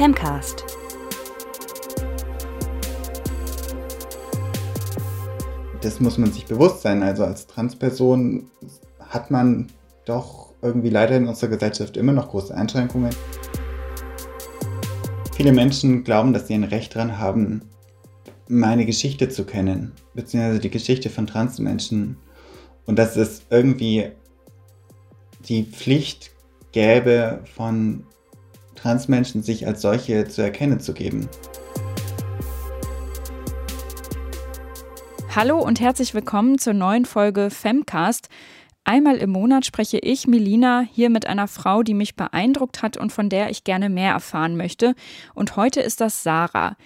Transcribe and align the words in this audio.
Femcast. 0.00 0.64
Das 5.82 6.00
muss 6.00 6.16
man 6.16 6.32
sich 6.32 6.46
bewusst 6.46 6.80
sein. 6.80 7.02
Also 7.02 7.22
als 7.22 7.46
Transperson 7.46 8.50
hat 8.98 9.30
man 9.30 9.66
doch 10.06 10.54
irgendwie 10.62 10.88
leider 10.88 11.18
in 11.18 11.28
unserer 11.28 11.50
Gesellschaft 11.50 11.98
immer 11.98 12.14
noch 12.14 12.30
große 12.30 12.54
Einschränkungen. 12.54 13.14
Viele 15.34 15.52
Menschen 15.52 16.02
glauben, 16.02 16.32
dass 16.32 16.46
sie 16.46 16.54
ein 16.54 16.64
Recht 16.64 16.96
daran 16.96 17.18
haben, 17.18 17.60
meine 18.48 18.86
Geschichte 18.86 19.28
zu 19.28 19.44
kennen, 19.44 19.92
beziehungsweise 20.14 20.60
die 20.60 20.70
Geschichte 20.70 21.10
von 21.10 21.26
Transmenschen. 21.26 22.16
Und 22.86 22.98
dass 22.98 23.16
es 23.16 23.42
irgendwie 23.50 24.12
die 25.46 25.64
Pflicht 25.64 26.30
gäbe, 26.72 27.40
von 27.54 28.06
Transmenschen 28.80 29.42
sich 29.42 29.66
als 29.66 29.82
solche 29.82 30.26
zu 30.26 30.42
erkennen 30.42 30.80
zu 30.80 30.94
geben. 30.94 31.28
Hallo 35.34 35.58
und 35.58 35.80
herzlich 35.80 36.14
willkommen 36.14 36.58
zur 36.58 36.72
neuen 36.72 37.04
Folge 37.04 37.50
Femcast. 37.50 38.28
Einmal 38.84 39.18
im 39.18 39.30
Monat 39.30 39.66
spreche 39.66 39.98
ich, 39.98 40.26
Melina, 40.26 40.80
hier 40.80 41.10
mit 41.10 41.26
einer 41.26 41.46
Frau, 41.46 41.82
die 41.82 41.94
mich 41.94 42.16
beeindruckt 42.16 42.82
hat 42.82 42.96
und 42.96 43.12
von 43.12 43.28
der 43.28 43.50
ich 43.50 43.64
gerne 43.64 43.90
mehr 43.90 44.12
erfahren 44.12 44.56
möchte. 44.56 44.94
Und 45.34 45.56
heute 45.56 45.80
ist 45.80 46.00
das 46.00 46.22
Sarah. 46.22 46.76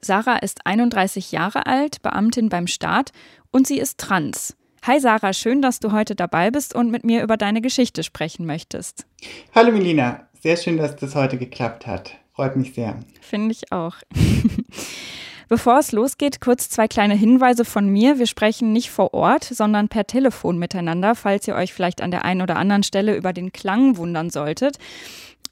Sarah 0.00 0.36
ist 0.36 0.66
31 0.66 1.32
Jahre 1.32 1.66
alt, 1.66 2.02
Beamtin 2.02 2.48
beim 2.48 2.66
Staat 2.66 3.12
und 3.52 3.66
sie 3.66 3.78
ist 3.78 3.98
trans. 3.98 4.56
Hi 4.82 5.00
Sarah, 5.00 5.32
schön, 5.32 5.62
dass 5.62 5.80
du 5.80 5.92
heute 5.92 6.14
dabei 6.14 6.50
bist 6.50 6.74
und 6.74 6.90
mit 6.90 7.04
mir 7.04 7.22
über 7.22 7.38
deine 7.38 7.62
Geschichte 7.62 8.02
sprechen 8.02 8.44
möchtest. 8.44 9.06
Hallo 9.54 9.72
Melina, 9.72 10.28
sehr 10.44 10.58
schön, 10.58 10.76
dass 10.76 10.94
das 10.96 11.14
heute 11.14 11.38
geklappt 11.38 11.86
hat. 11.86 12.18
Freut 12.34 12.54
mich 12.54 12.74
sehr. 12.74 13.00
Finde 13.22 13.52
ich 13.52 13.72
auch. 13.72 13.96
Bevor 15.48 15.78
es 15.78 15.90
losgeht, 15.90 16.42
kurz 16.42 16.68
zwei 16.68 16.86
kleine 16.86 17.14
Hinweise 17.14 17.64
von 17.64 17.88
mir. 17.88 18.18
Wir 18.18 18.26
sprechen 18.26 18.70
nicht 18.70 18.90
vor 18.90 19.14
Ort, 19.14 19.44
sondern 19.44 19.88
per 19.88 20.06
Telefon 20.06 20.58
miteinander, 20.58 21.14
falls 21.14 21.48
ihr 21.48 21.54
euch 21.54 21.72
vielleicht 21.72 22.02
an 22.02 22.10
der 22.10 22.26
einen 22.26 22.42
oder 22.42 22.56
anderen 22.56 22.82
Stelle 22.82 23.16
über 23.16 23.32
den 23.32 23.52
Klang 23.52 23.96
wundern 23.96 24.28
solltet. 24.28 24.76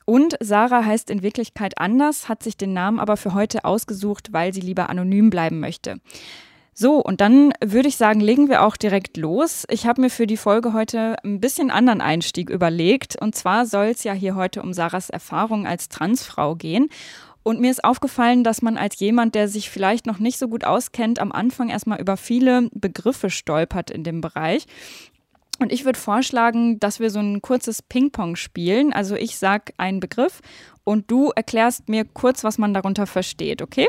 Und 0.04 0.36
Sarah 0.40 0.84
heißt 0.84 1.08
in 1.08 1.22
Wirklichkeit 1.22 1.78
anders, 1.78 2.28
hat 2.28 2.42
sich 2.42 2.58
den 2.58 2.74
Namen 2.74 3.00
aber 3.00 3.16
für 3.16 3.32
heute 3.32 3.64
ausgesucht, 3.64 4.34
weil 4.34 4.52
sie 4.52 4.60
lieber 4.60 4.90
anonym 4.90 5.30
bleiben 5.30 5.58
möchte. 5.58 6.00
So, 6.74 6.96
und 6.96 7.20
dann 7.20 7.52
würde 7.62 7.88
ich 7.88 7.96
sagen, 7.96 8.20
legen 8.20 8.48
wir 8.48 8.62
auch 8.62 8.76
direkt 8.76 9.18
los. 9.18 9.64
Ich 9.68 9.86
habe 9.86 10.00
mir 10.00 10.10
für 10.10 10.26
die 10.26 10.38
Folge 10.38 10.72
heute 10.72 11.16
ein 11.22 11.38
bisschen 11.38 11.70
anderen 11.70 12.00
Einstieg 12.00 12.48
überlegt. 12.48 13.20
Und 13.20 13.34
zwar 13.34 13.66
soll 13.66 13.86
es 13.86 14.04
ja 14.04 14.14
hier 14.14 14.34
heute 14.34 14.62
um 14.62 14.72
Sarahs 14.72 15.10
Erfahrung 15.10 15.66
als 15.66 15.90
Transfrau 15.90 16.54
gehen. 16.54 16.88
Und 17.42 17.60
mir 17.60 17.70
ist 17.70 17.84
aufgefallen, 17.84 18.44
dass 18.44 18.62
man 18.62 18.78
als 18.78 18.98
jemand, 19.00 19.34
der 19.34 19.48
sich 19.48 19.68
vielleicht 19.68 20.06
noch 20.06 20.18
nicht 20.18 20.38
so 20.38 20.48
gut 20.48 20.64
auskennt, 20.64 21.18
am 21.18 21.32
Anfang 21.32 21.68
erstmal 21.68 22.00
über 22.00 22.16
viele 22.16 22.68
Begriffe 22.72 23.30
stolpert 23.30 23.90
in 23.90 24.04
dem 24.04 24.20
Bereich. 24.20 24.66
Und 25.58 25.72
ich 25.72 25.84
würde 25.84 25.98
vorschlagen, 25.98 26.80
dass 26.80 27.00
wir 27.00 27.10
so 27.10 27.18
ein 27.18 27.42
kurzes 27.42 27.82
Ping-Pong 27.82 28.36
spielen. 28.36 28.92
Also 28.92 29.14
ich 29.14 29.36
sage 29.36 29.74
einen 29.76 30.00
Begriff 30.00 30.40
und 30.84 31.10
du 31.10 31.30
erklärst 31.30 31.88
mir 31.88 32.04
kurz, 32.04 32.44
was 32.44 32.58
man 32.58 32.72
darunter 32.72 33.06
versteht, 33.06 33.60
okay? 33.60 33.88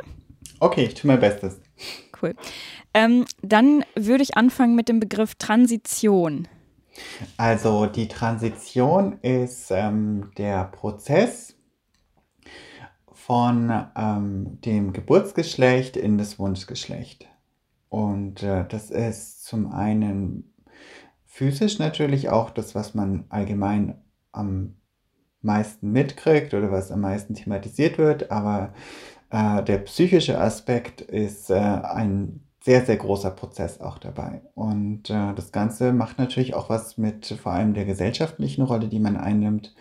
Okay, 0.60 0.86
ich 0.86 0.96
tue 0.96 1.08
mein 1.08 1.20
Bestes. 1.20 1.63
Cool. 2.24 2.36
Ähm, 2.94 3.26
dann 3.42 3.84
würde 3.96 4.24
ich 4.24 4.38
anfangen 4.38 4.76
mit 4.76 4.88
dem 4.88 5.02
Begriff 5.02 5.36
Transition. 5.36 6.48
Also 7.38 7.86
die 7.86 8.08
Transition 8.08 9.20
ist 9.22 9.72
ähm, 9.72 10.32
der 10.38 10.66
Prozess 10.66 11.56
von 13.12 13.88
ähm, 13.96 14.62
dem 14.62 14.94
Geburtsgeschlecht 14.94 15.98
in 15.98 16.18
das 16.18 16.40
Wunschgeschlecht. 16.40 17.28
Und 17.90 18.42
äh, 18.42 18.66
das 18.70 18.90
ist 18.90 19.44
zum 19.44 19.72
einen 19.72 20.54
physisch 21.26 21.80
natürlich 21.80 22.30
auch 22.30 22.52
das, 22.52 22.74
was 22.74 22.94
man 22.94 23.26
allgemein 23.30 24.02
am 24.32 24.76
meisten 25.42 25.92
mitkriegt 25.92 26.54
oder 26.54 26.72
was 26.72 26.92
am 26.92 27.02
meisten 27.02 27.36
thematisiert 27.36 27.98
wird, 27.98 28.32
aber 28.32 28.74
äh, 29.34 29.64
der 29.64 29.80
psychische 29.80 30.40
Aspekt 30.40 31.02
ist 31.02 31.50
äh, 31.50 31.56
ein 31.56 32.42
sehr, 32.62 32.86
sehr 32.86 32.98
großer 32.98 33.32
Prozess 33.32 33.82
auch 33.82 33.98
dabei. 33.98 34.42
Und 34.54 35.10
äh, 35.10 35.34
das 35.34 35.52
Ganze 35.52 35.92
macht 35.92 36.20
natürlich 36.20 36.54
auch 36.54 36.70
was 36.70 37.00
mit 37.00 37.26
vor 37.42 37.52
allem 37.52 37.74
der 37.74 37.86
gesellschaftlichen 37.86 38.62
Rolle, 38.62 38.88
die 38.88 39.00
man 39.00 39.18
einnimmt. 39.18 39.74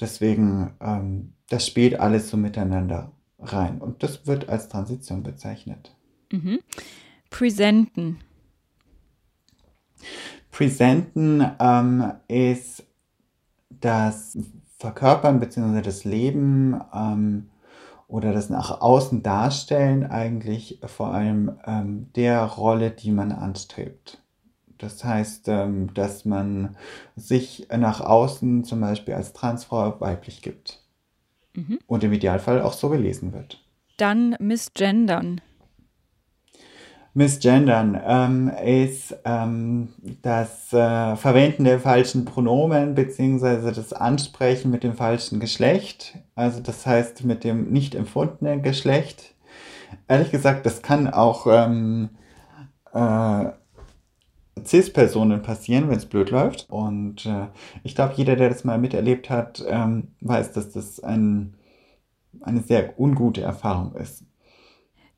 Deswegen, 0.00 0.74
ähm, 0.80 1.32
das 1.50 1.66
spielt 1.66 1.98
alles 1.98 2.30
so 2.30 2.36
miteinander 2.36 3.10
rein. 3.40 3.78
Und 3.78 4.04
das 4.04 4.28
wird 4.28 4.48
als 4.48 4.68
Transition 4.68 5.24
bezeichnet. 5.24 5.94
Mhm. 6.30 6.60
Präsenten. 7.30 8.20
Präsenten 10.52 11.44
ähm, 11.58 12.12
ist 12.28 12.84
das 13.70 14.38
Verkörpern 14.78 15.40
bzw. 15.40 15.82
das 15.82 16.04
Leben 16.04 16.80
ähm, 16.94 17.50
oder 18.14 18.32
das 18.32 18.48
nach 18.48 18.80
außen 18.80 19.24
darstellen 19.24 20.08
eigentlich 20.08 20.78
vor 20.86 21.12
allem 21.12 21.58
ähm, 21.66 22.12
der 22.14 22.44
Rolle, 22.44 22.92
die 22.92 23.10
man 23.10 23.32
anstrebt. 23.32 24.22
Das 24.78 25.02
heißt, 25.02 25.48
ähm, 25.48 25.92
dass 25.94 26.24
man 26.24 26.76
sich 27.16 27.66
nach 27.76 28.00
außen 28.00 28.62
zum 28.62 28.80
Beispiel 28.80 29.14
als 29.14 29.32
Transfrau 29.32 30.00
weiblich 30.00 30.42
gibt 30.42 30.80
mhm. 31.54 31.80
und 31.88 32.04
im 32.04 32.12
Idealfall 32.12 32.62
auch 32.62 32.74
so 32.74 32.88
gelesen 32.88 33.32
wird. 33.32 33.60
Dann 33.96 34.36
misgendern. 34.38 35.40
Misgendern 37.16 38.00
ähm, 38.04 38.50
ist 38.64 39.16
ähm, 39.24 39.88
das 40.22 40.72
äh, 40.72 41.14
Verwenden 41.14 41.62
der 41.62 41.78
falschen 41.78 42.24
Pronomen 42.24 42.96
beziehungsweise 42.96 43.70
das 43.70 43.92
Ansprechen 43.92 44.72
mit 44.72 44.82
dem 44.82 44.94
falschen 44.94 45.38
Geschlecht. 45.38 46.18
Also 46.34 46.60
das 46.60 46.84
heißt 46.84 47.24
mit 47.24 47.44
dem 47.44 47.70
nicht 47.72 47.94
empfundenen 47.94 48.62
Geschlecht. 48.62 49.34
Ehrlich 50.08 50.32
gesagt, 50.32 50.66
das 50.66 50.82
kann 50.82 51.08
auch 51.08 51.46
ähm, 51.48 52.10
äh, 52.92 53.44
CIS-Personen 54.64 55.42
passieren, 55.42 55.88
wenn 55.88 55.98
es 55.98 56.06
blöd 56.06 56.30
läuft. 56.30 56.66
Und 56.68 57.26
äh, 57.26 57.46
ich 57.84 57.94
glaube, 57.94 58.14
jeder, 58.16 58.34
der 58.34 58.48
das 58.48 58.64
mal 58.64 58.78
miterlebt 58.78 59.30
hat, 59.30 59.64
ähm, 59.68 60.08
weiß, 60.20 60.52
dass 60.52 60.72
das 60.72 60.98
ein, 60.98 61.54
eine 62.40 62.60
sehr 62.60 62.98
ungute 62.98 63.40
Erfahrung 63.40 63.94
ist. 63.94 64.24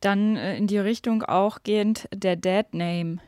Dann 0.01 0.37
äh, 0.37 0.57
in 0.57 0.67
die 0.67 0.79
Richtung 0.79 1.23
auch 1.23 1.63
gehend 1.63 2.09
der 2.15 2.37
Dead 2.37 2.67
Name. 2.73 3.19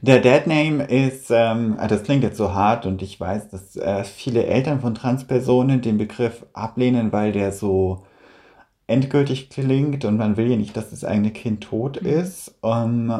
Der 0.00 0.18
Dead 0.20 0.46
Name 0.46 0.84
ist, 0.84 1.30
ähm, 1.30 1.76
ah, 1.78 1.86
das 1.86 2.02
klingt 2.02 2.24
jetzt 2.24 2.36
so 2.36 2.52
hart 2.54 2.86
und 2.86 3.02
ich 3.02 3.20
weiß, 3.20 3.50
dass 3.50 3.76
äh, 3.76 4.02
viele 4.02 4.46
Eltern 4.46 4.80
von 4.80 4.96
Transpersonen 4.96 5.80
den 5.80 5.96
Begriff 5.96 6.44
ablehnen, 6.54 7.12
weil 7.12 7.30
der 7.30 7.52
so 7.52 8.04
endgültig 8.88 9.48
klingt 9.50 10.04
und 10.04 10.16
man 10.16 10.36
will 10.36 10.50
ja 10.50 10.56
nicht, 10.56 10.76
dass 10.76 10.90
das 10.90 11.04
eigene 11.04 11.30
Kind 11.30 11.62
tot 11.62 12.02
mhm. 12.02 12.08
ist. 12.08 12.58
Um, 12.62 13.12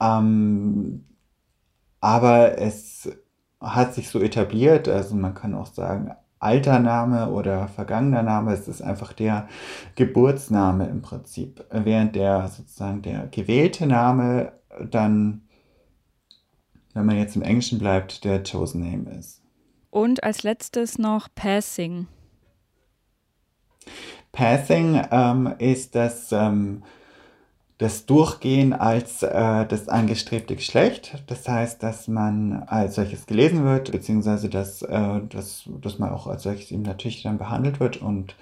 ähm, 0.00 1.04
aber 2.00 2.58
es 2.58 3.10
hat 3.60 3.94
sich 3.94 4.08
so 4.08 4.20
etabliert, 4.20 4.88
also 4.88 5.14
man 5.16 5.34
kann 5.34 5.54
auch 5.54 5.66
sagen, 5.66 6.12
alter 6.40 6.80
Name 6.80 7.30
oder 7.30 7.68
vergangener 7.68 8.22
Name, 8.22 8.52
es 8.52 8.66
ist 8.66 8.82
einfach 8.82 9.12
der 9.12 9.48
Geburtsname 9.94 10.88
im 10.88 11.02
Prinzip. 11.02 11.64
Während 11.70 12.16
der 12.16 12.48
sozusagen 12.48 13.02
der 13.02 13.28
gewählte 13.28 13.86
Name 13.86 14.52
dann, 14.90 15.42
wenn 16.94 17.06
man 17.06 17.18
jetzt 17.18 17.36
im 17.36 17.42
Englischen 17.42 17.78
bleibt, 17.78 18.24
der 18.24 18.42
Chosen 18.42 18.80
Name 18.80 19.16
ist. 19.18 19.42
Und 19.90 20.24
als 20.24 20.42
letztes 20.42 20.98
noch 20.98 21.28
Passing. 21.34 22.06
Passing 24.32 25.02
ähm, 25.10 25.54
ist 25.58 25.94
das 25.94 26.32
ähm, 26.32 26.84
das 27.80 28.04
Durchgehen 28.04 28.74
als 28.74 29.22
äh, 29.22 29.64
das 29.64 29.88
angestrebte 29.88 30.54
Geschlecht. 30.54 31.24
Das 31.28 31.48
heißt, 31.48 31.82
dass 31.82 32.08
man 32.08 32.64
als 32.66 32.96
solches 32.96 33.24
gelesen 33.24 33.64
wird, 33.64 33.90
beziehungsweise 33.90 34.50
dass, 34.50 34.82
äh, 34.82 35.20
dass, 35.26 35.64
dass 35.80 35.98
man 35.98 36.10
auch 36.10 36.26
als 36.26 36.42
solches 36.42 36.70
eben 36.72 36.82
natürlich 36.82 37.22
dann 37.22 37.38
behandelt 37.38 37.80
wird. 37.80 37.96
Und 37.96 38.36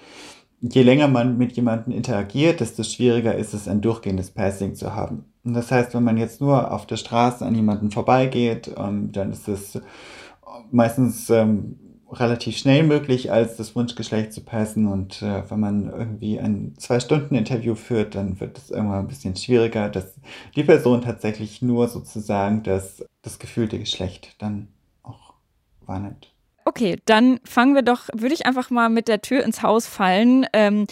je 0.59 0.83
länger 0.83 1.07
man 1.07 1.37
mit 1.37 1.53
jemandem 1.53 1.93
interagiert, 1.93 2.59
desto 2.59 2.83
schwieriger 2.83 3.33
ist 3.33 3.53
es, 3.53 3.69
ein 3.69 3.79
durchgehendes 3.79 4.29
Passing 4.31 4.75
zu 4.75 4.93
haben. 4.93 5.23
Und 5.45 5.53
das 5.53 5.71
heißt, 5.71 5.93
wenn 5.93 6.03
man 6.03 6.17
jetzt 6.17 6.41
nur 6.41 6.73
auf 6.73 6.85
der 6.85 6.97
Straße 6.97 7.45
an 7.45 7.55
jemanden 7.55 7.91
vorbeigeht, 7.91 8.69
ähm, 8.77 9.13
dann 9.13 9.31
ist 9.31 9.47
es 9.47 9.79
meistens 10.69 11.29
ähm, 11.29 11.79
relativ 12.11 12.57
schnell 12.57 12.83
möglich, 12.83 13.31
als 13.31 13.57
das 13.57 13.75
Wunschgeschlecht 13.75 14.33
zu 14.33 14.41
passen. 14.41 14.87
Und 14.87 15.21
äh, 15.21 15.49
wenn 15.49 15.59
man 15.59 15.89
irgendwie 15.89 16.39
ein 16.39 16.73
Zwei-Stunden-Interview 16.77 17.75
führt, 17.75 18.15
dann 18.15 18.39
wird 18.39 18.57
es 18.57 18.71
irgendwann 18.71 18.99
ein 18.99 19.07
bisschen 19.07 19.35
schwieriger, 19.35 19.89
dass 19.89 20.15
die 20.55 20.63
Person 20.63 21.01
tatsächlich 21.01 21.61
nur 21.61 21.87
sozusagen 21.87 22.63
das, 22.63 23.05
das 23.21 23.39
gefühlte 23.39 23.79
Geschlecht 23.79 24.35
dann 24.39 24.67
auch 25.03 25.33
wahrnimmt. 25.85 26.31
Okay, 26.65 26.99
dann 27.05 27.39
fangen 27.45 27.75
wir 27.75 27.81
doch, 27.81 28.09
würde 28.13 28.35
ich 28.35 28.45
einfach 28.45 28.69
mal 28.69 28.89
mit 28.89 29.07
der 29.07 29.21
Tür 29.21 29.43
ins 29.43 29.63
Haus 29.63 29.87
fallen. 29.87 30.45
Ähm, 30.53 30.85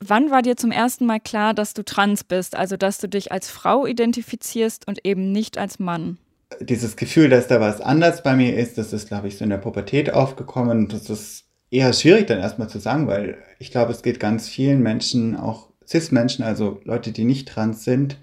wann 0.00 0.30
war 0.30 0.42
dir 0.42 0.56
zum 0.56 0.72
ersten 0.72 1.06
Mal 1.06 1.20
klar, 1.20 1.54
dass 1.54 1.74
du 1.74 1.84
trans 1.84 2.24
bist, 2.24 2.56
also 2.56 2.76
dass 2.76 2.98
du 2.98 3.08
dich 3.08 3.30
als 3.30 3.50
Frau 3.50 3.86
identifizierst 3.86 4.88
und 4.88 5.04
eben 5.04 5.30
nicht 5.32 5.58
als 5.58 5.78
Mann? 5.78 6.18
Dieses 6.58 6.96
Gefühl, 6.96 7.28
dass 7.28 7.46
da 7.46 7.60
was 7.60 7.80
anders 7.80 8.22
bei 8.22 8.34
mir 8.34 8.56
ist, 8.56 8.76
das 8.76 8.92
ist, 8.92 9.08
glaube 9.08 9.28
ich, 9.28 9.38
so 9.38 9.44
in 9.44 9.50
der 9.50 9.58
Pubertät 9.58 10.12
aufgekommen. 10.12 10.88
Das 10.88 11.08
ist 11.08 11.44
eher 11.70 11.92
schwierig 11.92 12.26
dann 12.26 12.38
erstmal 12.38 12.68
zu 12.68 12.78
sagen, 12.78 13.06
weil 13.06 13.38
ich 13.58 13.70
glaube, 13.70 13.92
es 13.92 14.02
geht 14.02 14.18
ganz 14.18 14.48
vielen 14.48 14.82
Menschen, 14.82 15.36
auch 15.36 15.68
Cis-Menschen, 15.86 16.44
also 16.44 16.80
Leute, 16.84 17.12
die 17.12 17.24
nicht 17.24 17.48
trans 17.48 17.84
sind, 17.84 18.18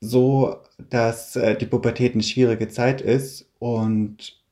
so, 0.00 0.56
dass 0.90 1.36
äh, 1.36 1.56
die 1.56 1.66
Pubertät 1.66 2.14
eine 2.14 2.22
schwierige 2.22 2.68
Zeit 2.68 3.00
ist 3.00 3.46
und 3.58 4.42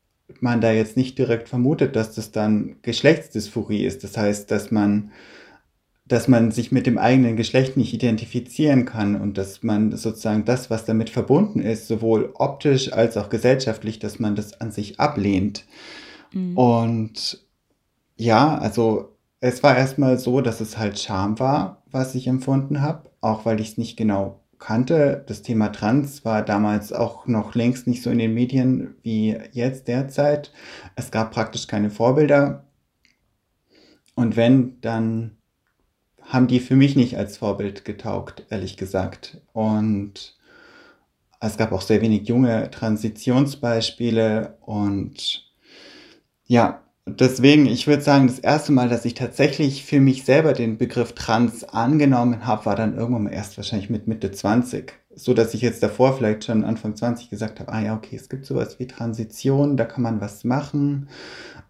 man 0.41 0.61
da 0.61 0.71
jetzt 0.73 0.97
nicht 0.97 1.19
direkt 1.19 1.49
vermutet, 1.49 1.97
dass 1.97 2.15
das 2.15 2.31
dann 2.31 2.77
Geschlechtsdysphorie 2.83 3.85
ist. 3.85 4.05
Das 4.05 4.17
heißt, 4.17 4.51
dass 4.51 4.71
man, 4.71 5.11
dass 6.11 6.27
man 6.27 6.51
sich 6.51 6.73
mit 6.73 6.89
dem 6.89 6.99
eigenen 6.99 7.37
Geschlecht 7.37 7.77
nicht 7.77 7.95
identifizieren 7.95 8.85
kann 8.85 9.15
und 9.15 9.39
dass 9.39 9.63
man 9.63 9.97
sozusagen 9.97 10.45
das, 10.45 10.69
was 10.69 10.85
damit 10.85 11.09
verbunden 11.09 11.61
ist, 11.61 11.87
sowohl 11.87 12.33
optisch 12.35 12.93
als 12.93 13.17
auch 13.17 13.29
gesellschaftlich, 13.29 14.01
dass 14.01 14.19
man 14.19 14.35
das 14.35 14.61
an 14.61 14.73
sich 14.73 14.99
ablehnt. 14.99 15.67
Mhm. 16.33 16.59
Und 16.59 17.47
ja, 18.17 18.59
also 18.59 19.17
es 19.39 19.63
war 19.63 19.77
erstmal 19.77 20.19
so, 20.19 20.41
dass 20.41 20.61
es 20.61 20.77
halt 20.77 20.99
Scham 20.99 21.39
war, 21.39 21.85
was 21.93 22.17
ich 22.17 22.27
empfunden 22.27 22.81
habe, 22.81 23.09
auch 23.21 23.45
weil 23.45 23.61
ich 23.61 23.69
es 23.69 23.79
nicht 23.79 23.97
genau 23.97 24.41
kannte. 24.59 25.23
Das 25.29 25.43
Thema 25.43 25.69
Trans 25.69 26.25
war 26.25 26.45
damals 26.45 26.93
auch 26.93 27.29
noch 27.29 27.55
längst 27.55 27.87
nicht 27.87 28.03
so 28.03 28.11
in 28.11 28.19
den 28.19 28.35
Medien 28.35 28.97
wie 29.03 29.39
jetzt 29.53 29.87
derzeit. 29.87 30.53
Es 30.97 31.13
gab 31.13 31.31
praktisch 31.31 31.69
keine 31.69 31.89
Vorbilder. 31.89 32.65
Und 34.17 34.35
wenn, 34.35 34.81
dann 34.81 35.37
haben 36.31 36.47
die 36.47 36.61
für 36.61 36.77
mich 36.77 36.95
nicht 36.95 37.19
als 37.19 37.39
Vorbild 37.39 37.85
getaugt, 37.85 38.45
ehrlich 38.51 38.77
gesagt. 38.77 39.41
Und 39.53 40.37
es 41.41 41.57
gab 41.57 41.73
auch 41.73 41.81
sehr 41.81 42.01
wenig 42.01 42.29
junge 42.29 42.71
Transitionsbeispiele 42.71 44.57
und 44.61 45.45
ja, 46.47 46.83
deswegen, 47.07 47.67
ich 47.67 47.87
würde 47.89 48.03
sagen, 48.03 48.29
das 48.29 48.39
erste 48.39 48.71
Mal, 48.71 48.89
dass 48.89 49.05
ich 49.05 49.15
tatsächlich 49.15 49.85
für 49.85 50.01
mich 50.01 50.25
selber 50.25 50.53
den 50.53 50.79
Begriff 50.79 51.15
Trans 51.15 51.65
angenommen 51.65 52.47
habe, 52.47 52.67
war 52.67 52.77
dann 52.77 52.97
irgendwann 52.97 53.25
mal 53.25 53.33
erst 53.33 53.57
wahrscheinlich 53.57 53.91
mit 53.91 54.07
Mitte 54.07 54.31
20. 54.31 54.93
So 55.13 55.35
dass 55.35 55.55
ich 55.55 55.63
jetzt 55.63 55.83
davor 55.83 56.17
vielleicht 56.17 56.45
schon 56.45 56.65
Anfang 56.65 56.95
20 56.95 57.29
gesagt 57.29 57.59
habe, 57.59 57.73
ah 57.73 57.81
ja, 57.83 57.97
okay, 57.97 58.15
es 58.15 58.29
gibt 58.29 58.47
sowas 58.47 58.79
wie 58.79 58.87
Transition, 58.87 59.77
da 59.77 59.85
kann 59.85 60.05
man 60.05 60.21
was 60.21 60.45
machen. 60.45 61.09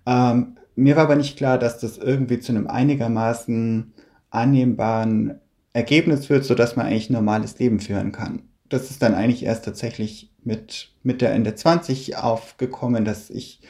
Ähm, 0.04 0.58
mir 0.76 0.96
war 0.96 1.04
aber 1.04 1.16
nicht 1.16 1.38
klar, 1.38 1.56
dass 1.56 1.78
das 1.78 1.96
irgendwie 1.96 2.40
zu 2.40 2.52
einem 2.52 2.66
einigermaßen 2.66 3.94
annehmbaren 4.30 5.40
Ergebnis 5.72 6.26
führt, 6.26 6.44
sodass 6.44 6.76
man 6.76 6.86
eigentlich 6.86 7.10
ein 7.10 7.14
normales 7.14 7.58
Leben 7.58 7.80
führen 7.80 8.12
kann. 8.12 8.42
Das 8.68 8.90
ist 8.90 9.02
dann 9.02 9.14
eigentlich 9.14 9.44
erst 9.44 9.64
tatsächlich 9.64 10.32
mit 10.42 10.92
Mitte, 11.02 11.28
Ende 11.28 11.54
20 11.54 12.16
aufgekommen, 12.16 13.04
dass 13.04 13.30
ich 13.30 13.60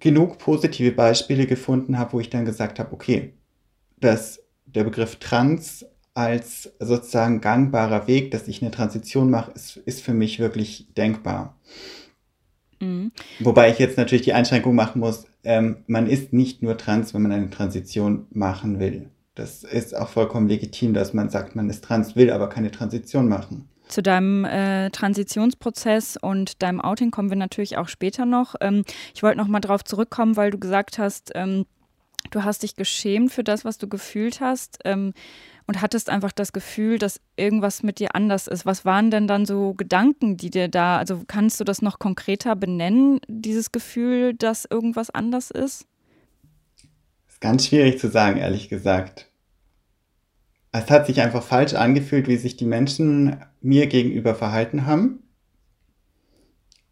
genug 0.00 0.38
positive 0.38 0.92
Beispiele 0.92 1.46
gefunden 1.46 1.98
habe, 1.98 2.14
wo 2.14 2.20
ich 2.20 2.30
dann 2.30 2.44
gesagt 2.44 2.78
habe, 2.78 2.92
okay, 2.92 3.34
dass 4.00 4.40
der 4.66 4.84
Begriff 4.84 5.16
Trans 5.16 5.86
als 6.14 6.72
sozusagen 6.78 7.40
gangbarer 7.40 8.06
Weg, 8.06 8.32
dass 8.32 8.48
ich 8.48 8.60
eine 8.60 8.70
Transition 8.70 9.30
mache, 9.30 9.52
ist, 9.52 9.76
ist 9.78 10.02
für 10.02 10.12
mich 10.12 10.38
wirklich 10.38 10.88
denkbar. 10.96 11.56
Mhm. 12.80 13.12
Wobei 13.40 13.70
ich 13.70 13.78
jetzt 13.78 13.96
natürlich 13.96 14.24
die 14.24 14.34
Einschränkung 14.34 14.74
machen 14.74 15.00
muss, 15.00 15.26
ähm, 15.44 15.78
man 15.86 16.08
ist 16.08 16.32
nicht 16.32 16.62
nur 16.62 16.76
trans, 16.76 17.14
wenn 17.14 17.22
man 17.22 17.32
eine 17.32 17.50
Transition 17.50 18.26
machen 18.30 18.78
will. 18.78 19.08
Das 19.34 19.64
ist 19.64 19.96
auch 19.96 20.08
vollkommen 20.08 20.48
legitim, 20.48 20.92
dass 20.92 21.14
man 21.14 21.30
sagt, 21.30 21.56
man 21.56 21.70
ist 21.70 21.84
trans, 21.84 22.16
will 22.16 22.30
aber 22.30 22.48
keine 22.48 22.70
Transition 22.70 23.28
machen. 23.28 23.68
Zu 23.88 24.02
deinem 24.02 24.44
äh, 24.44 24.90
Transitionsprozess 24.90 26.16
und 26.16 26.62
deinem 26.62 26.80
Outing 26.80 27.10
kommen 27.10 27.30
wir 27.30 27.36
natürlich 27.36 27.78
auch 27.78 27.88
später 27.88 28.26
noch. 28.26 28.54
Ähm, 28.60 28.84
ich 29.14 29.22
wollte 29.22 29.38
noch 29.38 29.48
mal 29.48 29.60
darauf 29.60 29.84
zurückkommen, 29.84 30.36
weil 30.36 30.50
du 30.50 30.58
gesagt 30.58 30.98
hast, 30.98 31.32
ähm, 31.34 31.66
du 32.30 32.44
hast 32.44 32.62
dich 32.62 32.76
geschämt 32.76 33.32
für 33.32 33.44
das, 33.44 33.64
was 33.64 33.78
du 33.78 33.88
gefühlt 33.88 34.40
hast 34.40 34.78
ähm, 34.84 35.14
und 35.66 35.80
hattest 35.80 36.10
einfach 36.10 36.32
das 36.32 36.52
Gefühl, 36.52 36.98
dass 36.98 37.20
irgendwas 37.36 37.82
mit 37.82 37.98
dir 37.98 38.14
anders 38.14 38.46
ist. 38.48 38.66
Was 38.66 38.84
waren 38.84 39.10
denn 39.10 39.26
dann 39.26 39.46
so 39.46 39.74
Gedanken, 39.74 40.36
die 40.36 40.50
dir 40.50 40.68
da, 40.68 40.98
also 40.98 41.22
kannst 41.26 41.58
du 41.60 41.64
das 41.64 41.82
noch 41.82 41.98
konkreter 41.98 42.56
benennen, 42.56 43.20
dieses 43.28 43.72
Gefühl, 43.72 44.34
dass 44.34 44.66
irgendwas 44.70 45.10
anders 45.10 45.50
ist? 45.50 45.86
Ganz 47.42 47.66
schwierig 47.66 47.98
zu 47.98 48.08
sagen, 48.08 48.38
ehrlich 48.38 48.70
gesagt 48.70 49.32
es 50.72 50.90
hat 50.90 51.06
sich 51.06 51.20
einfach 51.20 51.42
falsch 51.42 51.74
angefühlt, 51.74 52.28
wie 52.28 52.36
sich 52.36 52.56
die 52.56 52.64
Menschen 52.64 53.36
mir 53.60 53.86
gegenüber 53.86 54.34
verhalten 54.34 54.86
haben, 54.86 55.22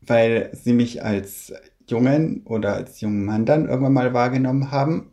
weil 0.02 0.50
sie 0.52 0.74
mich 0.74 1.02
als 1.02 1.52
Jungen 1.88 2.42
oder 2.44 2.74
als 2.74 3.00
jungen 3.00 3.24
Mann 3.24 3.46
dann 3.46 3.68
irgendwann 3.68 3.94
mal 3.94 4.14
wahrgenommen 4.14 4.70
haben. 4.70 5.10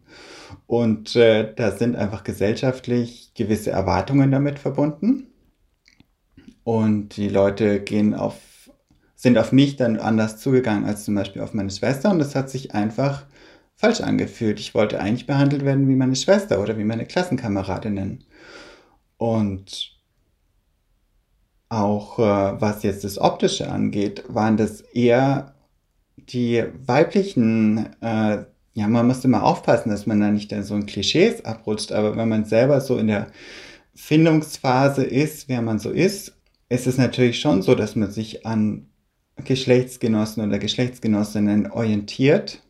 Und 0.67 1.15
äh, 1.15 1.53
da 1.55 1.71
sind 1.71 1.95
einfach 1.95 2.25
gesellschaftlich 2.25 3.31
gewisse 3.35 3.71
Erwartungen 3.71 4.31
damit 4.31 4.59
verbunden. 4.59 5.27
Und 6.65 7.15
die 7.15 7.29
Leute 7.29 7.79
gehen 7.79 8.13
auf, 8.13 8.35
sind 9.15 9.37
auf 9.37 9.53
mich 9.53 9.77
dann 9.77 9.97
anders 9.97 10.39
zugegangen 10.39 10.83
als 10.83 11.05
zum 11.05 11.15
Beispiel 11.15 11.41
auf 11.41 11.53
meine 11.53 11.71
Schwester. 11.71 12.11
Und 12.11 12.19
das 12.19 12.35
hat 12.35 12.49
sich 12.49 12.75
einfach 12.75 13.25
falsch 13.77 14.01
angefühlt. 14.01 14.59
Ich 14.59 14.73
wollte 14.73 14.99
eigentlich 14.99 15.27
behandelt 15.27 15.63
werden 15.63 15.87
wie 15.87 15.95
meine 15.95 16.15
Schwester 16.15 16.61
oder 16.61 16.77
wie 16.77 16.83
meine 16.83 17.05
Klassenkameradinnen. 17.05 18.23
Und 19.17 19.97
auch 21.69 22.19
äh, 22.19 22.61
was 22.61 22.83
jetzt 22.83 23.03
das 23.03 23.17
Optische 23.17 23.69
angeht, 23.69 24.23
waren 24.27 24.57
das 24.57 24.81
eher 24.81 25.55
die 26.17 26.63
weiblichen, 26.85 27.89
äh, 28.01 28.45
ja, 28.73 28.87
man 28.87 29.07
musste 29.07 29.27
mal 29.27 29.41
aufpassen, 29.41 29.89
dass 29.89 30.05
man 30.05 30.19
da 30.19 30.29
nicht 30.31 30.51
in 30.51 30.63
so 30.63 30.75
ein 30.75 30.85
Klischees 30.85 31.45
abrutscht, 31.45 31.91
aber 31.91 32.15
wenn 32.15 32.29
man 32.29 32.45
selber 32.45 32.81
so 32.81 32.97
in 32.97 33.07
der 33.07 33.27
Findungsphase 33.95 35.03
ist, 35.03 35.49
wer 35.49 35.61
man 35.61 35.79
so 35.79 35.89
ist, 35.89 36.37
ist 36.69 36.87
es 36.87 36.97
natürlich 36.97 37.39
schon 37.39 37.61
so, 37.61 37.75
dass 37.75 37.95
man 37.95 38.11
sich 38.11 38.45
an 38.45 38.87
Geschlechtsgenossen 39.43 40.43
oder 40.47 40.59
Geschlechtsgenossinnen 40.59 41.71
orientiert. 41.71 42.61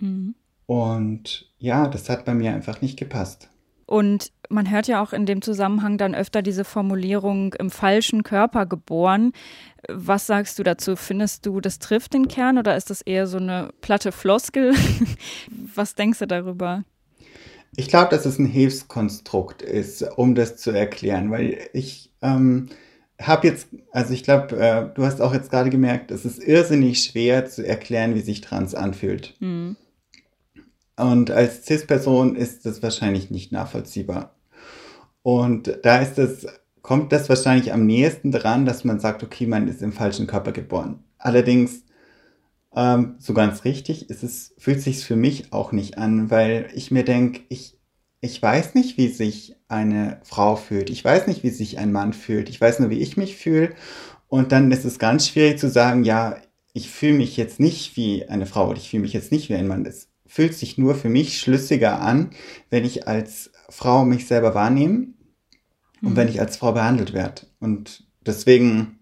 Mhm. 0.00 0.34
Und 0.66 1.50
ja, 1.58 1.88
das 1.88 2.08
hat 2.08 2.24
bei 2.24 2.34
mir 2.34 2.52
einfach 2.52 2.80
nicht 2.80 2.98
gepasst. 2.98 3.50
Und 3.86 4.30
man 4.48 4.70
hört 4.70 4.86
ja 4.86 5.02
auch 5.02 5.12
in 5.12 5.26
dem 5.26 5.42
Zusammenhang 5.42 5.98
dann 5.98 6.14
öfter 6.14 6.42
diese 6.42 6.64
Formulierung 6.64 7.54
im 7.54 7.70
falschen 7.70 8.22
Körper 8.22 8.64
geboren. 8.64 9.32
Was 9.88 10.28
sagst 10.28 10.60
du 10.60 10.62
dazu? 10.62 10.94
Findest 10.94 11.44
du, 11.44 11.60
das 11.60 11.80
trifft 11.80 12.14
den 12.14 12.28
Kern 12.28 12.56
oder 12.56 12.76
ist 12.76 12.90
das 12.90 13.02
eher 13.02 13.26
so 13.26 13.38
eine 13.38 13.70
platte 13.80 14.12
Floskel? 14.12 14.74
Was 15.74 15.96
denkst 15.96 16.20
du 16.20 16.26
darüber? 16.26 16.84
Ich 17.74 17.88
glaube, 17.88 18.10
dass 18.10 18.26
es 18.26 18.38
ein 18.38 18.46
Hilfskonstrukt 18.46 19.62
ist, 19.62 20.02
um 20.16 20.36
das 20.36 20.56
zu 20.56 20.70
erklären, 20.70 21.32
weil 21.32 21.58
ich 21.72 22.12
ähm, 22.22 22.68
habe 23.20 23.48
jetzt, 23.48 23.68
also 23.90 24.12
ich 24.12 24.22
glaube, 24.22 24.56
äh, 24.56 24.94
du 24.94 25.04
hast 25.04 25.20
auch 25.20 25.34
jetzt 25.34 25.50
gerade 25.50 25.70
gemerkt, 25.70 26.12
es 26.12 26.24
ist 26.24 26.42
irrsinnig 26.42 27.02
schwer 27.02 27.46
zu 27.46 27.66
erklären, 27.66 28.14
wie 28.14 28.20
sich 28.20 28.40
Trans 28.40 28.76
anfühlt. 28.76 29.34
Mhm. 29.40 29.76
Und 31.00 31.30
als 31.30 31.64
CIS-Person 31.64 32.36
ist 32.36 32.66
das 32.66 32.82
wahrscheinlich 32.82 33.30
nicht 33.30 33.52
nachvollziehbar. 33.52 34.34
Und 35.22 35.78
da 35.82 35.98
ist 36.00 36.18
es, 36.18 36.46
kommt 36.82 37.12
das 37.12 37.28
wahrscheinlich 37.28 37.72
am 37.72 37.86
nächsten 37.86 38.32
dran, 38.32 38.66
dass 38.66 38.84
man 38.84 39.00
sagt, 39.00 39.22
okay, 39.22 39.46
man 39.46 39.68
ist 39.68 39.82
im 39.82 39.92
falschen 39.92 40.26
Körper 40.26 40.52
geboren. 40.52 41.04
Allerdings, 41.18 41.84
ähm, 42.74 43.16
so 43.18 43.34
ganz 43.34 43.64
richtig 43.64 44.10
ist 44.10 44.22
es, 44.22 44.54
fühlt 44.58 44.80
sich 44.80 45.04
für 45.04 45.16
mich 45.16 45.52
auch 45.52 45.72
nicht 45.72 45.98
an, 45.98 46.30
weil 46.30 46.68
ich 46.74 46.90
mir 46.90 47.04
denke, 47.04 47.40
ich, 47.48 47.78
ich 48.20 48.40
weiß 48.40 48.74
nicht, 48.74 48.98
wie 48.98 49.08
sich 49.08 49.56
eine 49.68 50.20
Frau 50.24 50.56
fühlt. 50.56 50.90
Ich 50.90 51.04
weiß 51.04 51.26
nicht, 51.26 51.42
wie 51.42 51.50
sich 51.50 51.78
ein 51.78 51.92
Mann 51.92 52.12
fühlt. 52.12 52.48
Ich 52.48 52.60
weiß 52.60 52.80
nur, 52.80 52.90
wie 52.90 53.00
ich 53.00 53.16
mich 53.16 53.36
fühle. 53.36 53.70
Und 54.28 54.52
dann 54.52 54.70
ist 54.70 54.84
es 54.84 54.98
ganz 54.98 55.26
schwierig 55.28 55.58
zu 55.58 55.70
sagen, 55.70 56.04
ja, 56.04 56.36
ich 56.72 56.90
fühle 56.90 57.14
mich 57.14 57.36
jetzt 57.36 57.60
nicht 57.60 57.96
wie 57.96 58.28
eine 58.28 58.46
Frau 58.46 58.68
oder 58.68 58.78
ich 58.78 58.90
fühle 58.90 59.02
mich 59.02 59.12
jetzt 59.12 59.32
nicht 59.32 59.48
wie 59.48 59.54
ein 59.54 59.66
Mann. 59.66 59.84
Das 59.84 60.09
fühlt 60.30 60.54
sich 60.54 60.78
nur 60.78 60.94
für 60.94 61.08
mich 61.08 61.40
schlüssiger 61.40 62.00
an, 62.00 62.30
wenn 62.70 62.84
ich 62.84 63.08
als 63.08 63.50
Frau 63.68 64.04
mich 64.04 64.28
selber 64.28 64.54
wahrnehme 64.54 65.08
und 66.02 66.12
mhm. 66.12 66.16
wenn 66.16 66.28
ich 66.28 66.40
als 66.40 66.56
Frau 66.56 66.70
behandelt 66.70 67.12
werde. 67.12 67.42
Und 67.58 68.04
deswegen 68.24 69.00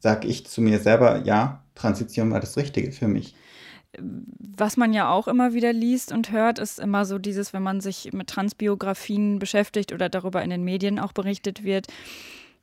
sage 0.00 0.26
ich 0.26 0.44
zu 0.44 0.60
mir 0.60 0.80
selber, 0.80 1.22
ja, 1.24 1.64
Transition 1.76 2.32
war 2.32 2.40
das 2.40 2.56
Richtige 2.56 2.90
für 2.90 3.06
mich. 3.06 3.36
Was 3.98 4.76
man 4.76 4.92
ja 4.92 5.10
auch 5.10 5.28
immer 5.28 5.54
wieder 5.54 5.72
liest 5.72 6.10
und 6.10 6.32
hört, 6.32 6.58
ist 6.58 6.80
immer 6.80 7.04
so 7.04 7.18
dieses, 7.18 7.52
wenn 7.52 7.62
man 7.62 7.80
sich 7.80 8.12
mit 8.12 8.26
Transbiografien 8.26 9.38
beschäftigt 9.38 9.92
oder 9.92 10.08
darüber 10.08 10.42
in 10.42 10.50
den 10.50 10.64
Medien 10.64 10.98
auch 10.98 11.12
berichtet 11.12 11.62
wird, 11.62 11.86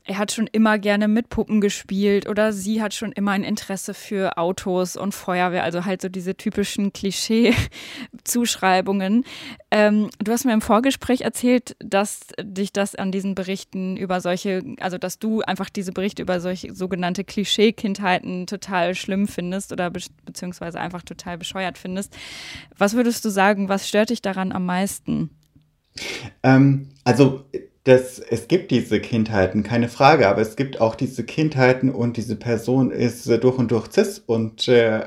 er 0.05 0.17
hat 0.17 0.33
schon 0.33 0.47
immer 0.47 0.79
gerne 0.79 1.07
mit 1.07 1.29
Puppen 1.29 1.61
gespielt 1.61 2.27
oder 2.27 2.51
sie 2.51 2.81
hat 2.81 2.93
schon 2.93 3.13
immer 3.13 3.31
ein 3.31 3.45
Interesse 3.45 3.93
für 3.93 4.37
Autos 4.37 4.97
und 4.97 5.13
Feuerwehr, 5.13 5.63
also 5.63 5.85
halt 5.85 6.01
so 6.01 6.09
diese 6.09 6.35
typischen 6.35 6.91
Klischee-Zuschreibungen. 6.91 9.23
Ähm, 9.71 10.09
du 10.21 10.33
hast 10.33 10.43
mir 10.43 10.51
im 10.51 10.59
Vorgespräch 10.59 11.21
erzählt, 11.21 11.77
dass 11.79 12.27
dich 12.41 12.73
das 12.73 12.95
an 12.95 13.13
diesen 13.13 13.33
Berichten 13.33 13.95
über 13.95 14.19
solche, 14.19 14.61
also 14.81 14.97
dass 14.97 15.19
du 15.19 15.41
einfach 15.41 15.69
diese 15.69 15.93
Berichte 15.93 16.21
über 16.21 16.41
solche 16.41 16.75
sogenannte 16.75 17.23
Klischee-Kindheiten 17.23 18.45
total 18.45 18.95
schlimm 18.95 19.25
findest 19.27 19.71
oder 19.71 19.89
be 19.89 20.01
beziehungsweise 20.25 20.81
einfach 20.81 21.03
total 21.03 21.37
bescheuert 21.37 21.77
findest. 21.77 22.13
Was 22.77 22.93
würdest 22.93 23.23
du 23.23 23.29
sagen, 23.29 23.69
was 23.69 23.87
stört 23.87 24.09
dich 24.09 24.21
daran 24.21 24.51
am 24.51 24.65
meisten? 24.65 25.29
Ähm, 26.41 26.89
also 27.05 27.45
das, 27.83 28.19
es 28.19 28.47
gibt 28.47 28.71
diese 28.71 28.99
Kindheiten, 29.01 29.63
keine 29.63 29.89
Frage, 29.89 30.27
aber 30.27 30.41
es 30.41 30.55
gibt 30.55 30.79
auch 30.79 30.95
diese 30.95 31.25
Kindheiten 31.25 31.89
und 31.89 32.15
diese 32.17 32.35
Person 32.35 32.91
ist 32.91 33.27
äh, 33.27 33.39
durch 33.39 33.57
und 33.57 33.71
durch 33.71 33.91
cis 33.91 34.19
und 34.19 34.67
äh, 34.67 35.05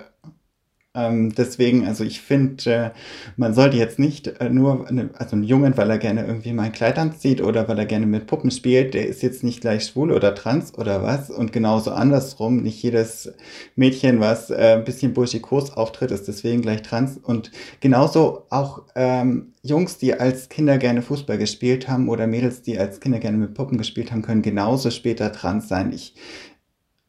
ähm, 0.96 1.34
deswegen, 1.34 1.86
also 1.86 2.04
ich 2.04 2.20
finde, 2.20 2.70
äh, 2.70 2.90
man 3.36 3.52
sollte 3.52 3.76
jetzt 3.76 3.98
nicht 3.98 4.28
äh, 4.40 4.48
nur, 4.48 4.88
eine, 4.88 5.10
also 5.14 5.36
einen 5.36 5.44
Jungen, 5.44 5.76
weil 5.76 5.90
er 5.90 5.98
gerne 5.98 6.26
irgendwie 6.26 6.52
mal 6.52 6.64
ein 6.64 6.72
Kleid 6.72 6.98
anzieht 6.98 7.42
oder 7.42 7.68
weil 7.68 7.78
er 7.78 7.84
gerne 7.84 8.06
mit 8.06 8.26
Puppen 8.26 8.50
spielt, 8.50 8.94
der 8.94 9.06
ist 9.06 9.22
jetzt 9.22 9.44
nicht 9.44 9.60
gleich 9.60 9.84
schwul 9.84 10.10
oder 10.10 10.34
trans 10.34 10.76
oder 10.76 11.02
was. 11.02 11.30
Und 11.30 11.52
genauso 11.52 11.90
andersrum, 11.92 12.62
nicht 12.62 12.82
jedes 12.82 13.32
Mädchen, 13.76 14.20
was 14.20 14.50
äh, 14.50 14.76
ein 14.78 14.84
bisschen 14.84 15.12
burschikos 15.12 15.70
auftritt, 15.72 16.10
ist 16.10 16.28
deswegen 16.28 16.62
gleich 16.62 16.82
trans. 16.82 17.18
Und 17.18 17.50
genauso 17.80 18.46
auch 18.48 18.82
ähm, 18.94 19.52
Jungs, 19.62 19.98
die 19.98 20.14
als 20.14 20.48
Kinder 20.48 20.78
gerne 20.78 21.02
Fußball 21.02 21.36
gespielt 21.36 21.88
haben 21.88 22.08
oder 22.08 22.26
Mädels, 22.26 22.62
die 22.62 22.78
als 22.78 23.00
Kinder 23.00 23.18
gerne 23.18 23.36
mit 23.36 23.54
Puppen 23.54 23.76
gespielt 23.76 24.12
haben, 24.12 24.22
können 24.22 24.42
genauso 24.42 24.90
später 24.90 25.30
trans 25.32 25.68
sein. 25.68 25.92
Ich 25.92 26.14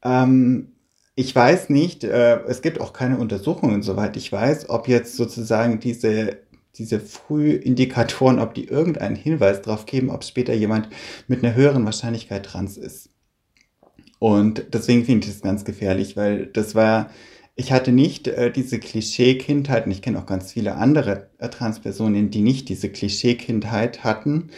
ähm, 0.03 0.74
ich 1.17 1.36
weiß 1.36 1.69
nicht, 1.71 2.03
äh, 2.03 2.43
es 2.43 2.62
gibt 2.62 2.79
auch 2.79 2.93
keine 2.93 3.17
Untersuchungen, 3.17 3.81
soweit 3.81 4.15
ich 4.17 4.31
weiß, 4.31 4.69
ob 4.69 4.88
jetzt 4.88 5.15
sozusagen 5.15 5.79
diese, 5.79 6.38
diese 6.75 7.00
Frühindikatoren, 7.00 8.38
ob 8.38 8.53
die 8.53 8.65
irgendeinen 8.65 9.15
Hinweis 9.15 9.63
darauf 9.63 9.88
geben, 9.88 10.12
ob 10.12 10.24
später 10.24 10.53
jemand 10.53 10.89
mit 11.27 11.43
einer 11.43 11.55
höheren 11.55 11.86
Wahrscheinlichkeit 11.86 12.45
trans 12.45 12.77
ist. 12.77 13.09
Und 14.19 14.67
deswegen 14.74 15.05
finde 15.05 15.25
ich 15.25 15.33
das 15.33 15.41
ganz 15.41 15.65
gefährlich, 15.65 16.15
weil 16.17 16.45
das 16.45 16.75
war, 16.75 17.09
ich 17.55 17.71
hatte 17.71 17.91
nicht 17.91 18.27
äh, 18.27 18.51
diese 18.51 18.77
Klischee-Kindheit 18.77 19.88
und 19.88 19.91
ich 19.93 20.03
kenne 20.03 20.19
auch 20.19 20.27
ganz 20.27 20.51
viele 20.51 20.75
andere 20.75 21.31
äh, 21.39 21.50
Transpersonen, 21.50 22.29
die 22.29 22.41
nicht 22.41 22.69
diese 22.69 22.89
Klischee-Kindheit 22.89 24.03
hatten. 24.03 24.51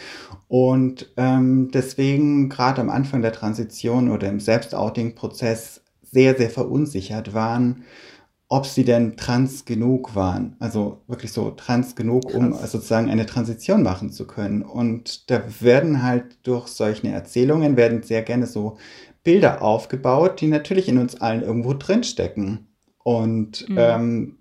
Und 0.46 1.10
ähm, 1.16 1.70
deswegen 1.72 2.50
gerade 2.50 2.82
am 2.82 2.90
Anfang 2.90 3.22
der 3.22 3.32
Transition 3.32 4.10
oder 4.10 4.28
im 4.28 4.40
Selbstouting-Prozess 4.40 5.79
sehr, 6.12 6.36
sehr 6.36 6.50
verunsichert 6.50 7.34
waren, 7.34 7.84
ob 8.48 8.66
sie 8.66 8.84
denn 8.84 9.16
trans 9.16 9.64
genug 9.64 10.16
waren. 10.16 10.56
Also 10.58 11.02
wirklich 11.06 11.32
so 11.32 11.52
trans 11.52 11.94
genug, 11.94 12.24
Krass. 12.24 12.34
um 12.34 12.52
sozusagen 12.52 13.08
eine 13.08 13.24
Transition 13.24 13.82
machen 13.84 14.10
zu 14.10 14.26
können. 14.26 14.62
Und 14.62 15.30
da 15.30 15.42
werden 15.60 16.02
halt 16.02 16.38
durch 16.42 16.66
solche 16.66 17.08
Erzählungen, 17.08 17.76
werden 17.76 18.02
sehr 18.02 18.22
gerne 18.22 18.46
so 18.46 18.76
Bilder 19.22 19.62
aufgebaut, 19.62 20.40
die 20.40 20.48
natürlich 20.48 20.88
in 20.88 20.98
uns 20.98 21.20
allen 21.20 21.42
irgendwo 21.42 21.74
drinstecken. 21.74 22.66
Und 23.04 23.68
mhm. 23.68 23.76
ähm, 23.78 24.38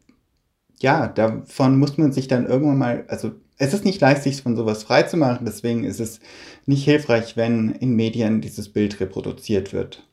ja, 0.80 1.08
davon 1.08 1.78
muss 1.78 1.98
man 1.98 2.12
sich 2.12 2.28
dann 2.28 2.48
irgendwann 2.48 2.78
mal, 2.78 3.06
also 3.10 3.32
es 3.58 3.74
ist 3.74 3.86
nicht 3.86 4.02
leicht, 4.02 4.24
sich 4.24 4.42
von 4.42 4.56
sowas 4.56 4.84
freizumachen, 4.84 5.46
deswegen 5.46 5.84
ist 5.84 6.00
es 6.00 6.20
nicht 6.66 6.86
hilfreich, 6.86 7.38
wenn 7.38 7.70
in 7.70 7.96
Medien 7.96 8.42
dieses 8.42 8.70
Bild 8.70 9.00
reproduziert 9.00 9.74
wird. 9.74 10.09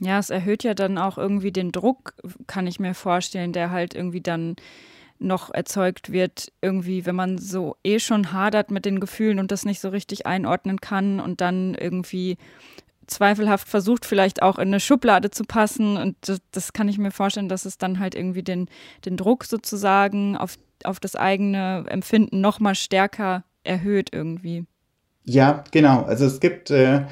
Ja, 0.00 0.18
es 0.18 0.30
erhöht 0.30 0.64
ja 0.64 0.74
dann 0.74 0.98
auch 0.98 1.18
irgendwie 1.18 1.52
den 1.52 1.72
Druck, 1.72 2.14
kann 2.46 2.66
ich 2.66 2.78
mir 2.78 2.94
vorstellen, 2.94 3.52
der 3.52 3.70
halt 3.70 3.94
irgendwie 3.94 4.20
dann 4.20 4.56
noch 5.18 5.52
erzeugt 5.52 6.12
wird, 6.12 6.52
irgendwie, 6.62 7.04
wenn 7.04 7.16
man 7.16 7.38
so 7.38 7.76
eh 7.82 7.98
schon 7.98 8.32
hadert 8.32 8.70
mit 8.70 8.84
den 8.84 9.00
Gefühlen 9.00 9.40
und 9.40 9.50
das 9.50 9.64
nicht 9.64 9.80
so 9.80 9.88
richtig 9.88 10.26
einordnen 10.26 10.80
kann 10.80 11.18
und 11.18 11.40
dann 11.40 11.74
irgendwie 11.74 12.38
zweifelhaft 13.08 13.68
versucht, 13.68 14.04
vielleicht 14.06 14.42
auch 14.42 14.58
in 14.58 14.68
eine 14.68 14.80
Schublade 14.80 15.30
zu 15.30 15.44
passen. 15.44 15.96
Und 15.96 16.16
das, 16.20 16.38
das 16.52 16.72
kann 16.72 16.88
ich 16.88 16.98
mir 16.98 17.10
vorstellen, 17.10 17.48
dass 17.48 17.64
es 17.64 17.78
dann 17.78 17.98
halt 17.98 18.14
irgendwie 18.14 18.42
den, 18.42 18.68
den 19.04 19.16
Druck 19.16 19.44
sozusagen 19.44 20.36
auf, 20.36 20.56
auf 20.84 21.00
das 21.00 21.16
eigene 21.16 21.84
Empfinden 21.88 22.40
noch 22.40 22.60
mal 22.60 22.74
stärker 22.74 23.44
erhöht 23.64 24.10
irgendwie. 24.12 24.66
Ja, 25.24 25.64
genau. 25.72 26.02
Also 26.02 26.26
es 26.26 26.40
gibt 26.40 26.70
äh, 26.70 27.06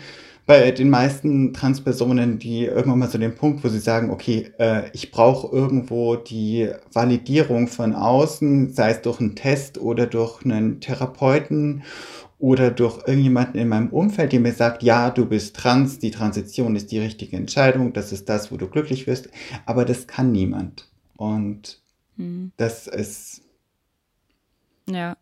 bei 0.47 0.71
den 0.71 0.91
meisten 0.91 1.53
Transpersonen, 1.53 2.39
die 2.39 2.65
irgendwann 2.65 3.01
mal 3.01 3.11
so 3.11 3.19
den 3.19 3.35
Punkt, 3.35 3.65
wo 3.65 3.69
sie 3.69 3.81
sagen, 3.81 4.11
okay, 4.11 4.53
äh, 4.59 4.89
ich 4.93 5.11
brauche 5.11 5.55
irgendwo 5.55 6.15
die 6.15 6.71
Validierung 6.93 7.67
von 7.67 7.95
außen, 7.95 8.73
sei 8.73 8.91
es 8.91 9.03
durch 9.03 9.21
einen 9.21 9.35
Test 9.35 9.79
oder 9.79 10.07
durch 10.07 10.45
einen 10.45 10.81
Therapeuten 10.81 11.83
oder 12.39 12.71
durch 12.71 12.99
irgendjemanden 13.09 13.61
in 13.61 13.69
meinem 13.69 13.89
Umfeld, 13.89 14.33
der 14.33 14.41
mir 14.41 14.53
sagt, 14.53 14.85
ja, 14.85 15.11
du 15.11 15.27
bist 15.27 15.57
trans, 15.57 15.99
die 15.99 16.13
Transition 16.13 16.77
ist 16.77 16.93
die 16.93 17.01
richtige 17.01 17.37
Entscheidung, 17.37 17.93
das 17.93 18.13
ist 18.13 18.29
das, 18.29 18.53
wo 18.53 18.57
du 18.57 18.69
glücklich 18.69 19.09
wirst, 19.09 19.29
aber 19.65 19.85
das 19.85 20.07
kann 20.07 20.31
niemand. 20.31 20.89
Und 21.17 21.81
hm. 22.17 22.53
das 22.57 22.87
ist 22.87 23.43
ja. 24.89 25.17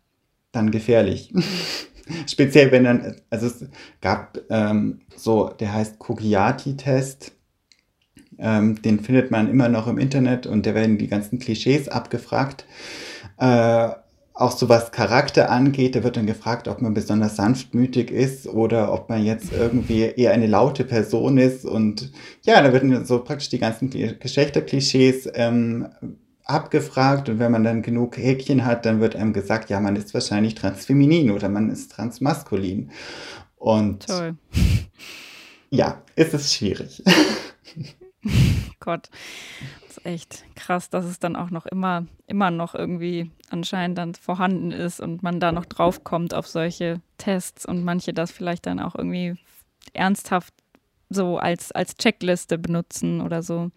dann 0.51 0.69
gefährlich. 0.69 1.33
Speziell, 2.27 2.71
wenn 2.71 2.83
dann, 2.83 3.15
also 3.29 3.47
es 3.47 3.65
gab 4.01 4.39
ähm, 4.49 5.01
so, 5.15 5.49
der 5.49 5.73
heißt 5.73 5.99
Cogiati-Test. 5.99 7.31
Ähm, 8.37 8.81
den 8.81 8.99
findet 8.99 9.31
man 9.31 9.49
immer 9.49 9.69
noch 9.69 9.87
im 9.87 9.97
Internet 9.97 10.45
und 10.45 10.65
da 10.65 10.75
werden 10.75 10.97
die 10.97 11.07
ganzen 11.07 11.39
Klischees 11.39 11.87
abgefragt. 11.87 12.65
Äh, 13.37 13.89
auch 14.35 14.51
so 14.51 14.67
was 14.67 14.91
Charakter 14.91 15.49
angeht, 15.49 15.95
da 15.95 16.03
wird 16.03 16.17
dann 16.17 16.25
gefragt, 16.25 16.67
ob 16.67 16.81
man 16.81 16.93
besonders 16.93 17.37
sanftmütig 17.37 18.11
ist 18.11 18.47
oder 18.47 18.91
ob 18.91 19.07
man 19.07 19.23
jetzt 19.23 19.53
irgendwie 19.53 20.01
eher 20.01 20.33
eine 20.33 20.47
laute 20.47 20.83
Person 20.83 21.37
ist. 21.37 21.63
Und 21.63 22.11
ja, 22.43 22.61
da 22.61 22.73
werden 22.73 23.05
so 23.05 23.23
praktisch 23.23 23.47
die 23.47 23.59
ganzen 23.59 23.89
Geschlechterklischees 23.89 25.29
ähm, 25.35 25.87
abgefragt 26.45 27.27
und 27.27 27.39
wenn 27.39 27.51
man 27.51 27.63
dann 27.63 27.81
genug 27.81 28.17
Häkchen 28.17 28.65
hat, 28.65 28.85
dann 28.85 29.01
wird 29.01 29.15
einem 29.15 29.33
gesagt, 29.33 29.69
ja, 29.69 29.79
man 29.79 29.95
ist 29.95 30.13
wahrscheinlich 30.13 30.55
transfeminin 30.55 31.31
oder 31.31 31.49
man 31.49 31.69
ist 31.69 31.91
transmaskulin. 31.91 32.91
Und 33.57 34.05
Toll. 34.05 34.37
ja, 35.71 36.01
ist 36.15 36.33
es 36.33 36.53
schwierig. 36.53 37.03
Gott, 38.79 39.09
das 39.81 39.97
ist 39.97 40.05
echt 40.05 40.45
krass, 40.55 40.89
dass 40.91 41.05
es 41.05 41.19
dann 41.19 41.35
auch 41.35 41.49
noch 41.49 41.65
immer, 41.65 42.05
immer 42.27 42.51
noch 42.51 42.75
irgendwie 42.75 43.31
anscheinend 43.49 43.97
dann 43.97 44.13
vorhanden 44.13 44.71
ist 44.71 44.99
und 44.99 45.23
man 45.23 45.39
da 45.39 45.51
noch 45.51 45.65
draufkommt 45.65 46.35
auf 46.35 46.47
solche 46.47 47.01
Tests 47.17 47.65
und 47.65 47.83
manche 47.83 48.13
das 48.13 48.31
vielleicht 48.31 48.67
dann 48.67 48.79
auch 48.79 48.95
irgendwie 48.95 49.35
ernsthaft 49.93 50.53
so 51.09 51.37
als, 51.37 51.71
als 51.71 51.95
Checkliste 51.97 52.57
benutzen 52.57 53.21
oder 53.21 53.41
so. 53.41 53.71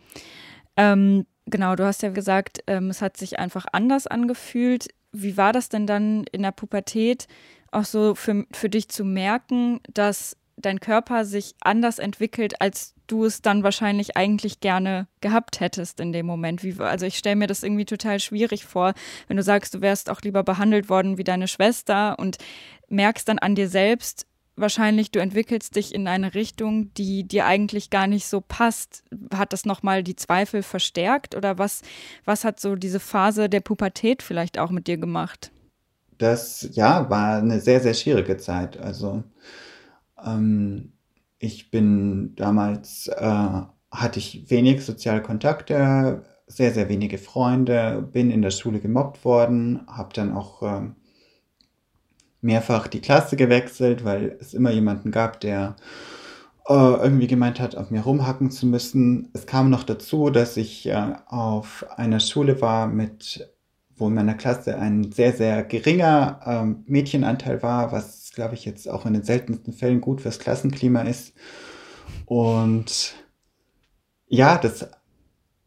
Ähm, 0.77 1.27
Genau, 1.50 1.76
du 1.76 1.85
hast 1.85 2.02
ja 2.02 2.11
gesagt, 2.11 2.62
ähm, 2.67 2.90
es 2.90 3.00
hat 3.00 3.17
sich 3.17 3.38
einfach 3.38 3.67
anders 3.73 4.07
angefühlt. 4.07 4.88
Wie 5.12 5.37
war 5.37 5.52
das 5.52 5.69
denn 5.69 5.87
dann 5.87 6.25
in 6.33 6.43
der 6.43 6.52
Pubertät 6.52 7.26
auch 7.71 7.85
so 7.85 8.14
für, 8.14 8.45
für 8.52 8.69
dich 8.69 8.88
zu 8.88 9.05
merken, 9.05 9.81
dass 9.93 10.37
dein 10.57 10.81
Körper 10.81 11.25
sich 11.25 11.55
anders 11.61 11.99
entwickelt, 11.99 12.61
als 12.61 12.95
du 13.07 13.25
es 13.25 13.40
dann 13.40 13.62
wahrscheinlich 13.62 14.17
eigentlich 14.17 14.61
gerne 14.61 15.07
gehabt 15.21 15.61
hättest 15.61 16.00
in 16.00 16.12
dem 16.12 16.26
Moment. 16.26 16.62
Wie, 16.62 16.78
also 16.81 17.07
ich 17.07 17.17
stelle 17.17 17.37
mir 17.37 17.47
das 17.47 17.62
irgendwie 17.62 17.87
total 17.87 18.21
schwierig 18.21 18.67
vor, 18.67 18.93
wenn 19.28 19.37
du 19.37 19.43
sagst, 19.43 19.75
du 19.75 19.81
wärst 19.81 20.11
auch 20.11 20.21
lieber 20.21 20.43
behandelt 20.43 20.90
worden 20.90 21.17
wie 21.17 21.25
deine 21.25 21.49
Schwester 21.49 22.19
und 22.19 22.37
merkst 22.88 23.28
dann 23.28 23.38
an 23.38 23.55
dir 23.55 23.69
selbst, 23.69 24.26
wahrscheinlich, 24.61 25.11
du 25.11 25.21
entwickelst 25.21 25.77
dich 25.77 25.95
in 25.95 26.07
eine 26.07 26.35
Richtung, 26.35 26.93
die 26.95 27.25
dir 27.25 27.47
eigentlich 27.47 27.91
gar 27.91 28.07
nicht 28.07 28.27
so 28.27 28.41
passt. 28.41 29.05
Hat 29.33 29.53
das 29.53 29.65
nochmal 29.65 30.03
die 30.03 30.17
Zweifel 30.17 30.62
verstärkt 30.62 31.35
oder 31.35 31.59
was, 31.59 31.83
was 32.25 32.45
hat 32.45 32.61
so 32.61 32.77
diese 32.77 33.00
Phase 33.00 33.49
der 33.49 33.61
Pubertät 33.61 34.23
vielleicht 34.23 34.59
auch 34.59 34.71
mit 34.71 34.87
dir 34.87 34.99
gemacht? 34.99 35.50
Das, 36.19 36.69
ja, 36.73 37.09
war 37.11 37.38
eine 37.38 37.61
sehr, 37.61 37.81
sehr 37.81 37.95
schwierige 37.95 38.37
Zeit. 38.37 38.77
Also, 38.79 39.23
ähm, 40.25 40.93
ich 41.38 41.71
bin 41.71 42.35
damals, 42.35 43.07
äh, 43.09 43.61
hatte 43.91 44.19
ich 44.19 44.50
wenig 44.50 44.85
soziale 44.85 45.23
Kontakte, 45.23 46.25
sehr, 46.47 46.73
sehr 46.73 46.88
wenige 46.88 47.19
Freunde, 47.19 48.03
bin 48.12 48.31
in 48.31 48.43
der 48.43 48.50
Schule 48.50 48.81
gemobbt 48.81 49.25
worden, 49.25 49.87
habe 49.87 50.12
dann 50.15 50.33
auch 50.33 50.62
ähm, 50.62 50.97
mehrfach 52.40 52.87
die 52.88 53.00
Klasse 53.00 53.37
gewechselt, 53.37 54.04
weil 54.04 54.37
es 54.40 54.54
immer 54.54 54.71
jemanden 54.71 55.11
gab, 55.11 55.40
der 55.40 55.76
äh, 56.68 56.73
irgendwie 56.75 57.26
gemeint 57.26 57.61
hat, 57.61 57.76
auf 57.76 57.90
mir 57.90 58.02
rumhacken 58.02 58.50
zu 58.50 58.66
müssen. 58.66 59.30
Es 59.33 59.47
kam 59.47 59.71
noch 59.71 59.85
dazu, 59.85 60.30
dass 60.30 60.57
ich 60.57 60.87
äh, 60.87 61.14
auf 61.26 61.87
einer 61.97 62.21
Schule 62.21 62.61
war 62.61 62.87
mit 62.87 63.49
wo 63.99 64.09
in 64.09 64.14
meiner 64.14 64.35
Klasse 64.35 64.78
ein 64.78 65.12
sehr, 65.12 65.33
sehr 65.33 65.64
geringer 65.64 66.40
ähm, 66.47 66.85
Mädchenanteil 66.87 67.62
war, 67.62 67.92
was, 67.92 68.30
glaube 68.33 68.54
ich, 68.54 68.64
jetzt 68.64 68.88
auch 68.88 69.07
in 69.07 69.14
den 69.14 69.25
seltensten 69.25 69.73
Fällen 69.73 70.00
gut 70.00 70.21
fürs 70.21 70.38
Klassenklima 70.38 71.02
ist. 71.02 71.35
Und 72.26 73.14
ja, 74.28 74.59
das 74.59 74.88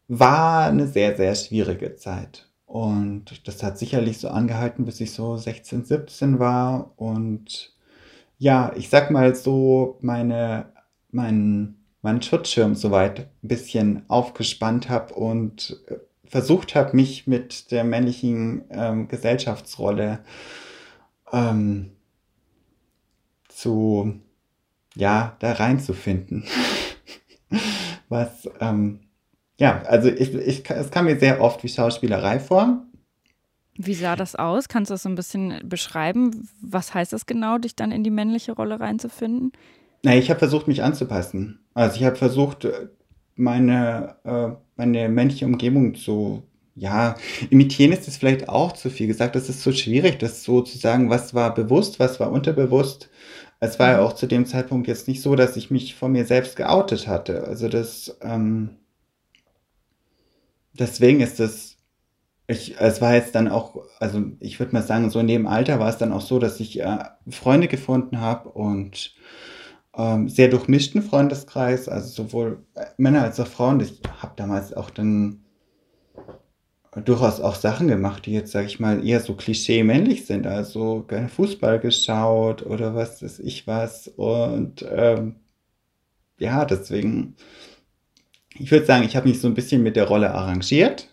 war 0.08 0.66
eine 0.66 0.86
sehr, 0.86 1.16
sehr 1.16 1.34
schwierige 1.34 1.96
Zeit. 1.96 2.48
Und 2.72 3.46
das 3.46 3.62
hat 3.62 3.76
sicherlich 3.76 4.16
so 4.16 4.28
angehalten, 4.28 4.86
bis 4.86 4.98
ich 5.02 5.12
so 5.12 5.36
16, 5.36 5.84
17 5.84 6.38
war. 6.38 6.94
Und 6.96 7.76
ja, 8.38 8.72
ich 8.74 8.88
sag 8.88 9.10
mal 9.10 9.34
so, 9.34 9.98
meine, 10.00 10.72
mein, 11.10 11.74
meinen 12.00 12.22
Schutzschirm 12.22 12.74
soweit 12.74 13.28
ein 13.42 13.48
bisschen 13.48 14.08
aufgespannt 14.08 14.88
habe 14.88 15.12
und 15.12 15.84
versucht 16.24 16.74
habe, 16.74 16.96
mich 16.96 17.26
mit 17.26 17.70
der 17.72 17.84
männlichen 17.84 18.64
ähm, 18.70 19.06
Gesellschaftsrolle 19.06 20.20
ähm, 21.30 21.90
zu, 23.48 24.14
ja, 24.94 25.36
da 25.40 25.52
reinzufinden. 25.52 26.44
Was, 28.08 28.48
ähm, 28.60 29.00
ja, 29.62 29.80
also 29.82 30.08
ich, 30.08 30.34
ich, 30.34 30.68
es 30.68 30.90
kam 30.90 31.04
mir 31.04 31.20
sehr 31.20 31.40
oft 31.40 31.62
wie 31.62 31.68
Schauspielerei 31.68 32.40
vor. 32.40 32.84
Wie 33.76 33.94
sah 33.94 34.16
das 34.16 34.34
aus? 34.34 34.66
Kannst 34.66 34.90
du 34.90 34.94
das 34.94 35.04
so 35.04 35.08
ein 35.08 35.14
bisschen 35.14 35.60
beschreiben? 35.64 36.48
Was 36.60 36.94
heißt 36.94 37.12
das 37.12 37.26
genau, 37.26 37.58
dich 37.58 37.76
dann 37.76 37.92
in 37.92 38.02
die 38.02 38.10
männliche 38.10 38.50
Rolle 38.52 38.80
reinzufinden? 38.80 39.52
Na, 40.02 40.16
ich 40.16 40.30
habe 40.30 40.40
versucht, 40.40 40.66
mich 40.66 40.82
anzupassen. 40.82 41.60
Also 41.74 41.94
ich 41.94 42.02
habe 42.02 42.16
versucht, 42.16 42.66
meine, 43.36 44.16
äh, 44.24 44.48
meine 44.74 45.08
männliche 45.08 45.46
Umgebung 45.46 45.94
zu, 45.94 46.42
ja, 46.74 47.14
imitieren 47.50 47.92
ist 47.92 48.08
es 48.08 48.16
vielleicht 48.16 48.48
auch 48.48 48.72
zu 48.72 48.90
viel 48.90 49.06
gesagt. 49.06 49.36
Das 49.36 49.48
ist 49.48 49.62
so 49.62 49.70
schwierig, 49.70 50.18
das 50.18 50.42
so 50.42 50.62
zu 50.62 50.76
sagen, 50.76 51.08
was 51.08 51.34
war 51.34 51.54
bewusst, 51.54 52.00
was 52.00 52.18
war 52.18 52.32
unterbewusst. 52.32 53.10
Es 53.60 53.78
war 53.78 53.92
ja 53.92 53.98
mhm. 53.98 54.06
auch 54.06 54.14
zu 54.14 54.26
dem 54.26 54.44
Zeitpunkt 54.44 54.88
jetzt 54.88 55.06
nicht 55.06 55.22
so, 55.22 55.36
dass 55.36 55.56
ich 55.56 55.70
mich 55.70 55.94
von 55.94 56.10
mir 56.10 56.24
selbst 56.24 56.56
geoutet 56.56 57.06
hatte. 57.06 57.44
Also 57.44 57.68
das, 57.68 58.18
ähm, 58.22 58.70
deswegen 60.72 61.20
ist 61.20 61.40
das, 61.40 61.76
ich, 62.46 62.76
es 62.80 63.00
war 63.00 63.14
jetzt 63.14 63.34
dann 63.34 63.48
auch, 63.48 63.84
also 63.98 64.22
ich 64.40 64.58
würde 64.58 64.72
mal 64.72 64.82
sagen, 64.82 65.10
so 65.10 65.18
in 65.20 65.28
dem 65.28 65.46
Alter 65.46 65.78
war 65.78 65.88
es 65.88 65.98
dann 65.98 66.12
auch 66.12 66.20
so, 66.20 66.38
dass 66.38 66.60
ich 66.60 66.80
äh, 66.80 67.04
Freunde 67.30 67.68
gefunden 67.68 68.20
habe 68.20 68.50
und 68.50 69.14
ähm, 69.96 70.28
sehr 70.28 70.48
durchmischten 70.48 71.02
Freundeskreis, 71.02 71.88
also 71.88 72.08
sowohl 72.08 72.64
Männer 72.96 73.22
als 73.22 73.40
auch 73.40 73.46
Frauen. 73.46 73.80
Ich 73.80 74.00
habe 74.20 74.34
damals 74.36 74.72
auch 74.72 74.90
dann 74.90 75.44
durchaus 77.04 77.40
auch 77.40 77.54
Sachen 77.54 77.88
gemacht, 77.88 78.26
die 78.26 78.32
jetzt, 78.32 78.52
sage 78.52 78.66
ich 78.66 78.78
mal, 78.80 79.06
eher 79.06 79.20
so 79.20 79.34
klischee-männlich 79.34 80.26
sind. 80.26 80.46
Also 80.46 81.04
gerne 81.08 81.28
Fußball 81.28 81.80
geschaut 81.80 82.64
oder 82.66 82.94
was 82.94 83.22
weiß 83.22 83.38
ich 83.40 83.66
was. 83.66 84.08
Und 84.08 84.84
ähm, 84.90 85.36
ja, 86.38 86.64
deswegen, 86.64 87.36
ich 88.58 88.70
würde 88.70 88.86
sagen, 88.86 89.04
ich 89.04 89.16
habe 89.16 89.28
mich 89.28 89.40
so 89.40 89.48
ein 89.48 89.54
bisschen 89.54 89.82
mit 89.82 89.96
der 89.96 90.06
Rolle 90.06 90.32
arrangiert. 90.32 91.08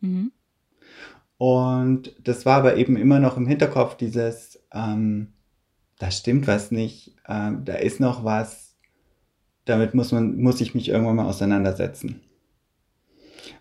Mhm. 0.00 0.32
Und 1.38 2.14
das 2.22 2.44
war 2.44 2.58
aber 2.58 2.76
eben 2.76 2.96
immer 2.96 3.18
noch 3.18 3.36
im 3.36 3.46
Hinterkopf 3.46 3.96
dieses, 3.96 4.62
ähm, 4.72 5.32
da 5.98 6.10
stimmt 6.10 6.46
was 6.46 6.70
nicht, 6.70 7.16
äh, 7.26 7.52
da 7.64 7.74
ist 7.74 7.98
noch 7.98 8.24
was, 8.24 8.76
damit 9.64 9.94
muss, 9.94 10.12
man, 10.12 10.36
muss 10.36 10.60
ich 10.60 10.74
mich 10.74 10.88
irgendwann 10.88 11.16
mal 11.16 11.26
auseinandersetzen. 11.26 12.20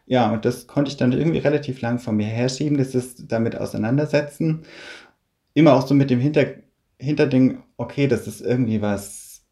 Ja, 0.06 0.32
und 0.32 0.44
das 0.44 0.68
konnte 0.68 0.90
ich 0.90 0.98
dann 0.98 1.12
irgendwie 1.12 1.38
relativ 1.38 1.82
lang 1.82 2.00
von 2.00 2.18
mir 2.18 2.26
herschieben, 2.26 2.78
das 2.78 2.96
ist 2.96 3.32
damit 3.32 3.56
auseinandersetzen. 3.56 4.64
Immer 5.54 5.74
auch 5.74 5.86
so 5.86 5.94
mit 5.94 6.10
dem 6.10 6.20
Hinter, 6.20 6.48
Hinterding, 6.98 7.60
okay, 7.78 8.08
das 8.08 8.28
ist 8.28 8.42
irgendwie 8.42 8.82
was, 8.82 9.46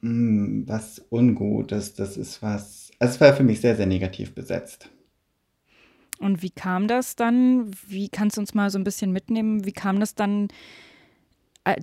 mh, 0.00 0.10
hm, 0.10 0.64
was 0.68 1.06
ungut, 1.10 1.72
das, 1.72 1.94
das 1.94 2.16
ist 2.16 2.42
was, 2.42 2.87
es 2.98 3.20
war 3.20 3.34
für 3.34 3.44
mich 3.44 3.60
sehr, 3.60 3.76
sehr 3.76 3.86
negativ 3.86 4.34
besetzt. 4.34 4.90
Und 6.18 6.42
wie 6.42 6.50
kam 6.50 6.88
das 6.88 7.14
dann? 7.14 7.70
Wie 7.86 8.08
kannst 8.08 8.36
du 8.36 8.40
uns 8.40 8.54
mal 8.54 8.70
so 8.70 8.78
ein 8.78 8.84
bisschen 8.84 9.12
mitnehmen? 9.12 9.64
Wie 9.64 9.72
kam 9.72 10.00
das 10.00 10.14
dann 10.14 10.48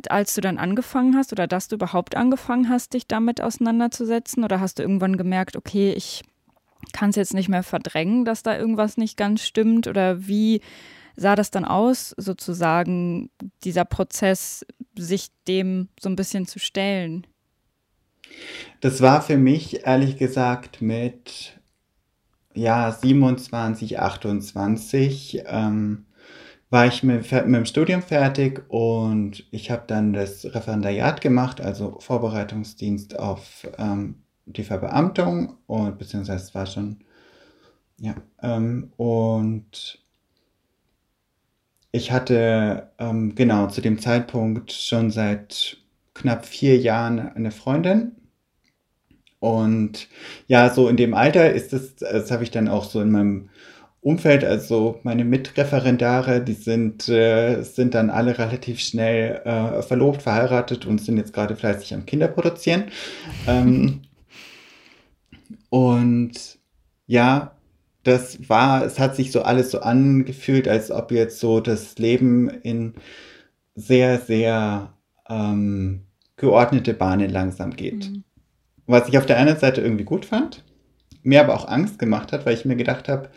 als 0.09 0.33
du 0.33 0.41
dann 0.41 0.57
angefangen 0.57 1.15
hast 1.15 1.31
oder 1.31 1.47
dass 1.47 1.67
du 1.67 1.75
überhaupt 1.75 2.15
angefangen 2.15 2.69
hast, 2.69 2.93
dich 2.93 3.07
damit 3.07 3.41
auseinanderzusetzen? 3.41 4.43
Oder 4.43 4.59
hast 4.59 4.79
du 4.79 4.83
irgendwann 4.83 5.17
gemerkt, 5.17 5.55
okay, 5.55 5.93
ich 5.93 6.23
kann 6.93 7.11
es 7.11 7.15
jetzt 7.15 7.33
nicht 7.33 7.49
mehr 7.49 7.63
verdrängen, 7.63 8.25
dass 8.25 8.43
da 8.43 8.57
irgendwas 8.57 8.97
nicht 8.97 9.17
ganz 9.17 9.43
stimmt? 9.43 9.87
Oder 9.87 10.27
wie 10.27 10.61
sah 11.15 11.35
das 11.35 11.51
dann 11.51 11.65
aus, 11.65 12.15
sozusagen, 12.17 13.29
dieser 13.63 13.85
Prozess, 13.85 14.65
sich 14.97 15.27
dem 15.47 15.89
so 15.99 16.09
ein 16.09 16.15
bisschen 16.15 16.47
zu 16.47 16.59
stellen? 16.59 17.27
Das 18.81 19.01
war 19.01 19.21
für 19.21 19.37
mich 19.37 19.85
ehrlich 19.85 20.17
gesagt 20.17 20.81
mit 20.81 21.59
ja, 22.53 22.91
27, 22.91 23.99
28. 23.99 25.43
Ähm, 25.45 26.05
war 26.69 26.87
ich 26.87 27.03
mit, 27.03 27.31
mit 27.31 27.55
dem 27.55 27.65
Studium 27.65 28.01
fertig 28.01 28.63
und 28.69 29.45
ich 29.51 29.71
habe 29.71 29.83
dann 29.87 30.13
das 30.13 30.45
Referendariat 30.45 31.21
gemacht, 31.21 31.61
also 31.61 31.99
Vorbereitungsdienst 31.99 33.17
auf 33.19 33.67
ähm, 33.77 34.23
die 34.45 34.63
Verbeamtung 34.63 35.57
und 35.67 35.97
beziehungsweise 35.97 36.43
es 36.43 36.55
war 36.55 36.65
schon, 36.65 36.99
ja, 37.99 38.15
ähm, 38.41 38.91
und 38.97 39.99
ich 41.91 42.11
hatte 42.11 42.91
ähm, 42.99 43.35
genau 43.35 43.67
zu 43.67 43.81
dem 43.81 43.99
Zeitpunkt 43.99 44.71
schon 44.71 45.11
seit 45.11 45.77
knapp 46.15 46.45
vier 46.45 46.77
Jahren 46.77 47.19
eine 47.19 47.51
Freundin. 47.51 48.13
Und 49.39 50.07
ja, 50.47 50.71
so 50.73 50.89
in 50.89 50.97
dem 50.97 51.13
Alter 51.13 51.53
ist 51.53 51.71
es, 51.73 51.95
das 51.97 52.31
habe 52.31 52.43
ich 52.43 52.49
dann 52.49 52.67
auch 52.67 52.85
so 52.85 52.99
in 53.01 53.11
meinem 53.11 53.49
Umfeld, 54.01 54.43
also 54.43 54.99
meine 55.03 55.25
Mitreferendare, 55.25 56.41
die 56.41 56.53
sind, 56.53 57.09
äh, 57.09 57.61
sind 57.63 57.93
dann 57.95 58.09
alle 58.09 58.37
relativ 58.37 58.79
schnell 58.79 59.41
äh, 59.45 59.81
verlobt, 59.81 60.21
verheiratet 60.21 60.85
und 60.85 61.01
sind 61.01 61.17
jetzt 61.17 61.33
gerade 61.33 61.55
fleißig 61.55 61.93
am 61.93 62.05
Kinder 62.05 62.27
produzieren. 62.27 62.85
Ähm, 63.47 64.01
und 65.69 66.59
ja, 67.07 67.55
das 68.03 68.47
war, 68.49 68.85
es 68.85 68.99
hat 68.99 69.15
sich 69.15 69.31
so 69.31 69.41
alles 69.41 69.71
so 69.71 69.81
angefühlt, 69.81 70.67
als 70.67 70.91
ob 70.91 71.11
jetzt 71.11 71.39
so 71.39 71.59
das 71.59 71.97
Leben 71.97 72.49
in 72.49 72.93
sehr, 73.75 74.19
sehr 74.19 74.93
ähm, 75.27 76.04
geordnete 76.37 76.93
Bahnen 76.93 77.29
langsam 77.29 77.75
geht. 77.75 78.11
Mhm. 78.11 78.23
Was 78.87 79.07
ich 79.07 79.17
auf 79.17 79.25
der 79.25 79.37
einen 79.37 79.57
Seite 79.57 79.81
irgendwie 79.81 80.03
gut 80.03 80.25
fand, 80.25 80.63
mir 81.23 81.41
aber 81.41 81.55
auch 81.55 81.67
Angst 81.67 81.97
gemacht 81.97 82.31
hat, 82.31 82.45
weil 82.45 82.53
ich 82.53 82.65
mir 82.65 82.75
gedacht 82.75 83.09
habe, 83.09 83.29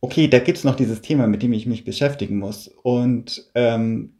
okay, 0.00 0.28
da 0.28 0.38
gibt 0.38 0.58
es 0.58 0.64
noch 0.64 0.76
dieses 0.76 1.02
Thema, 1.02 1.26
mit 1.26 1.42
dem 1.42 1.52
ich 1.52 1.66
mich 1.66 1.84
beschäftigen 1.84 2.38
muss. 2.38 2.68
Und 2.68 3.50
ähm, 3.54 4.14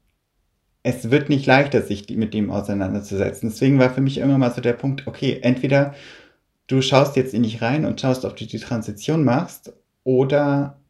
es 0.82 1.10
wird 1.10 1.28
nicht 1.28 1.46
leichter, 1.46 1.82
sich 1.82 2.08
mit 2.10 2.34
dem 2.34 2.50
auseinanderzusetzen. 2.50 3.48
Deswegen 3.48 3.78
war 3.78 3.90
für 3.90 4.02
mich 4.02 4.18
irgendwann 4.18 4.40
mal 4.40 4.52
so 4.52 4.60
der 4.60 4.74
Punkt, 4.74 5.06
okay, 5.06 5.38
entweder 5.42 5.94
du 6.66 6.82
schaust 6.82 7.16
jetzt 7.16 7.34
in 7.34 7.42
dich 7.42 7.62
rein 7.62 7.86
und 7.86 8.00
schaust, 8.00 8.24
ob 8.24 8.36
du 8.36 8.46
die 8.46 8.58
Transition 8.58 9.24
machst, 9.24 9.72
oder 10.04 10.80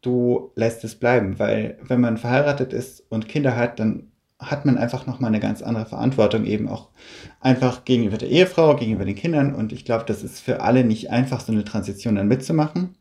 du 0.00 0.52
lässt 0.54 0.84
es 0.84 0.94
bleiben, 0.94 1.38
weil 1.38 1.78
wenn 1.82 2.00
man 2.00 2.16
verheiratet 2.16 2.72
ist 2.72 3.00
und 3.10 3.28
Kinder 3.28 3.56
hat, 3.56 3.80
dann 3.80 4.11
hat 4.42 4.64
man 4.64 4.78
einfach 4.78 5.06
nochmal 5.06 5.28
eine 5.28 5.40
ganz 5.40 5.62
andere 5.62 5.86
Verantwortung, 5.86 6.44
eben 6.44 6.68
auch 6.68 6.88
einfach 7.40 7.84
gegenüber 7.84 8.18
der 8.18 8.28
Ehefrau, 8.28 8.76
gegenüber 8.76 9.04
den 9.04 9.14
Kindern. 9.14 9.54
Und 9.54 9.72
ich 9.72 9.84
glaube, 9.84 10.04
das 10.06 10.22
ist 10.22 10.40
für 10.40 10.60
alle 10.60 10.84
nicht 10.84 11.10
einfach, 11.10 11.40
so 11.40 11.52
eine 11.52 11.64
Transition 11.64 12.16
dann 12.16 12.28
mitzumachen. 12.28 12.96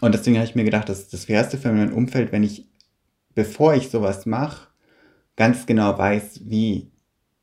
Und 0.00 0.14
deswegen 0.14 0.36
habe 0.36 0.46
ich 0.46 0.54
mir 0.54 0.64
gedacht, 0.64 0.88
das 0.88 1.00
ist 1.00 1.12
das 1.12 1.24
Fairste 1.26 1.58
für 1.58 1.72
mein 1.72 1.92
Umfeld, 1.92 2.32
wenn 2.32 2.42
ich, 2.42 2.68
bevor 3.34 3.74
ich 3.74 3.88
sowas 3.90 4.26
mache, 4.26 4.68
ganz 5.36 5.66
genau 5.66 5.96
weiß, 5.96 6.42
wie 6.44 6.90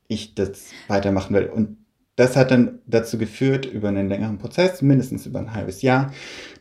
ich 0.08 0.36
das 0.36 0.70
weitermachen 0.88 1.36
will. 1.36 1.48
Und 1.48 1.78
das 2.16 2.36
hat 2.36 2.52
dann 2.52 2.80
dazu 2.86 3.18
geführt, 3.18 3.66
über 3.66 3.90
einen 3.90 4.08
längeren 4.08 4.38
Prozess, 4.38 4.82
mindestens 4.82 5.26
über 5.26 5.40
ein 5.40 5.54
halbes 5.54 5.82
Jahr, 5.82 6.14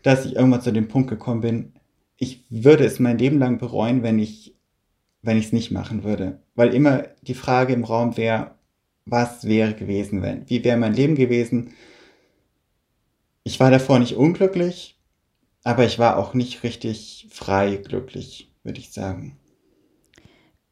dass 0.03 0.25
ich 0.25 0.37
irgendwann 0.37 0.63
zu 0.63 0.73
dem 0.73 0.89
Punkt 0.89 1.11
gekommen 1.11 1.43
bin, 1.43 1.73
ich 2.17 2.45
würde 2.49 2.85
es 2.85 3.01
mein 3.01 3.19
Leben 3.19 3.39
lang 3.39 3.59
bereuen, 3.59 4.03
wenn 4.03 4.19
ich 4.19 4.54
wenn 5.25 5.39
ich 5.39 5.47
es 5.47 5.53
nicht 5.53 5.71
machen 5.71 6.05
würde. 6.05 6.41
Weil 6.55 6.75
immer 6.75 7.05
die 7.23 7.35
Frage 7.35 7.73
im 7.73 7.85
Raum 7.85 8.17
wäre, 8.17 8.53
was 9.07 9.47
wäre 9.47 9.75
gewesen, 9.75 10.23
wenn? 10.23 10.49
Wie 10.49 10.65
wäre 10.65 10.77
mein 10.77 10.95
Leben 10.95 11.15
gewesen? 11.15 11.75
Ich 13.43 13.61
war 13.61 13.71
davor 13.71 13.99
nicht 13.99 14.17
unglücklich, 14.17 14.99
aber 15.63 15.85
ich 15.85 15.99
war 15.99 16.17
auch 16.17 16.35
nicht 16.35 16.63
richtig 16.63 17.29
frei 17.31 17.77
glücklich, 17.77 18.51
würde 18.63 18.81
ich 18.81 18.93
sagen. 18.93 19.39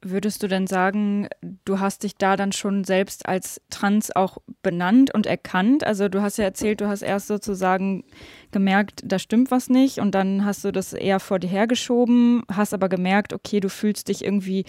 Würdest 0.04 0.42
du 0.42 0.48
denn 0.48 0.66
sagen, 0.66 1.28
du 1.64 1.78
hast 1.78 2.02
dich 2.02 2.16
da 2.16 2.36
dann 2.36 2.50
schon 2.50 2.82
selbst 2.82 3.26
als 3.26 3.60
trans 3.70 4.14
auch 4.14 4.38
benannt 4.62 5.14
und 5.14 5.26
erkannt? 5.26 5.84
Also 5.84 6.08
du 6.08 6.22
hast 6.22 6.38
ja 6.38 6.44
erzählt, 6.44 6.80
du 6.80 6.88
hast 6.88 7.02
erst 7.02 7.28
sozusagen 7.28 8.02
gemerkt, 8.50 9.02
da 9.04 9.20
stimmt 9.20 9.52
was 9.52 9.68
nicht 9.68 9.98
und 9.98 10.14
dann 10.14 10.44
hast 10.44 10.64
du 10.64 10.72
das 10.72 10.92
eher 10.92 11.20
vor 11.20 11.38
dir 11.38 11.48
hergeschoben, 11.48 12.42
hast 12.50 12.74
aber 12.74 12.88
gemerkt, 12.88 13.32
okay, 13.32 13.60
du 13.60 13.68
fühlst 13.68 14.08
dich 14.08 14.24
irgendwie 14.24 14.64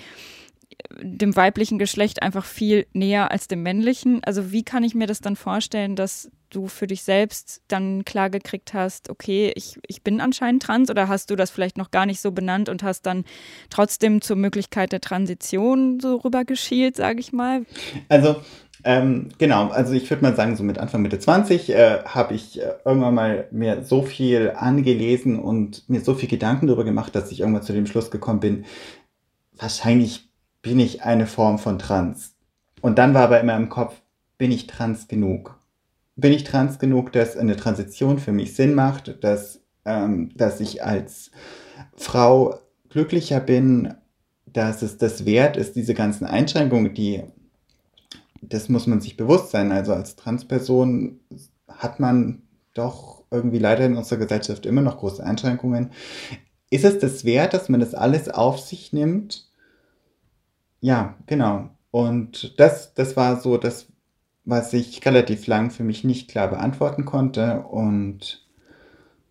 dem 1.02 1.36
weiblichen 1.36 1.80
Geschlecht 1.80 2.22
einfach 2.22 2.46
viel 2.46 2.86
näher 2.94 3.32
als 3.32 3.48
dem 3.48 3.64
männlichen. 3.64 4.24
Also 4.24 4.52
wie 4.52 4.64
kann 4.64 4.84
ich 4.84 4.96
mir 4.96 5.08
das 5.08 5.22
dann 5.22 5.36
vorstellen, 5.36 5.96
dass 5.96 6.30
du 6.56 6.68
für 6.68 6.88
dich 6.88 7.04
selbst 7.04 7.62
dann 7.68 8.06
klar 8.06 8.30
gekriegt 8.30 8.74
hast, 8.74 9.10
okay, 9.10 9.52
ich, 9.56 9.80
ich 9.88 10.04
bin 10.04 10.22
anscheinend 10.22 10.64
trans 10.64 10.90
oder 10.90 11.08
hast 11.08 11.30
du 11.30 11.36
das 11.36 11.52
vielleicht 11.52 11.78
noch 11.78 11.92
gar 11.92 12.06
nicht 12.06 12.22
so 12.22 12.32
benannt 12.32 12.70
und 12.70 12.84
hast 12.84 13.06
dann 13.06 13.26
trotzdem 13.70 14.22
zur 14.22 14.38
Möglichkeit 14.38 14.92
der 14.92 15.02
Transition 15.02 16.00
so 16.00 16.16
rübergeschielt, 16.18 16.96
sage 16.96 17.20
ich 17.20 17.34
mal? 17.34 17.66
Also 18.10 18.38
ähm, 18.86 19.30
genau, 19.38 19.70
also 19.70 19.94
ich 19.94 20.10
würde 20.10 20.24
mal 20.24 20.36
sagen, 20.36 20.58
so 20.58 20.64
mit 20.64 20.78
Anfang 20.78 21.02
Mitte 21.02 21.18
20 21.20 21.70
äh, 21.70 22.04
habe 22.04 22.34
ich 22.34 22.62
äh, 22.62 22.74
irgendwann 22.84 23.16
mal 23.16 23.48
mir 23.52 23.84
so 23.84 24.02
viel 24.02 24.52
angelesen 24.56 25.40
und 25.40 25.88
mir 25.90 26.02
so 26.02 26.14
viel 26.16 26.28
Gedanken 26.28 26.68
darüber 26.68 26.84
gemacht, 26.84 27.16
dass 27.16 27.32
ich 27.32 27.40
irgendwann 27.40 27.64
zu 27.64 27.74
dem 27.74 27.86
Schluss 27.86 28.12
gekommen 28.12 28.42
bin, 28.42 28.66
wahrscheinlich 29.58 30.30
bin 30.62 30.80
ich 30.80 31.04
eine 31.04 31.28
Form 31.28 31.60
von 31.60 31.80
Trans. 31.80 32.36
Und 32.82 32.98
dann 32.98 33.14
war 33.14 33.24
aber 33.24 33.40
immer 33.40 33.56
im 33.56 33.70
Kopf, 33.70 34.02
bin 34.38 34.52
ich 34.52 34.68
trans 34.68 35.08
genug? 35.08 35.58
Bin 36.16 36.32
ich 36.32 36.44
trans 36.44 36.80
genug, 36.80 37.12
dass 37.12 37.38
eine 37.38 37.56
Transition 37.56 38.20
für 38.20 38.32
mich 38.32 38.56
Sinn 38.56 38.76
macht, 38.76 39.24
dass, 39.24 39.62
ähm, 39.86 40.32
dass 40.36 40.60
ich 40.60 40.84
als 40.84 41.32
Frau 41.96 42.60
glücklicher 42.90 43.40
bin, 43.40 43.96
dass 44.46 44.82
es 44.84 44.98
das 44.98 45.26
wert 45.26 45.58
ist, 45.58 45.76
diese 45.76 45.94
ganzen 45.94 46.26
Einschränkungen, 46.26 46.94
die, 46.94 47.24
das 48.42 48.70
muss 48.70 48.86
man 48.88 49.02
sich 49.02 49.18
bewusst 49.18 49.50
sein. 49.50 49.72
Also 49.72 49.94
als 49.94 50.16
Transperson 50.16 51.20
hat 51.68 52.00
man 52.00 52.44
doch 52.74 53.24
irgendwie 53.32 53.60
leider 53.60 53.86
in 53.86 53.98
unserer 53.98 54.20
Gesellschaft 54.20 54.66
immer 54.66 54.82
noch 54.82 55.00
große 55.00 55.24
Einschränkungen. 55.24 55.92
Ist 56.70 56.86
es 56.86 57.00
das 57.00 57.26
wert, 57.26 57.54
dass 57.54 57.70
man 57.70 57.80
das 57.80 57.94
alles 57.94 58.30
auf 58.30 58.60
sich 58.60 58.94
nimmt? 58.94 59.50
Ja, 60.82 61.16
genau. 61.28 61.70
Und 61.92 62.60
das, 62.60 62.94
das 62.94 63.16
war 63.16 63.40
so 63.40 63.58
das, 63.58 63.88
was 64.46 64.74
ich 64.74 65.06
relativ 65.06 65.48
lang 65.48 65.72
für 65.72 65.84
mich 65.84 66.04
nicht 66.04 66.30
klar 66.30 66.50
beantworten 66.50 67.06
konnte. 67.06 67.62
Und 67.62 68.46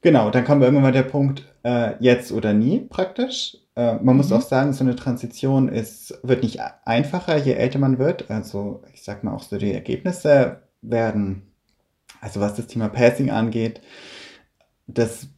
genau, 0.01 0.31
dann 0.31 0.45
kam 0.45 0.63
irgendwann 0.63 0.85
mal 0.85 0.93
der 0.93 1.03
Punkt, 1.03 1.45
äh, 1.65 1.95
jetzt 2.01 2.33
oder 2.33 2.53
nie 2.55 2.81
praktisch. 2.81 3.59
Äh, 3.77 3.95
man 3.95 4.15
mhm. 4.15 4.17
muss 4.19 4.33
auch 4.33 4.43
sagen, 4.43 4.73
so 4.73 4.85
eine 4.85 4.97
Transition 4.97 5.69
ist, 5.69 6.19
wird 6.23 6.43
nicht 6.43 6.61
einfacher, 6.85 7.37
je 7.37 7.53
älter 7.53 7.79
man 7.79 7.99
wird. 7.99 8.31
Also 8.31 8.83
ich 8.93 9.03
sag 9.03 9.25
mal 9.25 9.35
auch 9.35 9.43
so, 9.43 9.59
die 9.59 9.73
Ergebnisse 9.73 10.63
werden, 10.83 11.43
also 12.21 12.41
was 12.41 12.55
das 12.55 12.67
Thema 12.67 12.89
Passing 12.89 13.31
angeht, 13.31 13.81
das 14.87 15.29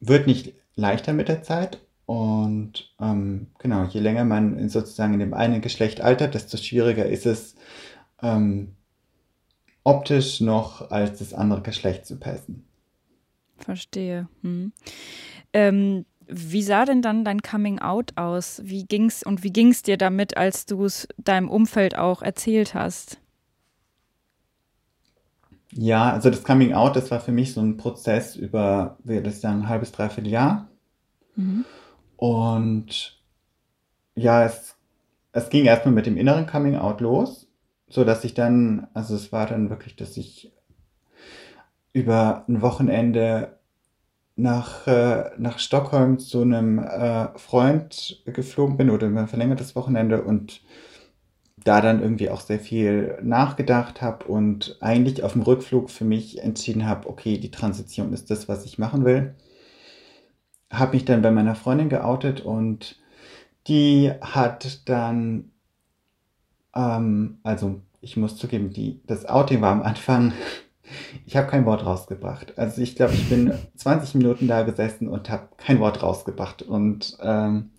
wird 0.00 0.26
nicht 0.26 0.54
leichter 0.74 1.12
mit 1.12 1.28
der 1.28 1.42
Zeit. 1.42 1.80
Und 2.06 2.94
ähm, 3.00 3.48
genau, 3.58 3.84
je 3.84 4.00
länger 4.00 4.24
man 4.24 4.58
in 4.58 4.68
sozusagen 4.68 5.14
in 5.14 5.20
dem 5.20 5.34
einen 5.34 5.62
Geschlecht 5.62 6.02
altert, 6.02 6.34
desto 6.34 6.58
schwieriger 6.58 7.06
ist 7.06 7.24
es, 7.24 7.54
ähm, 8.22 8.76
optisch 9.84 10.40
noch 10.40 10.90
als 10.90 11.18
das 11.18 11.32
andere 11.34 11.62
Geschlecht 11.62 12.06
zu 12.06 12.18
passen. 12.18 12.64
Verstehe. 13.58 14.28
Hm. 14.42 14.72
Ähm, 15.52 16.04
wie 16.26 16.62
sah 16.62 16.84
denn 16.84 17.02
dann 17.02 17.24
dein 17.24 17.42
Coming 17.42 17.78
Out 17.78 18.16
aus? 18.16 18.62
Wie 18.64 18.84
ging's 18.84 19.22
und 19.22 19.42
wie 19.44 19.52
ging 19.52 19.68
es 19.68 19.82
dir 19.82 19.96
damit, 19.96 20.36
als 20.36 20.66
du 20.66 20.84
es 20.84 21.06
deinem 21.18 21.48
Umfeld 21.48 21.96
auch 21.96 22.22
erzählt 22.22 22.74
hast? 22.74 23.18
Ja, 25.72 26.12
also 26.12 26.30
das 26.30 26.44
Coming 26.44 26.72
Out, 26.72 26.96
das 26.96 27.10
war 27.10 27.20
für 27.20 27.32
mich 27.32 27.52
so 27.52 27.60
ein 27.60 27.76
Prozess 27.76 28.36
über, 28.36 28.96
wie 29.04 29.20
das 29.20 29.40
sagen, 29.40 29.62
ein 29.62 29.68
halbes, 29.68 29.92
dreiviertel 29.92 30.30
Jahr. 30.30 30.68
Mhm. 31.36 31.64
Und 32.16 33.20
ja, 34.14 34.44
es, 34.44 34.76
es 35.32 35.50
ging 35.50 35.64
erstmal 35.64 35.94
mit 35.94 36.06
dem 36.06 36.16
inneren 36.16 36.46
Coming 36.46 36.76
Out 36.76 37.00
los, 37.00 37.43
so 37.94 38.02
dass 38.02 38.24
ich 38.24 38.34
dann, 38.34 38.88
also 38.92 39.14
es 39.14 39.30
war 39.30 39.46
dann 39.46 39.70
wirklich, 39.70 39.94
dass 39.94 40.16
ich 40.16 40.52
über 41.92 42.44
ein 42.48 42.60
Wochenende 42.60 43.60
nach, 44.34 44.88
äh, 44.88 45.30
nach 45.38 45.60
Stockholm 45.60 46.18
zu 46.18 46.42
einem 46.42 46.80
äh, 46.80 47.28
Freund 47.38 48.20
geflogen 48.26 48.76
bin 48.76 48.90
oder 48.90 49.06
ein 49.06 49.28
verlängertes 49.28 49.76
Wochenende 49.76 50.24
und 50.24 50.60
da 51.62 51.80
dann 51.80 52.02
irgendwie 52.02 52.30
auch 52.30 52.40
sehr 52.40 52.58
viel 52.58 53.16
nachgedacht 53.22 54.02
habe 54.02 54.24
und 54.24 54.76
eigentlich 54.80 55.22
auf 55.22 55.34
dem 55.34 55.42
Rückflug 55.42 55.88
für 55.88 56.04
mich 56.04 56.42
entschieden 56.42 56.88
habe, 56.88 57.08
okay, 57.08 57.38
die 57.38 57.52
Transition 57.52 58.12
ist 58.12 58.28
das, 58.28 58.48
was 58.48 58.64
ich 58.64 58.76
machen 58.76 59.04
will. 59.04 59.36
Habe 60.72 60.94
mich 60.94 61.04
dann 61.04 61.22
bei 61.22 61.30
meiner 61.30 61.54
Freundin 61.54 61.90
geoutet 61.90 62.40
und 62.40 63.00
die 63.68 64.10
hat 64.20 64.88
dann, 64.88 65.52
ähm, 66.74 67.38
also 67.44 67.80
ich 68.04 68.16
muss 68.16 68.36
zugeben, 68.36 68.70
die, 68.70 69.00
das 69.06 69.26
Outing 69.26 69.60
war 69.62 69.72
am 69.72 69.82
Anfang, 69.82 70.32
ich 71.26 71.36
habe 71.36 71.48
kein 71.48 71.66
Wort 71.66 71.84
rausgebracht. 71.84 72.58
Also 72.58 72.82
ich 72.82 72.94
glaube, 72.94 73.14
ich 73.14 73.28
bin 73.28 73.52
20 73.76 74.14
Minuten 74.16 74.46
da 74.46 74.62
gesessen 74.62 75.08
und 75.08 75.30
habe 75.30 75.48
kein 75.56 75.80
Wort 75.80 76.02
rausgebracht 76.02 76.62
und 76.62 77.16
ähm, 77.22 77.70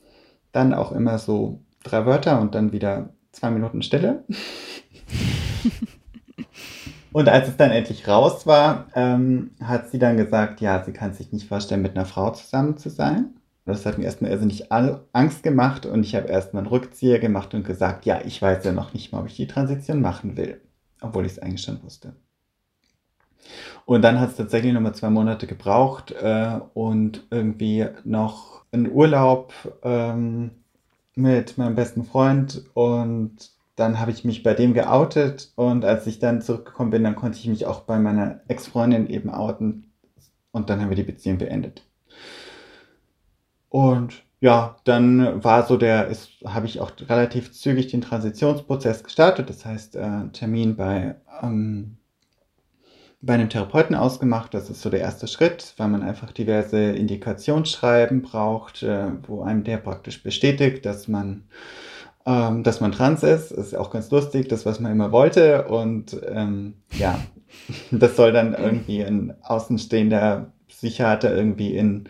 dann 0.52 0.74
auch 0.74 0.92
immer 0.92 1.20
so 1.20 1.60
drei 1.84 2.06
Wörter 2.06 2.42
und 2.42 2.56
dann 2.56 2.72
wieder 2.72 3.10
zwei 3.32 3.52
Minuten 3.52 3.82
Stille. 3.82 4.24
Und 7.12 7.30
als 7.30 7.48
es 7.48 7.56
dann 7.56 7.72
endlich 7.72 8.10
raus 8.10 8.46
war, 8.46 8.88
ähm, 8.94 9.52
hat 9.64 9.90
sie 9.90 10.00
dann 10.00 10.18
gesagt, 10.18 10.60
ja, 10.60 10.84
sie 10.84 10.92
kann 10.92 11.14
sich 11.14 11.32
nicht 11.32 11.48
vorstellen, 11.48 11.82
mit 11.82 11.96
einer 11.96 12.06
Frau 12.06 12.32
zusammen 12.32 12.76
zu 12.76 12.90
sein. 12.90 13.36
Das 13.66 13.86
hat 13.86 13.98
mir 13.98 14.06
erstmal 14.06 14.32
irrsinnig 14.32 14.72
Angst 14.72 15.42
gemacht 15.42 15.88
und 15.88 16.06
ich 16.06 16.16
habe 16.16 16.28
erstmal 16.28 16.62
einen 16.62 16.70
Rückzieher 16.70 17.18
gemacht 17.18 17.54
und 17.56 17.66
gesagt, 17.66 18.06
ja, 18.06 18.22
ich 18.24 18.40
weiß 18.40 18.64
ja 18.64 18.72
noch 18.72 18.94
nicht 18.94 19.12
mal, 19.12 19.22
ob 19.22 19.28
ich 19.28 19.36
die 19.36 19.48
Transition 19.48 20.02
machen 20.02 20.38
will, 20.38 20.62
obwohl 21.02 21.26
ich 21.26 21.34
es 21.34 21.40
eigentlich 21.40 21.64
schon 21.64 21.82
wusste. 21.82 22.16
Und 23.86 24.04
dann 24.04 24.20
hat 24.20 24.30
es 24.30 24.36
tatsächlich 24.36 24.74
nochmal 24.74 24.96
zwei 24.96 25.10
Monate 25.10 25.48
gebraucht 25.48 26.12
äh, 26.12 26.60
und 26.74 27.26
irgendwie 27.32 27.88
noch 28.04 28.64
einen 28.72 28.92
Urlaub 28.92 29.54
ähm, 29.84 30.52
mit 31.16 31.58
meinem 31.58 31.76
besten 31.76 32.04
Freund 32.06 32.66
und 32.74 33.52
dann 33.76 34.00
habe 34.00 34.12
ich 34.12 34.24
mich 34.24 34.44
bei 34.44 34.54
dem 34.54 34.74
geoutet 34.74 35.52
und 35.56 35.86
als 35.86 36.08
ich 36.08 36.20
dann 36.20 36.42
zurückgekommen 36.42 36.92
bin, 36.92 37.04
dann 37.04 37.16
konnte 37.16 37.38
ich 37.38 37.48
mich 37.48 37.66
auch 37.66 37.82
bei 37.82 38.00
meiner 38.00 38.42
Ex-Freundin 38.48 39.08
eben 39.10 39.30
outen 39.30 39.92
und 40.52 40.70
dann 40.70 40.82
haben 40.82 40.90
wir 40.90 40.96
die 40.96 41.04
Beziehung 41.04 41.38
beendet. 41.38 41.84
Und 43.70 44.24
ja, 44.42 44.78
dann 44.84 45.44
war 45.44 45.66
so 45.66 45.78
der, 45.78 46.10
habe 46.46 46.66
ich 46.66 46.80
auch 46.80 46.92
relativ 47.08 47.52
zügig 47.52 47.88
den 47.88 48.02
Transitionsprozess 48.02 49.04
gestartet, 49.04 49.50
das 49.50 49.66
heißt 49.66 49.96
äh, 49.96 50.28
Termin 50.34 50.76
bei, 50.76 51.16
ähm, 51.42 51.98
bei 53.22 53.34
einem 53.34 53.50
Therapeuten 53.50 53.96
ausgemacht. 53.96 54.54
Das 54.54 54.70
ist 54.70 54.82
so 54.82 54.90
der 54.90 55.00
erste 55.00 55.28
Schritt, 55.28 55.74
weil 55.78 55.88
man 55.88 56.04
einfach 56.04 56.32
diverse 56.32 56.92
Indikationsschreiben 56.92 58.22
braucht, 58.22 58.84
äh, 58.84 59.08
wo 59.26 59.42
einem 59.42 59.64
der 59.64 59.78
praktisch 59.78 60.22
bestätigt, 60.22 60.86
dass 60.86 61.08
man 61.08 61.46
ähm, 62.26 62.64
dass 62.64 62.82
man 62.82 62.92
trans 62.92 63.24
ist. 63.24 63.52
Ist 63.52 63.76
auch 63.76 63.92
ganz 63.92 64.10
lustig, 64.12 64.50
das, 64.50 64.66
was 64.66 64.80
man 64.80 64.92
immer 64.92 65.12
wollte. 65.12 65.68
Und 65.68 66.20
ähm, 66.28 66.76
ja, 66.92 67.20
das 67.92 68.16
soll 68.16 68.32
dann 68.32 68.54
irgendwie 68.54 69.04
ein 69.04 69.34
außenstehender 69.44 70.52
Psychiater 70.68 71.36
irgendwie 71.36 71.76
in, 71.76 72.10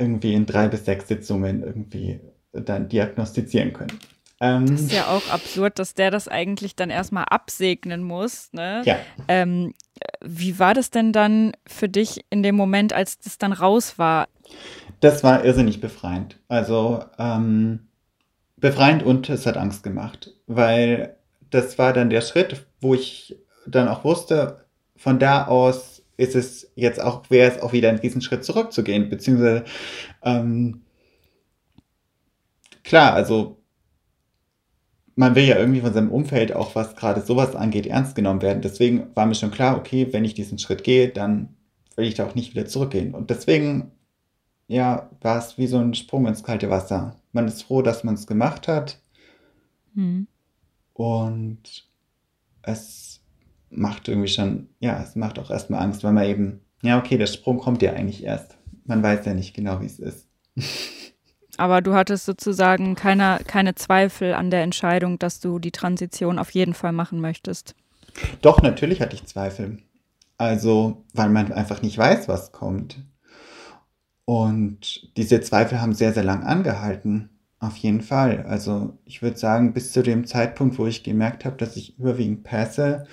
irgendwie 0.00 0.34
in 0.34 0.46
drei 0.46 0.68
bis 0.68 0.84
sechs 0.84 1.08
Sitzungen 1.08 1.62
irgendwie 1.62 2.20
dann 2.52 2.88
diagnostizieren 2.88 3.72
können. 3.72 3.98
Ähm, 4.40 4.66
das 4.66 4.80
ist 4.80 4.92
ja 4.92 5.06
auch 5.06 5.30
absurd, 5.30 5.78
dass 5.78 5.94
der 5.94 6.10
das 6.10 6.26
eigentlich 6.26 6.74
dann 6.74 6.90
erstmal 6.90 7.24
absegnen 7.24 8.02
muss. 8.02 8.52
Ne? 8.52 8.82
Ja. 8.86 8.96
Ähm, 9.28 9.74
wie 10.24 10.58
war 10.58 10.72
das 10.72 10.90
denn 10.90 11.12
dann 11.12 11.52
für 11.66 11.88
dich 11.88 12.24
in 12.30 12.42
dem 12.42 12.56
Moment, 12.56 12.92
als 12.92 13.18
das 13.18 13.36
dann 13.36 13.52
raus 13.52 13.98
war? 13.98 14.28
Das 15.00 15.22
war 15.22 15.44
irrsinnig 15.44 15.80
befreiend. 15.80 16.38
Also 16.48 17.04
ähm, 17.18 17.88
befreiend 18.56 19.02
und 19.02 19.28
es 19.28 19.46
hat 19.46 19.58
Angst 19.58 19.82
gemacht, 19.82 20.34
weil 20.46 21.16
das 21.50 21.78
war 21.78 21.92
dann 21.92 22.10
der 22.10 22.22
Schritt, 22.22 22.66
wo 22.80 22.94
ich 22.94 23.36
dann 23.66 23.88
auch 23.88 24.04
wusste, 24.04 24.64
von 24.96 25.18
da 25.18 25.46
aus 25.46 25.99
ist 26.20 26.34
es 26.34 26.70
jetzt 26.74 27.00
auch, 27.00 27.28
wäre 27.30 27.50
es 27.50 27.62
auch 27.62 27.72
wieder 27.72 27.90
in 27.90 28.00
diesen 28.00 28.22
Schritt 28.22 28.44
zurückzugehen, 28.44 29.08
beziehungsweise 29.08 29.64
ähm, 30.22 30.82
klar, 32.84 33.14
also 33.14 33.56
man 35.16 35.34
will 35.34 35.44
ja 35.44 35.58
irgendwie 35.58 35.80
von 35.80 35.92
seinem 35.92 36.10
Umfeld 36.10 36.54
auch, 36.54 36.74
was 36.74 36.96
gerade 36.96 37.20
sowas 37.20 37.54
angeht, 37.54 37.86
ernst 37.86 38.14
genommen 38.14 38.42
werden. 38.42 38.62
Deswegen 38.62 39.08
war 39.14 39.26
mir 39.26 39.34
schon 39.34 39.50
klar, 39.50 39.76
okay, 39.76 40.08
wenn 40.12 40.24
ich 40.24 40.34
diesen 40.34 40.58
Schritt 40.58 40.84
gehe, 40.84 41.08
dann 41.08 41.56
will 41.96 42.06
ich 42.06 42.14
da 42.14 42.26
auch 42.26 42.34
nicht 42.34 42.54
wieder 42.54 42.66
zurückgehen. 42.66 43.14
Und 43.14 43.28
deswegen, 43.28 43.90
ja, 44.66 45.10
war 45.20 45.38
es 45.38 45.58
wie 45.58 45.66
so 45.66 45.78
ein 45.78 45.94
Sprung 45.94 46.26
ins 46.26 46.42
kalte 46.42 46.70
Wasser 46.70 47.20
man 47.32 47.48
ist 47.48 47.62
froh, 47.62 47.82
dass 47.82 48.04
man 48.04 48.14
es 48.14 48.26
gemacht 48.26 48.68
hat. 48.68 49.00
Mhm. 49.94 50.26
Und 50.92 51.88
es 52.62 53.19
macht 53.70 54.08
irgendwie 54.08 54.28
schon, 54.28 54.68
ja, 54.80 55.00
es 55.02 55.16
macht 55.16 55.38
auch 55.38 55.50
erstmal 55.50 55.82
Angst, 55.82 56.04
weil 56.04 56.12
man 56.12 56.24
eben, 56.24 56.60
ja, 56.82 56.98
okay, 56.98 57.18
der 57.18 57.26
Sprung 57.26 57.58
kommt 57.58 57.82
ja 57.82 57.92
eigentlich 57.92 58.24
erst. 58.24 58.56
Man 58.84 59.02
weiß 59.02 59.24
ja 59.26 59.34
nicht 59.34 59.54
genau, 59.54 59.80
wie 59.80 59.86
es 59.86 59.98
ist. 59.98 60.28
Aber 61.56 61.82
du 61.82 61.94
hattest 61.94 62.24
sozusagen 62.24 62.94
keine, 62.94 63.38
keine 63.46 63.74
Zweifel 63.74 64.34
an 64.34 64.50
der 64.50 64.62
Entscheidung, 64.62 65.18
dass 65.18 65.40
du 65.40 65.58
die 65.58 65.72
Transition 65.72 66.38
auf 66.38 66.50
jeden 66.50 66.74
Fall 66.74 66.92
machen 66.92 67.20
möchtest. 67.20 67.74
Doch, 68.40 68.62
natürlich 68.62 69.00
hatte 69.00 69.14
ich 69.14 69.26
Zweifel. 69.26 69.78
Also, 70.38 71.04
weil 71.12 71.28
man 71.28 71.52
einfach 71.52 71.82
nicht 71.82 71.98
weiß, 71.98 72.28
was 72.28 72.52
kommt. 72.52 73.04
Und 74.24 75.14
diese 75.16 75.40
Zweifel 75.42 75.82
haben 75.82 75.92
sehr, 75.92 76.14
sehr 76.14 76.24
lang 76.24 76.44
angehalten. 76.44 77.28
Auf 77.58 77.76
jeden 77.76 78.00
Fall. 78.00 78.46
Also, 78.48 78.98
ich 79.04 79.20
würde 79.20 79.36
sagen, 79.36 79.74
bis 79.74 79.92
zu 79.92 80.02
dem 80.02 80.24
Zeitpunkt, 80.24 80.78
wo 80.78 80.86
ich 80.86 81.02
gemerkt 81.02 81.44
habe, 81.44 81.58
dass 81.58 81.76
ich 81.76 81.98
überwiegend 81.98 82.42
passe, 82.42 83.06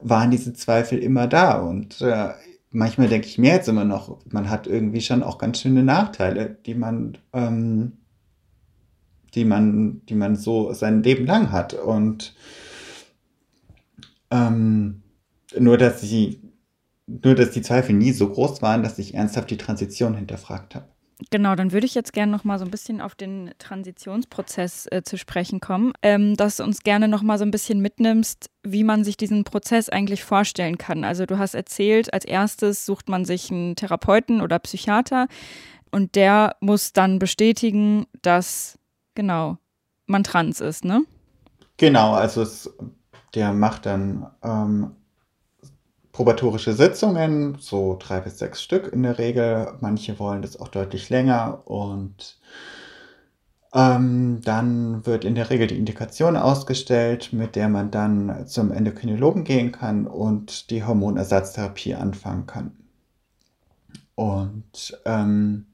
waren 0.00 0.30
diese 0.30 0.52
Zweifel 0.52 0.98
immer 0.98 1.26
da. 1.26 1.58
Und 1.60 2.00
äh, 2.00 2.30
manchmal 2.70 3.08
denke 3.08 3.26
ich 3.26 3.38
mir 3.38 3.52
jetzt 3.52 3.68
immer 3.68 3.84
noch, 3.84 4.18
man 4.30 4.50
hat 4.50 4.66
irgendwie 4.66 5.00
schon 5.00 5.22
auch 5.22 5.38
ganz 5.38 5.60
schöne 5.60 5.82
Nachteile, 5.82 6.56
die 6.66 6.74
man, 6.74 7.18
ähm, 7.32 7.92
die 9.34 9.44
man, 9.44 10.04
die 10.06 10.14
man 10.14 10.36
so 10.36 10.72
sein 10.72 11.02
Leben 11.02 11.26
lang 11.26 11.52
hat. 11.52 11.74
Und 11.74 12.34
ähm, 14.30 15.02
nur, 15.58 15.78
dass 15.78 16.00
sie, 16.00 16.40
nur, 17.06 17.34
dass 17.34 17.50
die 17.50 17.62
Zweifel 17.62 17.94
nie 17.94 18.12
so 18.12 18.28
groß 18.28 18.62
waren, 18.62 18.82
dass 18.82 18.98
ich 18.98 19.14
ernsthaft 19.14 19.50
die 19.50 19.56
Transition 19.56 20.14
hinterfragt 20.14 20.74
habe. 20.74 20.86
Genau, 21.30 21.56
dann 21.56 21.72
würde 21.72 21.84
ich 21.84 21.96
jetzt 21.96 22.12
gerne 22.12 22.30
noch 22.30 22.44
mal 22.44 22.60
so 22.60 22.64
ein 22.64 22.70
bisschen 22.70 23.00
auf 23.00 23.16
den 23.16 23.50
Transitionsprozess 23.58 24.86
äh, 24.90 25.02
zu 25.02 25.18
sprechen 25.18 25.58
kommen, 25.58 25.92
ähm, 26.02 26.36
dass 26.36 26.56
du 26.56 26.62
uns 26.64 26.84
gerne 26.84 27.08
noch 27.08 27.22
mal 27.22 27.38
so 27.38 27.44
ein 27.44 27.50
bisschen 27.50 27.80
mitnimmst, 27.80 28.50
wie 28.62 28.84
man 28.84 29.02
sich 29.02 29.16
diesen 29.16 29.42
Prozess 29.42 29.88
eigentlich 29.88 30.22
vorstellen 30.22 30.78
kann. 30.78 31.02
Also 31.02 31.26
du 31.26 31.38
hast 31.38 31.54
erzählt, 31.54 32.12
als 32.14 32.24
erstes 32.24 32.86
sucht 32.86 33.08
man 33.08 33.24
sich 33.24 33.50
einen 33.50 33.74
Therapeuten 33.74 34.40
oder 34.40 34.60
Psychiater 34.60 35.26
und 35.90 36.14
der 36.14 36.54
muss 36.60 36.92
dann 36.92 37.18
bestätigen, 37.18 38.06
dass 38.22 38.78
genau 39.16 39.58
man 40.06 40.22
trans 40.22 40.60
ist, 40.60 40.84
ne? 40.84 41.02
Genau, 41.78 42.12
also 42.12 42.42
es, 42.42 42.72
der 43.34 43.52
macht 43.52 43.86
dann 43.86 44.30
ähm, 44.42 44.94
probatorische 46.18 46.72
Sitzungen, 46.72 47.58
so 47.60 47.96
drei 47.96 48.18
bis 48.18 48.40
sechs 48.40 48.60
Stück 48.60 48.92
in 48.92 49.04
der 49.04 49.18
Regel. 49.18 49.74
Manche 49.78 50.18
wollen 50.18 50.42
das 50.42 50.58
auch 50.58 50.66
deutlich 50.66 51.10
länger 51.10 51.62
und 51.64 52.40
ähm, 53.72 54.40
dann 54.42 55.06
wird 55.06 55.24
in 55.24 55.36
der 55.36 55.48
Regel 55.48 55.68
die 55.68 55.78
Indikation 55.78 56.36
ausgestellt, 56.36 57.32
mit 57.32 57.54
der 57.54 57.68
man 57.68 57.92
dann 57.92 58.48
zum 58.48 58.72
Endokrinologen 58.72 59.44
gehen 59.44 59.70
kann 59.70 60.08
und 60.08 60.70
die 60.70 60.82
Hormonersatztherapie 60.82 61.94
anfangen 61.94 62.46
kann. 62.46 62.72
Und 64.16 65.00
ähm, 65.04 65.66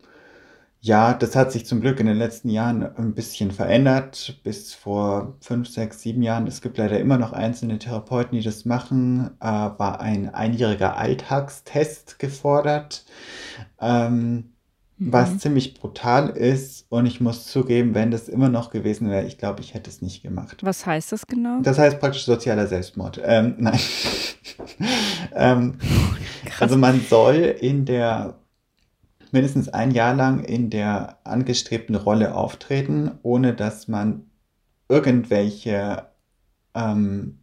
ja, 0.85 1.15
das 1.15 1.35
hat 1.35 1.51
sich 1.51 1.65
zum 1.65 1.81
Glück 1.81 1.99
in 1.99 2.05
den 2.05 2.19
letzten 2.19 2.51
Jahren 2.51 2.83
ein 2.83 3.15
bisschen 3.15 3.53
verändert. 3.53 4.39
Bis 4.45 4.75
vor 4.75 5.39
fünf, 5.41 5.67
sechs, 5.67 6.03
sieben 6.03 6.23
Jahren. 6.23 6.47
Es 6.47 6.61
gibt 6.61 6.77
leider 6.77 7.01
immer 7.01 7.17
noch 7.17 7.33
einzelne 7.33 7.79
Therapeuten, 7.79 8.37
die 8.37 8.45
das 8.45 8.67
machen. 8.67 9.31
Äh, 9.41 9.47
war 9.47 10.03
ein 10.03 10.35
einjähriger 10.35 10.99
Alltagstest 10.99 12.19
gefordert, 12.19 13.07
ähm, 13.81 14.53
mhm. 14.99 15.13
was 15.13 15.39
ziemlich 15.39 15.73
brutal 15.73 16.29
ist. 16.29 16.85
Und 16.91 17.07
ich 17.07 17.19
muss 17.19 17.47
zugeben, 17.47 17.95
wenn 17.95 18.11
das 18.11 18.29
immer 18.29 18.51
noch 18.51 18.69
gewesen 18.69 19.09
wäre, 19.09 19.25
ich 19.25 19.39
glaube, 19.39 19.63
ich 19.63 19.73
hätte 19.73 19.89
es 19.89 20.03
nicht 20.03 20.23
gemacht. 20.23 20.59
Was 20.63 20.85
heißt 20.85 21.13
das 21.13 21.27
genau? 21.27 21.63
Das 21.63 21.79
heißt 21.79 21.99
praktisch 21.99 22.27
sozialer 22.27 22.67
Selbstmord. 22.67 23.23
Ähm, 23.25 23.55
nein. 23.57 23.81
ähm, 25.35 25.79
also 26.61 26.77
man 26.77 27.01
soll 27.09 27.37
in 27.37 27.87
der 27.87 28.35
mindestens 29.35 29.69
ein 29.69 29.91
Jahr 29.91 30.15
lang 30.15 30.43
in 30.43 30.71
der 30.71 31.19
angestrebten 31.25 31.97
Rolle 31.97 32.35
auftreten, 32.35 33.19
ohne 33.23 33.53
dass 33.53 33.89
man 33.89 34.31
irgendwelche 34.89 36.07
ähm, 36.75 37.41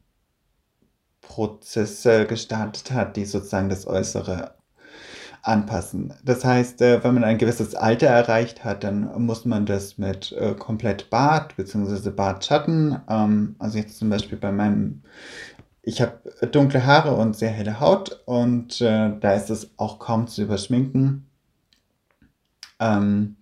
Prozesse 1.21 2.25
gestartet 2.25 2.91
hat, 2.91 3.15
die 3.15 3.25
sozusagen 3.25 3.69
das 3.69 3.85
Äußere 3.87 4.55
anpassen. 5.43 6.13
Das 6.23 6.45
heißt, 6.45 6.81
äh, 6.81 7.03
wenn 7.03 7.13
man 7.13 7.23
ein 7.23 7.37
gewisses 7.37 7.75
Alter 7.75 8.07
erreicht 8.07 8.63
hat, 8.63 8.83
dann 8.83 9.09
muss 9.21 9.45
man 9.45 9.65
das 9.65 9.97
mit 9.97 10.31
äh, 10.33 10.53
komplett 10.53 11.09
Bart 11.09 11.55
bzw. 11.55 12.11
Bartschatten, 12.11 12.99
ähm, 13.09 13.55
also 13.59 13.77
jetzt 13.77 13.97
zum 13.97 14.09
Beispiel 14.09 14.37
bei 14.37 14.51
meinem, 14.51 15.01
ich 15.81 16.01
habe 16.01 16.21
dunkle 16.51 16.85
Haare 16.85 17.15
und 17.15 17.35
sehr 17.35 17.49
helle 17.49 17.79
Haut 17.79 18.21
und 18.25 18.81
äh, 18.81 19.11
da 19.19 19.33
ist 19.33 19.49
es 19.49 19.71
auch 19.77 19.99
kaum 19.99 20.27
zu 20.27 20.43
überschminken. 20.43 21.30
Ähm, 22.81 23.37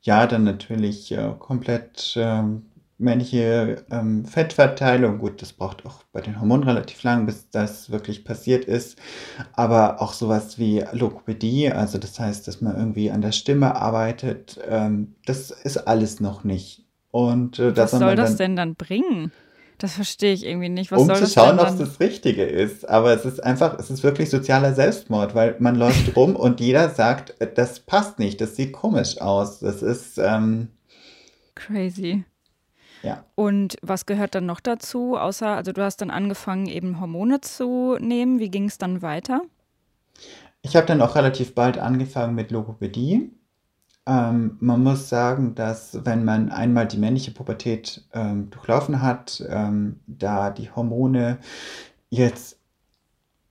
ja, 0.00 0.26
dann 0.26 0.44
natürlich 0.44 1.12
äh, 1.12 1.34
komplett 1.38 2.14
ähm, 2.16 2.66
männliche 2.98 3.84
ähm, 3.90 4.24
Fettverteilung. 4.24 5.18
Gut, 5.18 5.42
das 5.42 5.52
braucht 5.52 5.84
auch 5.84 6.04
bei 6.12 6.20
den 6.20 6.40
Hormonen 6.40 6.66
relativ 6.66 7.02
lang, 7.02 7.26
bis 7.26 7.50
das 7.50 7.90
wirklich 7.90 8.24
passiert 8.24 8.64
ist. 8.64 8.98
Aber 9.52 10.00
auch 10.00 10.12
sowas 10.12 10.58
wie 10.58 10.84
Logopädie, 10.92 11.70
also 11.70 11.98
das 11.98 12.18
heißt, 12.18 12.48
dass 12.48 12.60
man 12.60 12.76
irgendwie 12.76 13.10
an 13.10 13.20
der 13.20 13.32
Stimme 13.32 13.76
arbeitet, 13.76 14.58
ähm, 14.68 15.16
das 15.26 15.50
ist 15.50 15.76
alles 15.76 16.20
noch 16.20 16.44
nicht. 16.44 16.86
Und 17.10 17.58
äh, 17.58 17.76
was 17.76 17.90
soll 17.92 18.16
das 18.16 18.36
denn 18.36 18.56
dann 18.56 18.74
bringen? 18.74 19.32
Das 19.78 19.94
verstehe 19.94 20.32
ich 20.32 20.46
irgendwie 20.46 20.70
nicht. 20.70 20.90
Was 20.90 21.00
um 21.00 21.06
soll 21.06 21.16
zu 21.16 21.26
schauen, 21.26 21.58
ob 21.58 21.68
es 21.68 21.76
das 21.76 22.00
Richtige 22.00 22.44
ist. 22.44 22.88
Aber 22.88 23.12
es 23.12 23.24
ist 23.24 23.44
einfach, 23.44 23.78
es 23.78 23.90
ist 23.90 24.02
wirklich 24.02 24.30
sozialer 24.30 24.74
Selbstmord, 24.74 25.34
weil 25.34 25.56
man 25.58 25.76
läuft 25.76 26.16
rum 26.16 26.34
und 26.36 26.60
jeder 26.60 26.90
sagt, 26.90 27.34
das 27.56 27.80
passt 27.80 28.18
nicht, 28.18 28.40
das 28.40 28.56
sieht 28.56 28.72
komisch 28.72 29.20
aus. 29.20 29.60
Das 29.60 29.82
ist 29.82 30.18
ähm, 30.18 30.68
crazy. 31.54 32.24
Ja. 33.02 33.24
Und 33.34 33.76
was 33.82 34.06
gehört 34.06 34.34
dann 34.34 34.46
noch 34.46 34.60
dazu? 34.60 35.16
Außer, 35.16 35.48
also 35.48 35.72
du 35.72 35.82
hast 35.82 36.00
dann 36.00 36.10
angefangen, 36.10 36.66
eben 36.66 36.98
Hormone 36.98 37.40
zu 37.42 37.96
nehmen. 38.00 38.38
Wie 38.38 38.50
ging 38.50 38.64
es 38.64 38.78
dann 38.78 39.02
weiter? 39.02 39.42
Ich 40.62 40.74
habe 40.74 40.86
dann 40.86 41.02
auch 41.02 41.14
relativ 41.14 41.54
bald 41.54 41.78
angefangen 41.78 42.34
mit 42.34 42.50
Logopädie. 42.50 43.30
Ähm, 44.06 44.56
man 44.60 44.82
muss 44.82 45.08
sagen, 45.08 45.54
dass 45.54 46.04
wenn 46.04 46.24
man 46.24 46.50
einmal 46.50 46.86
die 46.86 46.98
männliche 46.98 47.32
Pubertät 47.32 48.04
ähm, 48.12 48.50
durchlaufen 48.50 49.02
hat, 49.02 49.44
ähm, 49.48 50.00
da 50.06 50.50
die 50.50 50.70
Hormone 50.70 51.38
jetzt 52.08 52.58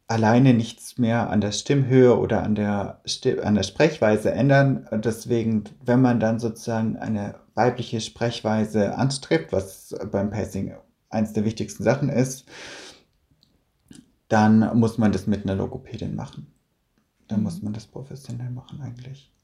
alleine 0.07 0.53
nichts 0.53 0.97
mehr 0.97 1.29
an 1.29 1.41
der 1.41 1.51
Stimmhöhe 1.51 2.17
oder 2.17 2.43
an 2.43 2.55
der, 2.55 3.01
Sti 3.05 3.39
an 3.41 3.55
der 3.55 3.63
Sprechweise 3.63 4.31
ändern. 4.31 4.87
Deswegen, 4.91 5.65
wenn 5.83 6.01
man 6.01 6.19
dann 6.19 6.39
sozusagen 6.39 6.95
eine 6.97 7.35
weibliche 7.55 7.99
Sprechweise 8.01 8.97
anstrebt, 8.97 9.51
was 9.51 9.95
beim 10.11 10.29
Pacing 10.29 10.75
eines 11.09 11.33
der 11.33 11.43
wichtigsten 11.45 11.83
Sachen 11.83 12.09
ist, 12.09 12.45
dann 14.27 14.77
muss 14.77 14.97
man 14.97 15.11
das 15.11 15.27
mit 15.27 15.43
einer 15.43 15.55
Logopädin 15.55 16.15
machen. 16.15 16.47
Dann 17.27 17.43
muss 17.43 17.61
man 17.61 17.73
das 17.73 17.87
professionell 17.87 18.51
machen 18.51 18.81
eigentlich. 18.81 19.34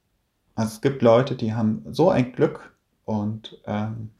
Also 0.55 0.73
es 0.75 0.81
gibt 0.81 1.01
Leute, 1.01 1.35
die 1.35 1.53
haben 1.53 1.83
so 1.89 2.09
ein 2.09 2.33
Glück 2.33 2.75
und 3.05 3.59
ähm, 3.65 4.11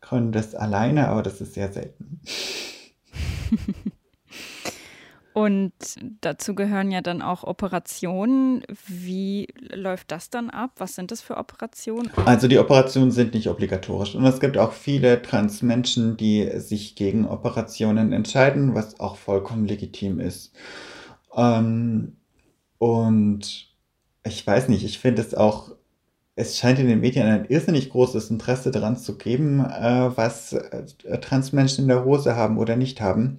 können 0.00 0.32
das 0.32 0.54
alleine, 0.54 1.08
aber 1.08 1.22
das 1.22 1.40
ist 1.40 1.54
sehr 1.54 1.72
selten. 1.72 2.20
Und 5.32 5.72
dazu 6.20 6.54
gehören 6.54 6.90
ja 6.90 7.02
dann 7.02 7.22
auch 7.22 7.44
Operationen. 7.44 8.62
Wie 8.86 9.46
läuft 9.72 10.10
das 10.10 10.28
dann 10.28 10.50
ab? 10.50 10.72
Was 10.78 10.96
sind 10.96 11.12
das 11.12 11.20
für 11.20 11.36
Operationen? 11.36 12.10
Also 12.26 12.48
die 12.48 12.58
Operationen 12.58 13.10
sind 13.12 13.34
nicht 13.34 13.48
obligatorisch. 13.48 14.14
Und 14.16 14.24
es 14.24 14.40
gibt 14.40 14.58
auch 14.58 14.72
viele 14.72 15.22
Transmenschen, 15.22 16.16
die 16.16 16.50
sich 16.58 16.96
gegen 16.96 17.26
Operationen 17.26 18.12
entscheiden, 18.12 18.74
was 18.74 18.98
auch 18.98 19.16
vollkommen 19.16 19.66
legitim 19.66 20.18
ist. 20.18 20.52
Ähm, 21.36 22.16
und 22.78 23.69
ich 24.24 24.46
weiß 24.46 24.68
nicht, 24.68 24.84
ich 24.84 24.98
finde 24.98 25.22
es 25.22 25.34
auch, 25.34 25.72
es 26.36 26.58
scheint 26.58 26.78
in 26.78 26.88
den 26.88 27.00
Medien 27.00 27.26
ein 27.26 27.44
irrsinnig 27.46 27.90
großes 27.90 28.30
Interesse 28.30 28.70
daran 28.70 28.96
zu 28.96 29.18
geben, 29.18 29.60
äh, 29.60 30.16
was 30.16 30.52
äh, 30.52 30.84
Transmenschen 31.20 31.84
in 31.84 31.88
der 31.88 32.04
Hose 32.04 32.36
haben 32.36 32.58
oder 32.58 32.76
nicht 32.76 33.00
haben. 33.00 33.38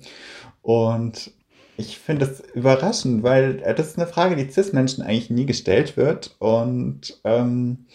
Und 0.61 1.31
ich 1.77 1.97
finde 1.97 2.25
es 2.25 2.41
überraschend, 2.53 3.23
weil 3.23 3.61
äh, 3.63 3.73
das 3.75 3.87
ist 3.89 3.97
eine 3.97 4.07
Frage, 4.07 4.35
die 4.35 4.51
CIS-Menschen 4.51 5.03
eigentlich 5.03 5.29
nie 5.29 5.45
gestellt 5.45 5.97
wird 5.97 6.35
und 6.39 7.19
ähm, 7.23 7.85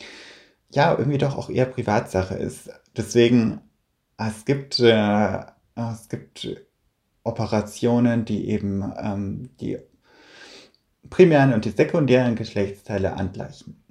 ja, 0.70 0.96
irgendwie 0.96 1.18
doch 1.18 1.36
auch 1.36 1.50
eher 1.50 1.66
Privatsache 1.66 2.34
ist. 2.34 2.70
Deswegen, 2.96 3.60
es 4.18 4.44
gibt, 4.44 4.80
äh, 4.80 5.38
es 5.74 6.08
gibt 6.08 6.48
Operationen, 7.22 8.24
die 8.24 8.48
eben 8.48 8.92
ähm, 8.98 9.50
die 9.60 9.78
primären 11.10 11.52
und 11.52 11.64
die 11.64 11.70
sekundären 11.70 12.36
Geschlechtsteile 12.36 13.14
angleichen. 13.14 13.82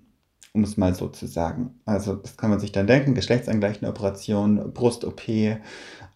um 0.53 0.63
es 0.63 0.77
mal 0.77 0.95
so 0.95 1.09
zu 1.09 1.27
sagen. 1.27 1.81
Also 1.83 2.15
das 2.15 2.37
kann 2.37 2.49
man 2.49 2.61
sich 2.61 2.71
dann 2.71 2.87
denken, 2.87 3.13
geschlechtsangleichende 3.13 3.89
Operation, 3.89 4.71
Brust-OP, 4.73 5.27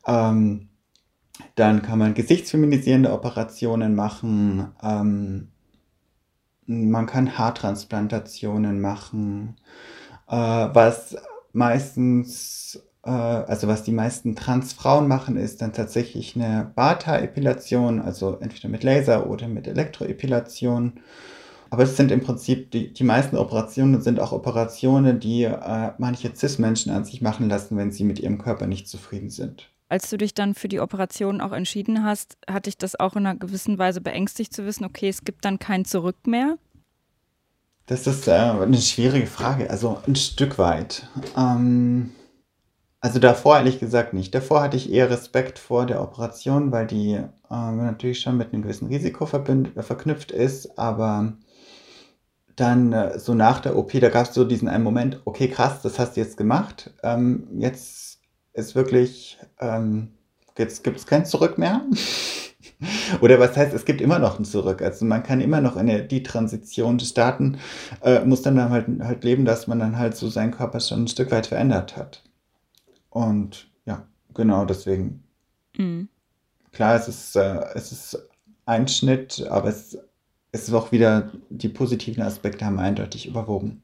ähm, 0.08 0.70
dann 1.56 1.82
kann 1.82 2.00
man 2.00 2.14
gesichtsfeminisierende 2.14 3.12
Operationen 3.12 3.96
machen, 3.96 4.68
ähm, 4.82 5.50
man 6.66 7.06
kann 7.08 7.38
Haartransplantationen 7.38 8.80
machen, 8.80 9.56
äh, 10.28 10.36
was 10.36 11.16
meistens, 11.52 12.82
äh, 13.04 13.10
also 13.10 13.68
was 13.68 13.84
die 13.84 13.92
meisten 13.92 14.36
Transfrauen 14.36 15.08
machen, 15.08 15.38
ist 15.38 15.62
dann 15.62 15.74
tatsächlich 15.74 16.36
eine 16.36 16.72
Barthaarepilation, 16.76 18.02
also 18.02 18.38
entweder 18.40 18.70
mit 18.70 18.84
Laser 18.84 19.30
oder 19.30 19.48
mit 19.48 19.68
Elektroepilation. 19.68 21.00
Aber 21.72 21.84
es 21.84 21.98
sind 21.98 22.12
im 22.12 22.22
Prinzip, 22.22 22.72
die, 22.72 22.94
die 22.94 23.04
meisten 23.04 23.38
Operationen 23.38 24.02
sind 24.02 24.20
auch 24.20 24.32
Operationen, 24.32 25.20
die 25.20 25.44
äh, 25.44 25.92
manche 25.98 26.34
CIS-Menschen 26.34 26.92
an 26.92 27.06
sich 27.06 27.22
machen 27.22 27.48
lassen, 27.48 27.78
wenn 27.78 27.92
sie 27.92 28.04
mit 28.04 28.20
ihrem 28.20 28.40
Körper 28.40 28.66
nicht 28.66 28.88
zufrieden 28.88 29.30
sind. 29.30 29.70
Als 29.88 30.10
du 30.10 30.18
dich 30.18 30.34
dann 30.34 30.54
für 30.54 30.68
die 30.68 30.80
Operation 30.80 31.42
auch 31.42 31.52
entschieden 31.52 32.04
hast, 32.04 32.38
hatte 32.50 32.70
ich 32.70 32.78
das 32.78 33.00
auch 33.00 33.16
in 33.16 33.26
einer 33.26 33.38
gewissen 33.38 33.78
Weise 33.78 34.02
beängstigt 34.02 34.54
zu 34.54 34.66
wissen, 34.66 34.86
okay, 34.86 35.10
es 35.10 35.24
gibt 35.24 35.46
dann 35.46 35.58
kein 35.58 35.86
Zurück 35.86 36.28
mehr? 36.28 36.58
Das 37.86 38.06
ist 38.06 38.28
äh, 38.28 38.32
eine 38.32 38.78
schwierige 38.78 39.26
Frage, 39.26 39.70
also 39.70 40.00
ein 40.08 40.16
Stück 40.16 40.60
weit. 40.60 41.08
Ähm, 41.36 42.12
also 43.02 43.20
davor 43.20 43.58
ehrlich 43.58 43.80
gesagt 43.80 44.14
nicht. 44.14 44.36
Davor 44.36 44.62
hatte 44.62 44.78
ich 44.78 44.92
eher 44.92 45.10
Respekt 45.10 45.58
vor 45.60 45.86
der 45.86 46.02
Operation, 46.02 46.72
weil 46.72 46.88
die 46.88 47.14
äh, 47.14 47.26
natürlich 47.50 48.20
schon 48.20 48.38
mit 48.38 48.54
einem 48.54 48.64
gewissen 48.64 48.88
Risiko 48.88 49.26
verknüpft 49.26 50.32
ist, 50.32 50.78
aber 50.78 51.34
dann 52.56 52.92
äh, 52.94 53.20
so 53.20 53.34
nach 53.34 53.60
der 53.62 53.78
OP, 53.78 53.92
da 53.94 54.10
gab 54.10 54.28
es 54.28 54.34
so 54.34 54.44
diesen 54.44 54.68
einen 54.68 54.84
Moment, 54.84 55.22
okay, 55.26 55.48
krass, 55.48 55.82
das 55.82 55.98
hast 55.98 56.18
du 56.18 56.22
jetzt 56.22 56.38
gemacht. 56.38 56.94
Ähm, 57.04 57.48
jetzt 57.58 58.20
ist 58.54 58.76
wirklich, 58.76 59.38
ähm, 59.60 60.10
jetzt 60.58 60.84
gibt 60.84 60.98
es 60.98 61.08
kein 61.08 61.26
Zurück 61.26 61.58
mehr. 61.58 61.82
Oder 63.22 63.40
was 63.40 63.56
heißt, 63.58 63.74
es 63.74 63.86
gibt 63.86 64.02
immer 64.02 64.20
noch 64.20 64.40
ein 64.40 64.46
Zurück. 64.46 64.82
Also 64.82 65.06
man 65.06 65.24
kann 65.24 65.42
immer 65.42 65.62
noch 65.62 65.76
eine, 65.78 66.04
die 66.04 66.24
Transition 66.24 67.00
starten, 67.00 67.60
äh, 68.02 68.24
muss 68.26 68.42
dann 68.42 68.70
halt, 68.70 68.88
halt 69.02 69.24
leben, 69.24 69.46
dass 69.46 69.68
man 69.68 69.80
dann 69.80 69.98
halt 69.98 70.16
so 70.16 70.30
seinen 70.30 70.52
Körper 70.52 70.80
schon 70.80 71.04
ein 71.04 71.08
Stück 71.08 71.32
weit 71.32 71.48
verändert 71.48 71.96
hat. 71.98 72.24
Und 73.10 73.70
ja, 73.86 74.08
genau 74.34 74.66
deswegen. 74.66 75.24
Mhm. 75.78 76.10
Klar, 76.72 76.96
es 76.96 77.08
ist, 77.08 77.36
äh, 77.36 77.66
es 77.74 77.92
ist 77.92 78.30
ein 78.66 78.88
Schnitt, 78.88 79.46
aber 79.50 79.70
es, 79.70 79.98
es 80.52 80.68
ist 80.68 80.74
auch 80.74 80.92
wieder, 80.92 81.32
die 81.50 81.70
positiven 81.70 82.24
Aspekte 82.24 82.66
haben 82.66 82.80
eindeutig 82.80 83.28
überwogen. 83.28 83.82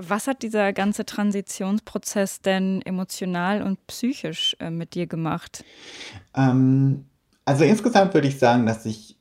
Was 0.00 0.28
hat 0.28 0.42
dieser 0.42 0.72
ganze 0.72 1.04
Transitionsprozess 1.04 2.40
denn 2.40 2.82
emotional 2.82 3.62
und 3.62 3.84
psychisch 3.88 4.56
äh, 4.60 4.70
mit 4.70 4.94
dir 4.94 5.06
gemacht? 5.08 5.64
Ähm, 6.34 7.06
also 7.44 7.64
insgesamt 7.64 8.14
würde 8.14 8.28
ich 8.28 8.38
sagen, 8.38 8.66
dass 8.66 8.86
ich, 8.86 9.16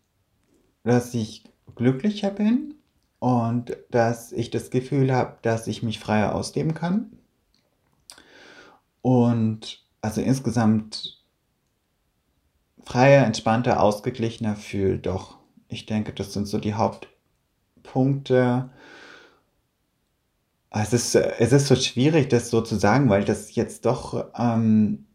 dass 0.84 1.14
ich 1.14 1.46
glücklicher 1.76 2.30
bin 2.30 2.76
und 3.20 3.76
dass 3.90 4.32
ich 4.32 4.52
das 4.52 4.70
Gefühl 4.70 5.12
habe, 5.12 5.38
dass 5.42 5.68
ich 5.68 5.82
mich 5.82 6.00
freier 6.00 6.36
ausleben 6.36 6.74
kann. 6.76 7.12
Und 9.08 9.86
also 10.02 10.20
insgesamt 10.20 11.24
freier, 12.84 13.26
entspannter, 13.26 13.82
ausgeglichener 13.82 14.58
fühlt. 14.58 15.06
Doch 15.06 15.38
ich 15.70 15.86
denke, 15.86 16.12
das 16.12 16.34
sind 16.34 16.46
so 16.46 16.58
die 16.58 16.74
Hauptpunkte, 16.74 18.70
es 20.72 20.92
ist, 20.92 21.16
es 21.16 21.54
ist 21.54 21.68
so 21.68 21.78
schwierig, 21.78 22.28
das 22.28 22.50
so 22.50 22.60
zu 22.60 22.76
sagen, 22.76 23.10
weil 23.10 23.24
das 23.24 23.56
jetzt 23.56 23.86
doch 23.86 24.26
ähm, 24.38 25.06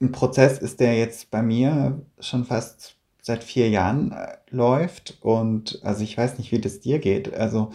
ein 0.00 0.10
Prozess 0.10 0.58
ist, 0.58 0.80
der 0.80 0.96
jetzt 0.96 1.30
bei 1.30 1.42
mir 1.42 2.00
schon 2.18 2.46
fast 2.46 2.96
seit 3.20 3.44
vier 3.44 3.68
Jahren 3.68 4.12
äh, 4.12 4.38
läuft. 4.48 5.18
Und 5.20 5.80
also 5.84 6.02
ich 6.02 6.16
weiß 6.16 6.38
nicht, 6.38 6.50
wie 6.50 6.62
das 6.62 6.80
dir 6.80 6.98
geht. 6.98 7.34
Also 7.34 7.72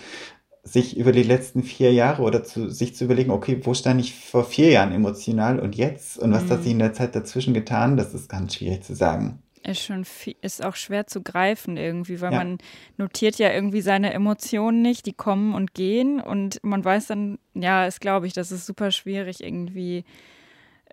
sich 0.68 0.98
über 0.98 1.12
die 1.12 1.24
letzten 1.24 1.64
vier 1.64 1.94
Jahre 1.94 2.24
oder 2.24 2.44
zu, 2.44 2.70
sich 2.70 2.96
zu 2.96 3.06
überlegen, 3.06 3.32
okay, 3.32 3.60
wo 3.64 3.74
stand 3.74 4.02
ich 4.02 4.14
vor 4.14 4.44
vier 4.44 4.70
Jahren 4.70 4.92
emotional 4.92 5.60
und 5.60 5.76
jetzt 5.76 6.18
und 6.18 6.32
was 6.32 6.46
mhm. 6.46 6.50
hat 6.50 6.64
sich 6.64 6.72
in 6.72 6.80
der 6.80 6.94
Zeit 6.94 7.16
dazwischen 7.16 7.54
getan, 7.54 7.98
das 7.98 8.14
ist 8.14 8.30
ganz 8.30 8.56
schwierig 8.56 8.84
zu 8.84 8.96
sagen 8.96 9.40
ist 9.68 9.82
schon 9.84 10.06
viel, 10.06 10.36
ist 10.42 10.64
auch 10.64 10.76
schwer 10.76 11.08
zu 11.08 11.22
greifen 11.22 11.76
irgendwie, 11.76 12.22
weil 12.22 12.32
ja. 12.32 12.38
man 12.38 12.58
notiert 12.96 13.38
ja 13.38 13.52
irgendwie 13.52 13.82
seine 13.82 14.14
Emotionen 14.14 14.82
nicht, 14.82 15.06
die 15.06 15.14
kommen 15.14 15.54
und 15.54 15.74
gehen 15.74 16.22
und 16.22 16.60
man 16.64 16.84
weiß 16.86 17.08
dann, 17.08 17.38
ja, 17.54 17.86
ist 17.86 18.00
glaube 18.00 18.28
ich, 18.28 18.34
das 18.34 18.52
ist 18.52 18.66
super 18.66 18.92
schwierig 18.92 19.44
irgendwie 19.44 20.06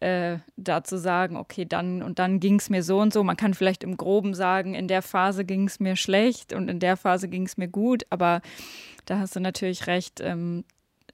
äh, 0.00 0.38
da 0.56 0.82
zu 0.82 0.98
sagen, 0.98 1.36
okay, 1.36 1.64
dann 1.64 2.02
und 2.02 2.18
dann 2.18 2.40
ging 2.40 2.56
es 2.56 2.68
mir 2.68 2.82
so 2.82 2.98
und 2.98 3.12
so. 3.12 3.22
Man 3.22 3.36
kann 3.36 3.54
vielleicht 3.54 3.84
im 3.84 3.96
Groben 3.96 4.34
sagen, 4.34 4.74
in 4.74 4.88
der 4.88 5.02
Phase 5.02 5.44
ging 5.44 5.66
es 5.66 5.78
mir 5.78 5.96
schlecht 5.96 6.52
und 6.52 6.68
in 6.68 6.80
der 6.80 6.96
Phase 6.96 7.28
ging 7.28 7.46
es 7.46 7.56
mir 7.56 7.68
gut, 7.68 8.04
aber 8.10 8.40
da 9.06 9.18
hast 9.18 9.36
du 9.36 9.40
natürlich 9.40 9.86
recht, 9.86 10.20
ähm, 10.20 10.64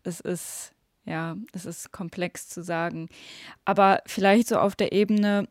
es 0.02 0.20
ist 0.20 0.72
ja, 1.04 1.36
es 1.52 1.66
ist 1.66 1.92
komplex 1.92 2.48
zu 2.48 2.62
sagen. 2.62 3.08
Aber 3.64 4.02
vielleicht 4.06 4.48
so 4.48 4.58
auf 4.58 4.76
der 4.76 4.92
Ebene, 4.92 5.48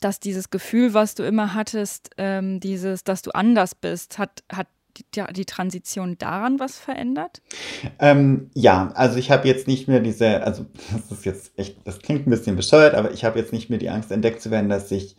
dass 0.00 0.20
dieses 0.20 0.50
Gefühl, 0.50 0.94
was 0.94 1.14
du 1.14 1.24
immer 1.24 1.54
hattest, 1.54 2.10
ähm, 2.18 2.60
dieses, 2.60 3.04
dass 3.04 3.22
du 3.22 3.30
anders 3.32 3.74
bist, 3.74 4.18
hat, 4.18 4.44
hat 4.52 4.68
die, 4.98 5.22
die 5.32 5.44
Transition 5.44 6.16
daran 6.18 6.58
was 6.58 6.78
verändert? 6.78 7.42
Ähm, 7.98 8.50
ja, 8.54 8.92
also 8.94 9.18
ich 9.18 9.30
habe 9.30 9.46
jetzt 9.48 9.66
nicht 9.66 9.88
mehr 9.88 10.00
diese, 10.00 10.42
also 10.42 10.66
das 10.92 11.18
ist 11.18 11.24
jetzt 11.24 11.52
echt, 11.56 11.76
das 11.84 12.00
klingt 12.00 12.26
ein 12.26 12.30
bisschen 12.30 12.56
bescheuert, 12.56 12.94
aber 12.94 13.12
ich 13.12 13.24
habe 13.24 13.38
jetzt 13.38 13.52
nicht 13.52 13.70
mehr 13.70 13.78
die 13.78 13.90
Angst 13.90 14.10
entdeckt 14.10 14.40
zu 14.40 14.50
werden, 14.50 14.68
dass 14.68 14.90
ich, 14.90 15.16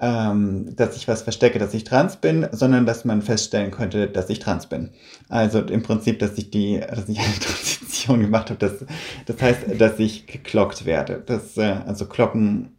ähm, 0.00 0.74
dass 0.76 0.96
ich 0.96 1.08
was 1.08 1.22
verstecke, 1.22 1.58
dass 1.58 1.74
ich 1.74 1.84
trans 1.84 2.16
bin, 2.16 2.48
sondern 2.52 2.86
dass 2.86 3.04
man 3.04 3.22
feststellen 3.22 3.70
könnte, 3.70 4.08
dass 4.08 4.30
ich 4.30 4.38
trans 4.38 4.66
bin. 4.66 4.90
Also 5.28 5.60
im 5.60 5.82
Prinzip, 5.82 6.18
dass 6.18 6.38
ich 6.38 6.50
die, 6.50 6.80
dass 6.80 7.08
ich 7.08 7.18
eine 7.20 7.38
Transition 7.38 8.20
gemacht 8.20 8.50
habe, 8.50 8.58
das, 8.58 8.84
das 9.26 9.40
heißt, 9.40 9.80
dass 9.80 9.98
ich 9.98 10.26
geklockt 10.26 10.86
werde. 10.86 11.22
Das, 11.24 11.56
äh, 11.56 11.76
also 11.86 12.06
Klocken 12.06 12.76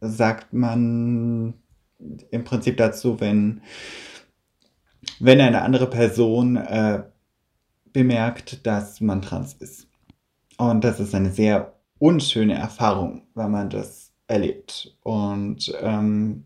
sagt 0.00 0.52
man 0.52 1.54
im 2.30 2.44
Prinzip 2.44 2.76
dazu, 2.76 3.20
wenn, 3.20 3.62
wenn 5.20 5.40
eine 5.40 5.62
andere 5.62 5.88
Person 5.88 6.56
äh, 6.56 7.02
bemerkt, 7.92 8.66
dass 8.66 9.00
man 9.00 9.22
trans 9.22 9.54
ist. 9.54 9.88
Und 10.58 10.84
das 10.84 11.00
ist 11.00 11.14
eine 11.14 11.32
sehr 11.32 11.74
unschöne 11.98 12.54
Erfahrung, 12.54 13.22
wenn 13.34 13.50
man 13.50 13.70
das 13.70 14.12
erlebt. 14.26 14.96
Und 15.02 15.72
ähm, 15.80 16.44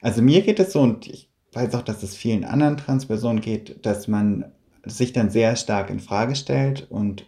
also 0.00 0.22
mir 0.22 0.42
geht 0.42 0.60
es 0.60 0.72
so, 0.72 0.80
und 0.80 1.06
ich 1.06 1.30
weiß 1.52 1.74
auch, 1.74 1.82
dass 1.82 2.02
es 2.02 2.16
vielen 2.16 2.44
anderen 2.44 2.76
Transpersonen 2.76 3.40
geht, 3.40 3.84
dass 3.86 4.08
man 4.08 4.52
sich 4.84 5.12
dann 5.12 5.30
sehr 5.30 5.56
stark 5.56 5.90
in 5.90 6.00
Frage 6.00 6.36
stellt 6.36 6.90
und 6.90 7.26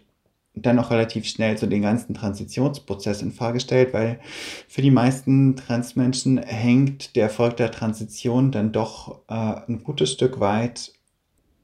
dann 0.61 0.79
auch 0.79 0.91
relativ 0.91 1.25
schnell 1.25 1.57
so 1.57 1.67
den 1.67 1.81
ganzen 1.81 2.13
Transitionsprozess 2.13 3.21
in 3.21 3.31
Frage 3.31 3.59
stellt, 3.59 3.93
weil 3.93 4.19
für 4.67 4.81
die 4.81 4.91
meisten 4.91 5.55
Transmenschen 5.55 6.37
hängt 6.37 7.15
der 7.15 7.23
Erfolg 7.23 7.57
der 7.57 7.71
Transition 7.71 8.51
dann 8.51 8.71
doch 8.71 9.21
äh, 9.27 9.33
ein 9.67 9.83
gutes 9.83 10.11
Stück 10.11 10.39
weit 10.39 10.93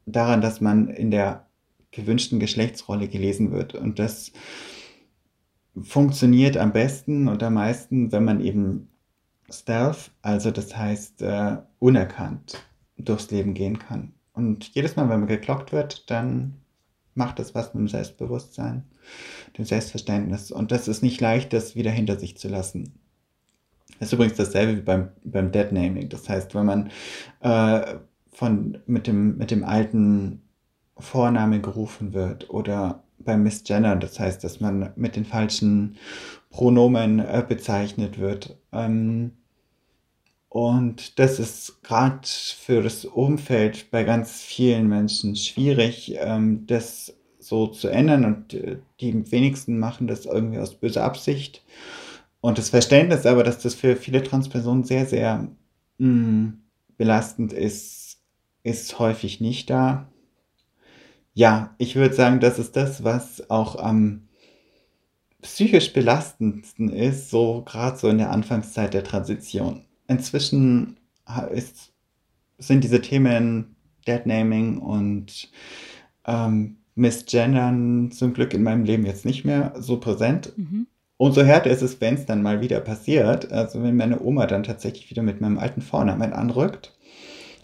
daran, 0.05 0.41
dass 0.41 0.61
man 0.61 0.89
in 0.89 1.11
der 1.11 1.45
gewünschten 1.91 2.39
Geschlechtsrolle 2.39 3.07
gelesen 3.07 3.51
wird. 3.51 3.75
Und 3.75 3.99
das 3.99 4.31
funktioniert 5.81 6.57
am 6.57 6.73
besten 6.73 7.27
und 7.27 7.41
am 7.41 7.55
meisten, 7.55 8.11
wenn 8.11 8.25
man 8.25 8.41
eben 8.41 8.89
Stealth, 9.49 10.11
also 10.21 10.51
das 10.51 10.75
heißt 10.75 11.21
äh, 11.21 11.57
unerkannt, 11.79 12.63
durchs 12.97 13.31
Leben 13.31 13.53
gehen 13.53 13.79
kann. 13.79 14.13
Und 14.33 14.69
jedes 14.73 14.95
Mal, 14.95 15.09
wenn 15.09 15.19
man 15.19 15.27
geklockt 15.27 15.71
wird, 15.71 16.09
dann 16.09 16.55
macht 17.15 17.39
das 17.39 17.55
was 17.55 17.73
mit 17.73 17.81
dem 17.81 17.87
Selbstbewusstsein, 17.87 18.85
dem 19.57 19.65
Selbstverständnis. 19.65 20.51
Und 20.51 20.71
das 20.71 20.87
ist 20.87 21.03
nicht 21.03 21.21
leicht, 21.21 21.53
das 21.53 21.75
wieder 21.75 21.91
hinter 21.91 22.19
sich 22.19 22.37
zu 22.37 22.47
lassen. 22.47 22.99
Das 23.99 24.09
ist 24.09 24.13
übrigens 24.13 24.37
dasselbe 24.37 24.77
wie 24.77 24.81
beim, 24.81 25.09
beim 25.23 25.51
Deadnaming. 25.51 26.09
Das 26.09 26.27
heißt, 26.27 26.55
wenn 26.55 26.65
man 26.65 26.89
äh, 27.41 27.95
von, 28.31 28.79
mit, 28.85 29.07
dem, 29.07 29.37
mit 29.37 29.51
dem 29.51 29.63
alten 29.63 30.41
Vorname 30.97 31.61
gerufen 31.61 32.13
wird 32.13 32.49
oder 32.49 33.03
beim 33.19 33.43
Misgender, 33.43 33.95
das 33.95 34.19
heißt, 34.19 34.43
dass 34.43 34.59
man 34.59 34.91
mit 34.95 35.15
den 35.15 35.25
falschen 35.25 35.97
Pronomen 36.49 37.19
äh, 37.19 37.43
bezeichnet 37.47 38.19
wird. 38.19 38.57
Ähm, 38.71 39.31
und 40.53 41.17
das 41.17 41.39
ist 41.39 41.81
gerade 41.81 42.19
für 42.27 42.83
das 42.83 43.05
Umfeld 43.05 43.89
bei 43.89 44.03
ganz 44.03 44.43
vielen 44.43 44.87
Menschen 44.87 45.35
schwierig, 45.35 46.13
ähm, 46.19 46.67
das 46.67 47.15
so 47.39 47.65
zu 47.65 47.87
ändern. 47.87 48.23
Und 48.23 48.53
äh, 48.53 48.77
die 48.99 49.31
wenigsten 49.31 49.79
machen 49.79 50.05
das 50.05 50.27
irgendwie 50.27 50.59
aus 50.59 50.75
böser 50.75 51.05
Absicht. 51.05 51.63
Und 52.39 52.59
das 52.59 52.69
Verständnis 52.69 53.25
aber, 53.25 53.43
dass 53.43 53.63
das 53.63 53.73
für 53.73 53.95
viele 53.95 54.21
Transpersonen 54.21 54.83
sehr, 54.83 55.07
sehr 55.07 55.47
mh, 55.97 56.07
mm, 56.07 56.61
belastend 56.97 57.51
ist, 57.51 58.19
ist 58.61 58.99
häufig 58.99 59.41
nicht 59.41 59.71
da. 59.71 60.07
Ja, 61.33 61.73
ich 61.79 61.95
würde 61.95 62.13
sagen, 62.13 62.39
das 62.39 62.59
ist 62.59 62.75
das, 62.75 63.03
was 63.03 63.49
auch 63.49 63.75
am 63.77 64.27
psychisch 65.41 65.93
belastendsten 65.93 66.89
ist, 66.93 67.31
so 67.31 67.63
gerade 67.65 67.97
so 67.97 68.07
in 68.07 68.19
der 68.19 68.29
Anfangszeit 68.29 68.93
der 68.93 69.03
Transition. 69.03 69.87
Inzwischen 70.07 70.97
ist, 71.51 71.93
sind 72.57 72.83
diese 72.83 73.01
Themen 73.01 73.75
Deadnaming 74.07 74.79
und 74.79 75.49
ähm, 76.25 76.77
Missgendern 76.95 78.11
zum 78.11 78.33
Glück 78.33 78.53
in 78.53 78.63
meinem 78.63 78.83
Leben 78.83 79.05
jetzt 79.05 79.25
nicht 79.25 79.45
mehr 79.45 79.73
so 79.77 79.99
präsent. 79.99 80.53
Mhm. 80.57 80.87
Umso 81.17 81.43
härter 81.43 81.69
ist 81.69 81.81
es, 81.81 82.01
wenn 82.01 82.15
es 82.15 82.25
dann 82.25 82.41
mal 82.41 82.61
wieder 82.61 82.79
passiert. 82.81 83.51
Also 83.51 83.81
wenn 83.81 83.95
meine 83.95 84.21
Oma 84.21 84.45
dann 84.45 84.63
tatsächlich 84.63 85.09
wieder 85.09 85.23
mit 85.23 85.41
meinem 85.41 85.57
alten 85.57 85.81
Vornamen 85.81 86.33
anrückt 86.33 86.93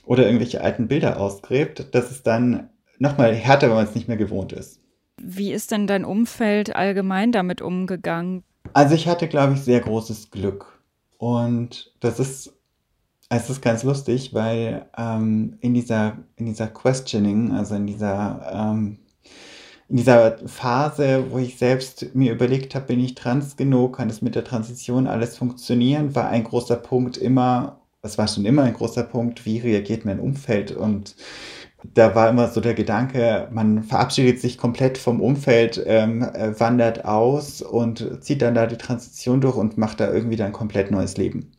oder 0.05 0.25
irgendwelche 0.25 0.61
alten 0.61 0.87
Bilder 0.87 1.19
ausgräbt, 1.19 1.87
das 1.91 2.09
ist 2.11 2.25
dann 2.25 2.69
nochmal 2.99 3.33
härter, 3.35 3.67
wenn 3.67 3.75
man 3.75 3.85
es 3.85 3.95
nicht 3.95 4.07
mehr 4.07 4.17
gewohnt 4.17 4.53
ist. 4.53 4.79
Wie 5.21 5.51
ist 5.51 5.71
denn 5.71 5.87
dein 5.87 6.05
Umfeld 6.05 6.75
allgemein 6.75 7.31
damit 7.31 7.61
umgegangen? 7.61 8.43
Also 8.73 8.95
ich 8.95 9.07
hatte, 9.07 9.27
glaube 9.27 9.53
ich, 9.53 9.61
sehr 9.61 9.81
großes 9.81 10.31
Glück. 10.31 10.78
Und 11.19 11.91
das 11.99 12.17
ist, 12.17 12.53
es 13.27 13.49
ist 13.49 13.61
ganz 13.61 13.83
lustig, 13.83 14.33
weil 14.33 14.87
ähm, 14.97 15.57
in, 15.59 15.73
dieser, 15.73 16.17
in 16.37 16.45
dieser 16.45 16.67
Questioning, 16.67 17.51
also 17.51 17.75
in 17.75 17.85
dieser, 17.85 18.49
ähm, 18.53 18.99
in 19.89 19.97
dieser 19.97 20.37
Phase, 20.47 21.25
wo 21.29 21.37
ich 21.37 21.57
selbst 21.57 22.15
mir 22.15 22.31
überlegt 22.31 22.73
habe, 22.73 22.85
bin 22.85 23.01
ich 23.01 23.15
trans 23.15 23.57
genug, 23.57 23.97
kann 23.97 24.09
es 24.09 24.21
mit 24.21 24.35
der 24.35 24.45
Transition 24.45 25.07
alles 25.07 25.37
funktionieren, 25.37 26.15
war 26.15 26.29
ein 26.29 26.45
großer 26.45 26.77
Punkt 26.77 27.17
immer, 27.17 27.81
es 28.01 28.17
war 28.17 28.29
schon 28.29 28.45
immer 28.45 28.63
ein 28.63 28.73
großer 28.73 29.03
Punkt, 29.03 29.45
wie 29.45 29.57
reagiert 29.59 30.05
mein 30.05 30.21
Umfeld 30.21 30.71
und 30.71 31.17
da 31.83 32.13
war 32.13 32.29
immer 32.29 32.47
so 32.49 32.61
der 32.61 32.73
Gedanke, 32.73 33.47
man 33.51 33.83
verabschiedet 33.83 34.39
sich 34.39 34.57
komplett 34.57 34.97
vom 34.97 35.21
Umfeld, 35.21 35.81
ähm, 35.85 36.21
äh, 36.21 36.59
wandert 36.59 37.05
aus 37.05 37.61
und 37.61 38.21
zieht 38.23 38.41
dann 38.41 38.55
da 38.55 38.67
die 38.67 38.77
Transition 38.77 39.41
durch 39.41 39.55
und 39.55 39.77
macht 39.77 39.99
da 39.99 40.11
irgendwie 40.11 40.35
dann 40.35 40.51
komplett 40.51 40.91
neues 40.91 41.17
Leben. 41.17 41.51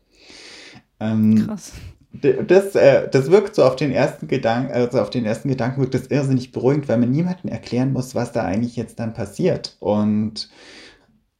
Ähm, 0.99 1.47
Krass. 1.47 1.73
Das, 2.13 2.75
äh, 2.75 3.09
das 3.09 3.31
wirkt 3.31 3.55
so 3.55 3.65
auf 3.65 3.77
den 3.77 3.93
ersten 3.93 4.27
Gedanken, 4.27 4.73
also 4.73 5.01
auf 5.01 5.11
den 5.11 5.25
ersten 5.25 5.49
Gedanken 5.49 5.81
wirkt 5.81 5.95
das 5.95 6.09
irrsinnig 6.09 6.51
beruhigend, 6.51 6.89
weil 6.89 6.99
man 6.99 7.11
niemandem 7.11 7.51
erklären 7.51 7.93
muss, 7.93 8.15
was 8.15 8.33
da 8.33 8.45
eigentlich 8.45 8.77
jetzt 8.77 8.99
dann 8.99 9.15
passiert. 9.15 9.77
Und 9.79 10.51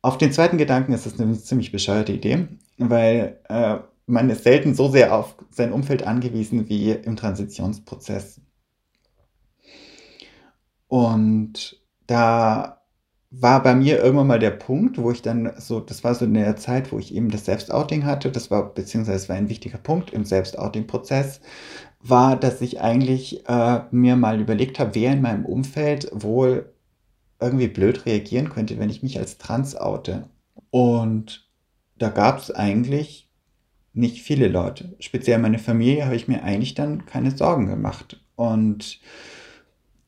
auf 0.01 0.17
den 0.17 0.33
zweiten 0.33 0.59
Gedanken 0.59 0.93
ist 0.93 1.07
das 1.07 1.21
eine 1.21 1.37
ziemlich 1.39 1.73
bescheuerte 1.73 2.13
Idee, 2.13 2.47
weil 2.79 3.41
äh, 3.49 3.79
man 4.07 4.31
ist 4.31 4.45
selten 4.45 4.75
so 4.75 4.89
sehr 4.89 5.15
auf 5.15 5.35
sein 5.51 5.73
Umfeld 5.73 6.07
angewiesen 6.07 6.69
wie 6.69 6.93
im 6.93 7.17
Transitionsprozess. 7.17 8.41
Und 10.91 11.81
da 12.09 12.83
war 13.31 13.63
bei 13.63 13.77
mir 13.77 14.03
irgendwann 14.03 14.27
mal 14.27 14.41
der 14.41 14.51
Punkt, 14.51 14.99
wo 14.99 15.13
ich 15.13 15.23
dann 15.23 15.53
so, 15.57 15.79
das 15.79 16.03
war 16.03 16.17
so 16.17 16.25
in 16.25 16.35
der 16.35 16.57
Zeit, 16.57 16.91
wo 16.91 16.99
ich 16.99 17.15
eben 17.15 17.31
das 17.31 17.45
Selbstouting 17.45 18.05
hatte, 18.05 18.33
das 18.33 18.51
war, 18.51 18.75
beziehungsweise 18.75 19.29
war 19.29 19.37
ein 19.37 19.49
wichtiger 19.49 19.79
Punkt 19.79 20.13
im 20.13 20.25
Selbstouting-Prozess, 20.25 21.41
war, 22.01 22.35
dass 22.35 22.61
ich 22.61 22.81
eigentlich 22.81 23.49
äh, 23.49 23.83
mir 23.93 24.17
mal 24.17 24.41
überlegt 24.41 24.81
habe, 24.81 24.97
wer 24.97 25.13
in 25.13 25.23
meinem 25.23 25.47
Umfeld 25.47 26.11
wohl 26.13 26.73
irgendwie 27.41 27.69
blöd 27.69 28.05
reagieren 28.05 28.51
könnte, 28.51 28.81
wenn 28.81 28.91
ich 28.91 29.05
mich 29.05 29.17
als 29.17 29.39
trans 29.39 29.77
oute. 29.77 30.29
Und 30.71 31.49
da 31.99 32.09
gab 32.09 32.39
es 32.39 32.51
eigentlich 32.51 33.31
nicht 33.93 34.23
viele 34.23 34.49
Leute. 34.49 34.97
Speziell 34.99 35.39
meine 35.39 35.61
Familie 35.61 36.05
habe 36.05 36.17
ich 36.17 36.27
mir 36.27 36.43
eigentlich 36.43 36.75
dann 36.75 37.07
keine 37.07 37.31
Sorgen 37.31 37.67
gemacht. 37.67 38.21
Und 38.35 39.01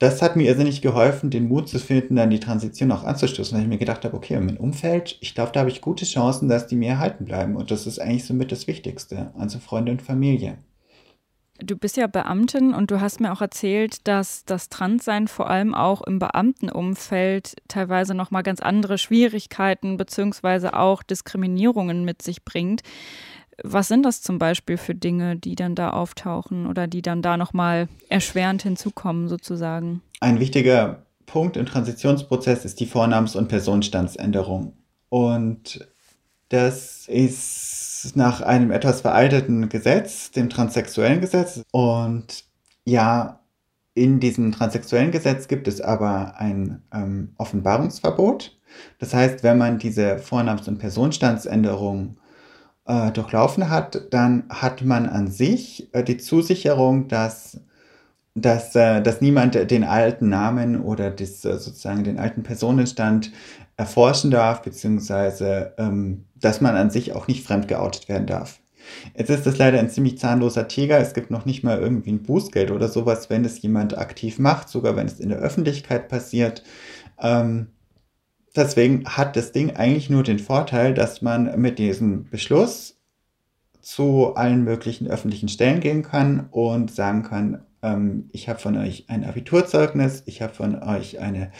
das 0.02 0.20
hat 0.20 0.34
mir 0.34 0.48
irrsinnig 0.48 0.82
geholfen, 0.82 1.30
den 1.30 1.46
Mut 1.46 1.68
zu 1.68 1.78
finden, 1.78 2.16
dann 2.16 2.30
die 2.30 2.40
Transition 2.40 2.90
auch 2.90 3.04
anzustoßen, 3.04 3.56
weil 3.56 3.62
ich 3.62 3.68
mir 3.68 3.78
gedacht 3.78 4.04
habe, 4.04 4.16
okay, 4.16 4.38
mein 4.40 4.56
Umfeld, 4.56 5.16
ich 5.20 5.34
glaube, 5.34 5.52
da 5.52 5.60
habe 5.60 5.70
ich 5.70 5.80
gute 5.80 6.04
Chancen, 6.04 6.48
dass 6.48 6.66
die 6.66 6.74
mir 6.74 6.90
erhalten 6.90 7.24
bleiben. 7.24 7.54
Und 7.54 7.70
das 7.70 7.86
ist 7.86 8.00
eigentlich 8.00 8.24
somit 8.24 8.50
das 8.50 8.66
Wichtigste, 8.66 9.32
also 9.38 9.60
Freunde 9.60 9.92
und 9.92 10.02
Familie. 10.02 10.58
Du 11.58 11.76
bist 11.76 11.96
ja 11.96 12.08
Beamtin 12.08 12.74
und 12.74 12.90
du 12.90 13.00
hast 13.00 13.20
mir 13.20 13.32
auch 13.32 13.40
erzählt, 13.40 14.08
dass 14.08 14.44
das 14.44 14.68
Transsein 14.68 15.28
vor 15.28 15.48
allem 15.48 15.72
auch 15.72 16.02
im 16.02 16.18
Beamtenumfeld 16.18 17.54
teilweise 17.68 18.14
nochmal 18.14 18.42
ganz 18.42 18.58
andere 18.58 18.98
Schwierigkeiten 18.98 19.96
beziehungsweise 19.96 20.74
auch 20.74 21.04
Diskriminierungen 21.04 22.04
mit 22.04 22.22
sich 22.22 22.44
bringt. 22.44 22.82
Was 23.62 23.88
sind 23.88 24.04
das 24.04 24.22
zum 24.22 24.38
Beispiel 24.38 24.76
für 24.76 24.94
Dinge, 24.94 25.36
die 25.36 25.54
dann 25.54 25.74
da 25.74 25.90
auftauchen 25.90 26.66
oder 26.66 26.86
die 26.86 27.02
dann 27.02 27.22
da 27.22 27.36
nochmal 27.36 27.88
erschwerend 28.08 28.62
hinzukommen, 28.62 29.28
sozusagen? 29.28 30.02
Ein 30.20 30.40
wichtiger 30.40 31.06
Punkt 31.26 31.56
im 31.56 31.66
Transitionsprozess 31.66 32.64
ist 32.64 32.80
die 32.80 32.86
Vornamens- 32.86 33.36
und 33.36 33.48
Personenstandsänderung. 33.48 34.74
Und 35.08 35.86
das 36.48 37.06
ist 37.08 38.12
nach 38.14 38.40
einem 38.40 38.70
etwas 38.70 39.00
veralteten 39.00 39.68
Gesetz, 39.68 40.30
dem 40.30 40.50
transsexuellen 40.50 41.20
Gesetz. 41.20 41.62
Und 41.70 42.44
ja, 42.84 43.40
in 43.94 44.20
diesem 44.20 44.52
transsexuellen 44.52 45.10
Gesetz 45.10 45.48
gibt 45.48 45.68
es 45.68 45.80
aber 45.80 46.38
ein 46.38 46.82
ähm, 46.92 47.34
Offenbarungsverbot. 47.36 48.58
Das 48.98 49.12
heißt, 49.14 49.42
wenn 49.42 49.58
man 49.58 49.78
diese 49.78 50.18
Vornamens- 50.18 50.68
und 50.68 50.78
Personenstandsänderung 50.78 52.16
äh, 52.86 53.10
durchlaufen 53.12 53.70
hat, 53.70 54.12
dann 54.12 54.44
hat 54.48 54.82
man 54.82 55.06
an 55.06 55.28
sich 55.28 55.88
äh, 55.92 56.02
die 56.02 56.16
Zusicherung, 56.16 57.08
dass, 57.08 57.60
dass, 58.34 58.74
äh, 58.74 59.02
dass 59.02 59.20
niemand 59.20 59.70
den 59.70 59.84
alten 59.84 60.28
Namen 60.28 60.80
oder 60.80 61.10
das, 61.10 61.44
äh, 61.44 61.58
sozusagen 61.58 62.04
den 62.04 62.18
alten 62.18 62.42
Personenstand 62.42 63.32
erforschen 63.76 64.30
darf, 64.30 64.62
beziehungsweise 64.62 65.74
ähm, 65.78 66.24
dass 66.36 66.60
man 66.60 66.76
an 66.76 66.90
sich 66.90 67.12
auch 67.12 67.28
nicht 67.28 67.44
fremd 67.46 67.68
geoutet 67.68 68.08
werden 68.08 68.26
darf. 68.26 68.60
Jetzt 69.16 69.30
ist 69.30 69.46
das 69.46 69.58
leider 69.58 69.78
ein 69.78 69.90
ziemlich 69.90 70.18
zahnloser 70.18 70.68
Tiger. 70.68 70.98
Es 70.98 71.14
gibt 71.14 71.30
noch 71.30 71.44
nicht 71.44 71.62
mal 71.62 71.78
irgendwie 71.78 72.10
ein 72.12 72.22
Bußgeld 72.22 72.70
oder 72.70 72.88
sowas, 72.88 73.30
wenn 73.30 73.44
es 73.44 73.62
jemand 73.62 73.96
aktiv 73.96 74.38
macht, 74.38 74.68
sogar 74.68 74.96
wenn 74.96 75.06
es 75.06 75.20
in 75.20 75.28
der 75.28 75.38
Öffentlichkeit 75.38 76.08
passiert. 76.08 76.62
Ähm, 77.20 77.68
Deswegen 78.54 79.04
hat 79.06 79.36
das 79.36 79.52
Ding 79.52 79.76
eigentlich 79.76 80.10
nur 80.10 80.22
den 80.22 80.38
Vorteil, 80.38 80.92
dass 80.94 81.22
man 81.22 81.58
mit 81.60 81.78
diesem 81.78 82.28
Beschluss 82.28 82.98
zu 83.80 84.34
allen 84.34 84.62
möglichen 84.62 85.08
öffentlichen 85.08 85.48
Stellen 85.48 85.80
gehen 85.80 86.02
kann 86.02 86.48
und 86.50 86.90
sagen 86.92 87.22
kann, 87.22 87.64
ähm, 87.82 88.28
ich 88.32 88.48
habe 88.48 88.58
von 88.58 88.76
euch 88.76 89.06
ein 89.08 89.24
Abiturzeugnis, 89.24 90.22
ich 90.26 90.40
habe 90.40 90.54
von 90.54 90.82
euch 90.82 91.18
eine 91.18 91.50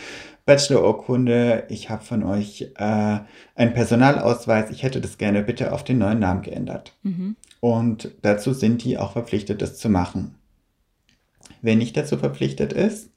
Bachelorurkunde, 0.45 1.65
ich 1.69 1.91
habe 1.91 2.05
von 2.05 2.23
euch 2.23 2.73
äh, 2.77 3.19
einen 3.55 3.75
Personalausweis, 3.75 4.71
ich 4.71 4.83
hätte 4.83 5.01
das 5.01 5.19
gerne 5.19 5.43
bitte 5.43 5.73
auf 5.73 5.85
den 5.85 5.99
neuen 5.99 6.21
Namen 6.21 6.43
geändert. 6.43 6.97
Mhm. 7.03 7.37
Und 7.61 8.11
dazu 8.23 8.53
sind 8.53 8.85
die 8.85 8.99
auch 8.99 9.13
verpflichtet, 9.13 9.63
das 9.63 9.79
zu 9.79 9.89
machen. 9.89 10.37
Wer 11.61 11.77
nicht 11.77 11.97
dazu 11.97 12.17
verpflichtet 12.17 12.73
ist, 12.73 13.11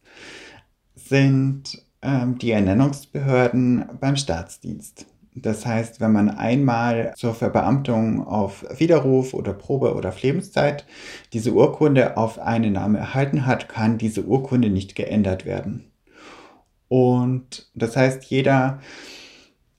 sind 0.96 1.85
die 2.42 2.52
Ernennungsbehörden 2.52 3.86
beim 4.00 4.16
Staatsdienst. 4.16 5.06
Das 5.36 5.66
heißt, 5.66 6.00
wenn 6.00 6.14
man 6.14 6.30
einmal 6.30 7.14
zur 7.18 7.34
Verbeamtung 7.34 8.26
auf 8.26 8.66
Widerruf 8.78 9.34
oder 9.34 9.54
Probe 9.54 9.94
oder 9.94 10.10
auf 10.10 10.22
Lebenszeit 10.22 10.86
diese 11.34 11.52
Urkunde 11.52 12.16
auf 12.16 12.40
einen 12.40 12.74
Namen 12.74 12.96
erhalten 12.96 13.46
hat, 13.46 13.68
kann 13.68 13.98
diese 13.98 14.24
Urkunde 14.24 14.70
nicht 14.70 14.96
geändert 14.96 15.46
werden. 15.46 15.92
Und 16.88 17.70
das 17.76 17.98
heißt, 17.98 18.24
jeder 18.26 18.80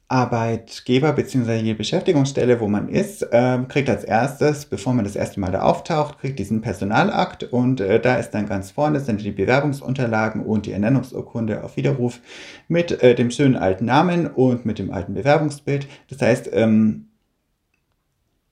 Arbeitgeber 0.09 1.13
bzw. 1.13 1.63
die 1.63 1.75
Beschäftigungsstelle, 1.75 2.61
wo 2.61 2.69
man 2.69 2.89
ist, 2.89 3.23
äh, 3.23 3.59
kriegt 3.69 3.91
als 3.91 4.05
erstes, 4.05 4.67
bevor 4.67 4.95
man 4.95 5.05
das 5.05 5.17
erste 5.17 5.41
Mal 5.41 5.51
da 5.51 5.63
auftaucht, 5.63 6.19
kriegt 6.21 6.39
diesen 6.39 6.61
Personalakt 6.61 7.43
und 7.43 7.81
äh, 7.81 8.01
da 8.01 8.17
ist 8.17 8.31
dann 8.31 8.47
ganz 8.47 8.71
vorne 8.71 9.01
sind 9.01 9.23
die 9.23 9.33
Bewerbungsunterlagen 9.33 10.45
und 10.45 10.67
die 10.67 10.73
Ernennungsurkunde 10.73 11.65
auf 11.65 11.77
Widerruf 11.77 12.21
mit 12.69 13.03
äh, 13.03 13.17
dem 13.17 13.33
schönen 13.33 13.57
alten 13.57 13.87
Namen 13.87 14.29
und 14.29 14.65
mit 14.65 14.79
dem 14.79 14.93
alten 14.93 15.15
Bewerbungsbild. 15.15 15.89
Das 16.09 16.23
heißt, 16.23 16.51
ähm, 16.53 17.09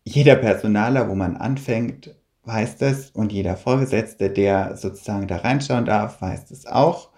jeder 0.02 0.36
Personaler, 0.36 1.08
wo 1.08 1.14
man 1.14 1.36
anfängt, 1.36 2.14
weiß 2.44 2.78
das 2.78 3.10
und 3.10 3.32
jeder 3.32 3.56
Vorgesetzte, 3.56 4.28
der 4.28 4.76
sozusagen 4.76 5.28
da 5.28 5.36
reinschauen 5.36 5.84
darf, 5.84 6.20
weiß 6.20 6.46
das 6.46 6.66
auch. 6.66 7.10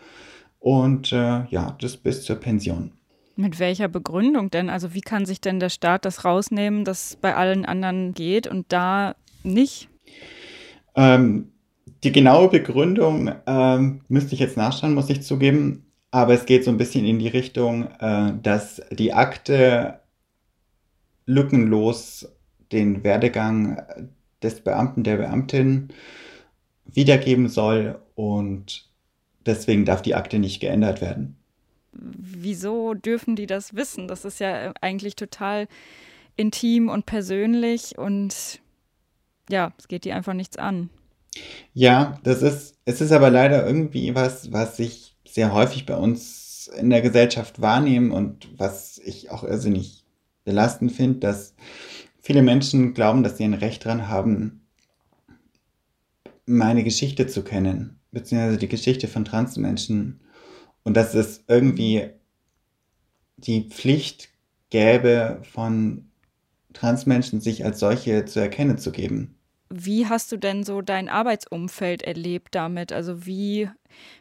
Und 0.60 1.12
äh, 1.12 1.44
ja, 1.46 1.76
das 1.80 1.96
bis 1.96 2.22
zur 2.22 2.36
Pension. 2.36 2.95
Mit 3.36 3.58
welcher 3.58 3.88
Begründung 3.88 4.50
denn? 4.50 4.70
Also 4.70 4.94
wie 4.94 5.02
kann 5.02 5.26
sich 5.26 5.42
denn 5.42 5.60
der 5.60 5.68
Staat 5.68 6.06
das 6.06 6.24
rausnehmen, 6.24 6.84
dass 6.84 7.16
bei 7.20 7.36
allen 7.36 7.66
anderen 7.66 8.14
geht 8.14 8.46
und 8.46 8.72
da 8.72 9.14
nicht? 9.42 9.90
Ähm, 10.94 11.52
die 12.02 12.12
genaue 12.12 12.48
Begründung 12.48 13.30
ähm, 13.46 14.00
müsste 14.08 14.34
ich 14.34 14.40
jetzt 14.40 14.56
nachschauen, 14.56 14.94
muss 14.94 15.10
ich 15.10 15.22
zugeben. 15.22 15.84
Aber 16.10 16.32
es 16.32 16.46
geht 16.46 16.64
so 16.64 16.70
ein 16.70 16.78
bisschen 16.78 17.04
in 17.04 17.18
die 17.18 17.28
Richtung, 17.28 17.88
äh, 18.00 18.32
dass 18.42 18.80
die 18.90 19.12
Akte 19.12 20.00
lückenlos 21.26 22.26
den 22.72 23.04
Werdegang 23.04 23.82
des 24.42 24.62
Beamten, 24.62 25.02
der 25.04 25.18
Beamtin 25.18 25.88
wiedergeben 26.84 27.48
soll 27.48 28.00
und 28.14 28.88
deswegen 29.44 29.84
darf 29.84 30.02
die 30.02 30.14
Akte 30.14 30.38
nicht 30.38 30.60
geändert 30.60 31.00
werden. 31.00 31.36
Wieso 31.98 32.94
dürfen 32.94 33.36
die 33.36 33.46
das 33.46 33.74
wissen? 33.74 34.08
Das 34.08 34.24
ist 34.24 34.40
ja 34.40 34.72
eigentlich 34.80 35.16
total 35.16 35.68
intim 36.36 36.88
und 36.88 37.06
persönlich 37.06 37.96
und 37.98 38.60
ja, 39.48 39.72
es 39.78 39.88
geht 39.88 40.04
die 40.04 40.12
einfach 40.12 40.34
nichts 40.34 40.56
an. 40.56 40.90
Ja, 41.74 42.18
das 42.22 42.42
ist, 42.42 42.74
es 42.84 43.00
ist 43.00 43.12
aber 43.12 43.30
leider 43.30 43.66
irgendwie 43.66 44.14
was, 44.14 44.52
was 44.52 44.78
ich 44.78 45.16
sehr 45.26 45.52
häufig 45.52 45.86
bei 45.86 45.96
uns 45.96 46.70
in 46.78 46.90
der 46.90 47.02
Gesellschaft 47.02 47.60
wahrnehme 47.60 48.14
und 48.14 48.48
was 48.58 48.98
ich 48.98 49.30
auch 49.30 49.44
irrsinnig 49.44 50.04
belastend 50.44 50.92
finde, 50.92 51.20
dass 51.20 51.54
viele 52.20 52.42
Menschen 52.42 52.94
glauben, 52.94 53.22
dass 53.22 53.36
sie 53.36 53.44
ein 53.44 53.54
Recht 53.54 53.84
daran 53.84 54.08
haben, 54.08 54.66
meine 56.46 56.84
Geschichte 56.84 57.26
zu 57.26 57.42
kennen, 57.42 57.98
beziehungsweise 58.12 58.58
die 58.58 58.68
Geschichte 58.68 59.08
von 59.08 59.24
Transmenschen. 59.24 60.20
Und 60.86 60.94
dass 60.94 61.14
es 61.14 61.42
irgendwie 61.48 62.10
die 63.38 63.68
Pflicht 63.68 64.28
gäbe, 64.70 65.40
von 65.42 66.08
Transmenschen 66.74 67.40
sich 67.40 67.64
als 67.64 67.80
solche 67.80 68.24
zu 68.24 68.38
erkennen 68.38 68.78
zu 68.78 68.92
geben. 68.92 69.34
Wie 69.68 70.06
hast 70.06 70.30
du 70.30 70.36
denn 70.36 70.62
so 70.62 70.82
dein 70.82 71.08
Arbeitsumfeld 71.08 72.02
erlebt 72.02 72.54
damit? 72.54 72.92
Also 72.92 73.26
wie, 73.26 73.68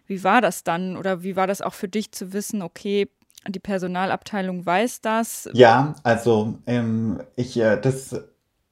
wie 0.08 0.24
war 0.24 0.42
das 0.42 0.64
dann? 0.64 0.98
Oder 0.98 1.22
wie 1.22 1.36
war 1.36 1.46
das 1.46 1.62
auch 1.62 1.76
für 1.76 1.88
dich 1.88 2.12
zu 2.12 2.34
wissen, 2.34 2.64
okay, 2.64 3.10
die 3.48 3.60
Personalabteilung 3.60 4.66
weiß 4.66 5.02
das? 5.02 5.48
Ja, 5.54 5.94
also 6.02 6.58
ähm, 6.66 7.22
ich, 7.36 7.58
äh, 7.58 7.80
das, 7.80 8.16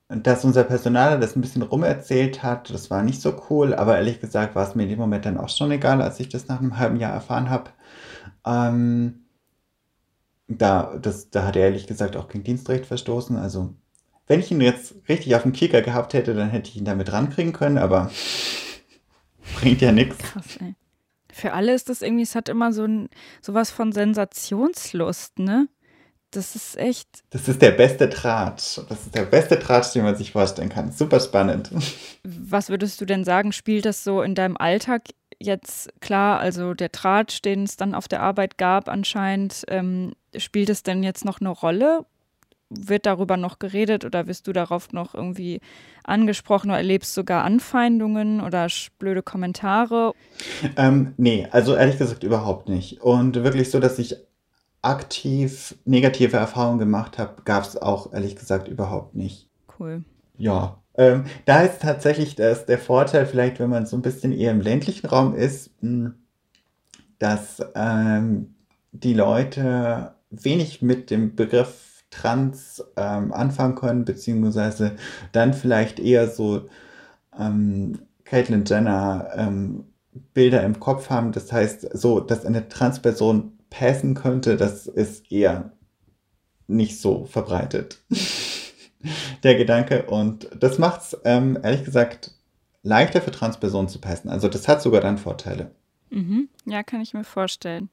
dass 0.07 0.43
unser 0.43 0.63
Personal 0.63 1.19
das 1.19 1.35
ein 1.35 1.41
bisschen 1.41 1.61
rumerzählt 1.61 2.41
hat, 2.41 2.71
das 2.71 2.89
war 2.89 3.03
nicht 3.03 3.21
so 3.21 3.39
cool, 3.51 3.75
aber 3.75 3.97
ehrlich 3.97 4.19
gesagt 4.19 4.55
war 4.55 4.67
es 4.67 4.73
mir 4.73 4.83
in 4.83 4.89
dem 4.89 4.99
Moment 4.99 5.25
dann 5.25 5.37
auch 5.37 5.49
schon 5.49 5.69
egal, 5.69 6.01
als 6.01 6.19
ich 6.19 6.29
das 6.29 6.47
nach 6.47 6.59
einem 6.59 6.79
halben 6.79 6.97
Jahr 6.97 7.13
erfahren 7.13 7.51
habe. 7.51 7.69
Ähm, 8.45 9.25
da, 10.47 10.97
das, 11.01 11.29
da 11.29 11.45
hat 11.45 11.55
er 11.55 11.63
ehrlich 11.63 11.87
gesagt 11.87 12.15
auch 12.15 12.27
gegen 12.27 12.43
Dienstrecht 12.43 12.85
verstoßen, 12.85 13.37
also 13.37 13.73
wenn 14.27 14.39
ich 14.39 14.51
ihn 14.51 14.61
jetzt 14.61 14.95
richtig 15.09 15.35
auf 15.35 15.43
dem 15.43 15.53
Kicker 15.53 15.81
gehabt 15.81 16.13
hätte, 16.13 16.33
dann 16.33 16.49
hätte 16.49 16.69
ich 16.69 16.77
ihn 16.77 16.85
damit 16.85 17.11
rankriegen 17.11 17.53
können, 17.53 17.77
aber 17.77 18.09
bringt 19.59 19.81
ja 19.81 19.91
nichts. 19.91 20.17
Krass, 20.19 20.57
ey. 20.61 20.75
Für 21.31 21.53
alle 21.53 21.73
ist 21.73 21.89
das 21.89 22.01
irgendwie, 22.01 22.23
es 22.23 22.35
hat 22.35 22.47
immer 22.47 22.71
so 22.73 22.83
ein, 22.85 23.09
sowas 23.41 23.71
von 23.71 23.91
Sensationslust, 23.91 25.39
ne? 25.39 25.67
Das 26.29 26.55
ist 26.55 26.77
echt. 26.77 27.07
Das 27.29 27.47
ist 27.47 27.61
der 27.61 27.71
beste 27.71 28.09
Tratsch. 28.09 28.79
Das 28.89 29.03
ist 29.03 29.13
der 29.13 29.25
beste 29.25 29.59
Tratsch, 29.59 29.93
den 29.93 30.03
man 30.03 30.15
sich 30.15 30.31
vorstellen 30.31 30.69
kann. 30.69 30.91
Super 30.91 31.19
spannend. 31.19 31.69
Was 32.23 32.69
würdest 32.69 32.99
du 32.99 33.05
denn 33.05 33.23
sagen, 33.23 33.51
spielt 33.51 33.85
das 33.85 34.03
so 34.03 34.23
in 34.23 34.33
deinem 34.33 34.57
Alltag 34.57 35.09
jetzt 35.45 35.91
klar? 36.01 36.39
Also 36.39 36.73
der 36.73 36.91
Tratsch, 36.91 37.41
den 37.41 37.63
es 37.63 37.77
dann 37.77 37.95
auf 37.95 38.07
der 38.07 38.21
Arbeit 38.21 38.57
gab, 38.57 38.89
anscheinend, 38.89 39.63
ähm, 39.67 40.13
spielt 40.35 40.69
es 40.69 40.83
denn 40.83 41.03
jetzt 41.03 41.25
noch 41.25 41.41
eine 41.41 41.49
Rolle? 41.49 42.05
wird 42.75 43.05
darüber 43.05 43.37
noch 43.37 43.59
geredet 43.59 44.05
oder 44.05 44.27
wirst 44.27 44.47
du 44.47 44.53
darauf 44.53 44.91
noch 44.93 45.13
irgendwie 45.13 45.61
angesprochen 46.03 46.69
oder 46.69 46.77
erlebst 46.77 47.13
sogar 47.13 47.43
Anfeindungen 47.43 48.41
oder 48.41 48.67
blöde 48.99 49.23
Kommentare? 49.23 50.13
Ähm, 50.75 51.13
nee, 51.17 51.47
also 51.51 51.75
ehrlich 51.75 51.97
gesagt 51.97 52.23
überhaupt 52.23 52.69
nicht. 52.69 53.01
Und 53.01 53.35
wirklich 53.35 53.71
so, 53.71 53.79
dass 53.79 53.99
ich 53.99 54.15
aktiv 54.81 55.75
negative 55.85 56.37
Erfahrungen 56.37 56.79
gemacht 56.79 57.17
habe, 57.17 57.41
gab 57.43 57.63
es 57.63 57.77
auch 57.77 58.11
ehrlich 58.13 58.35
gesagt 58.35 58.67
überhaupt 58.67 59.15
nicht. 59.15 59.49
Cool. 59.79 60.03
Ja. 60.37 60.82
Ähm, 60.95 61.25
da 61.45 61.61
ist 61.61 61.81
tatsächlich 61.81 62.35
das, 62.35 62.65
der 62.65 62.77
Vorteil, 62.77 63.25
vielleicht, 63.25 63.59
wenn 63.59 63.69
man 63.69 63.85
so 63.85 63.97
ein 63.97 64.01
bisschen 64.01 64.31
eher 64.31 64.51
im 64.51 64.61
ländlichen 64.61 65.07
Raum 65.07 65.35
ist, 65.35 65.71
hm, 65.81 66.13
dass 67.19 67.65
ähm, 67.75 68.55
die 68.91 69.13
Leute 69.13 70.13
wenig 70.29 70.81
mit 70.81 71.09
dem 71.09 71.35
Begriff 71.35 72.03
trans 72.09 72.83
ähm, 72.95 73.33
anfangen 73.33 73.75
können, 73.75 74.05
beziehungsweise 74.05 74.95
dann 75.31 75.53
vielleicht 75.53 75.99
eher 75.99 76.27
so 76.27 76.67
ähm, 77.37 77.99
Caitlyn 78.25 78.65
Jenner 78.65 79.29
ähm, 79.35 79.85
Bilder 80.33 80.63
im 80.63 80.79
Kopf 80.79 81.09
haben. 81.09 81.31
Das 81.31 81.51
heißt, 81.51 81.97
so, 81.97 82.19
dass 82.19 82.45
eine 82.45 82.69
Transperson 82.69 83.57
passen 83.69 84.13
könnte, 84.13 84.57
das 84.57 84.85
ist 84.85 85.31
eher 85.31 85.71
nicht 86.67 87.01
so 87.01 87.25
verbreitet. 87.25 88.03
Der 89.43 89.55
Gedanke. 89.55 90.03
Und 90.03 90.49
das 90.59 90.77
macht 90.77 91.01
es, 91.01 91.17
ähm, 91.25 91.57
ehrlich 91.61 91.83
gesagt, 91.83 92.31
leichter 92.83 93.21
für 93.21 93.31
Transpersonen 93.31 93.89
zu 93.89 93.99
passen. 93.99 94.29
Also 94.29 94.47
das 94.47 94.67
hat 94.67 94.81
sogar 94.81 95.01
dann 95.01 95.17
Vorteile. 95.17 95.71
Mhm. 96.09 96.49
Ja, 96.65 96.83
kann 96.83 97.01
ich 97.01 97.13
mir 97.13 97.23
vorstellen. 97.23 97.89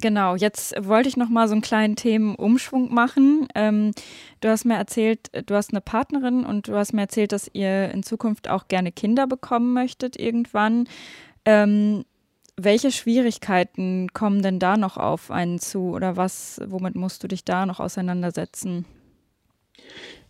Genau, 0.00 0.34
jetzt 0.34 0.74
wollte 0.80 1.08
ich 1.08 1.16
noch 1.16 1.28
mal 1.28 1.46
so 1.46 1.52
einen 1.52 1.62
kleinen 1.62 1.94
Themenumschwung 1.94 2.92
machen. 2.92 3.46
Ähm, 3.54 3.92
du 4.40 4.48
hast 4.48 4.64
mir 4.64 4.74
erzählt, 4.74 5.30
du 5.46 5.54
hast 5.54 5.70
eine 5.70 5.80
Partnerin 5.80 6.44
und 6.44 6.66
du 6.66 6.74
hast 6.74 6.92
mir 6.92 7.02
erzählt, 7.02 7.30
dass 7.30 7.48
ihr 7.52 7.90
in 7.92 8.02
Zukunft 8.02 8.48
auch 8.48 8.66
gerne 8.66 8.90
Kinder 8.90 9.28
bekommen 9.28 9.72
möchtet 9.72 10.18
irgendwann. 10.18 10.88
Ähm, 11.44 12.04
welche 12.56 12.90
Schwierigkeiten 12.90 14.12
kommen 14.12 14.42
denn 14.42 14.58
da 14.58 14.76
noch 14.76 14.96
auf 14.96 15.30
einen 15.30 15.60
zu 15.60 15.90
oder 15.90 16.16
was, 16.16 16.60
womit 16.66 16.96
musst 16.96 17.22
du 17.22 17.28
dich 17.28 17.44
da 17.44 17.64
noch 17.64 17.78
auseinandersetzen? 17.78 18.84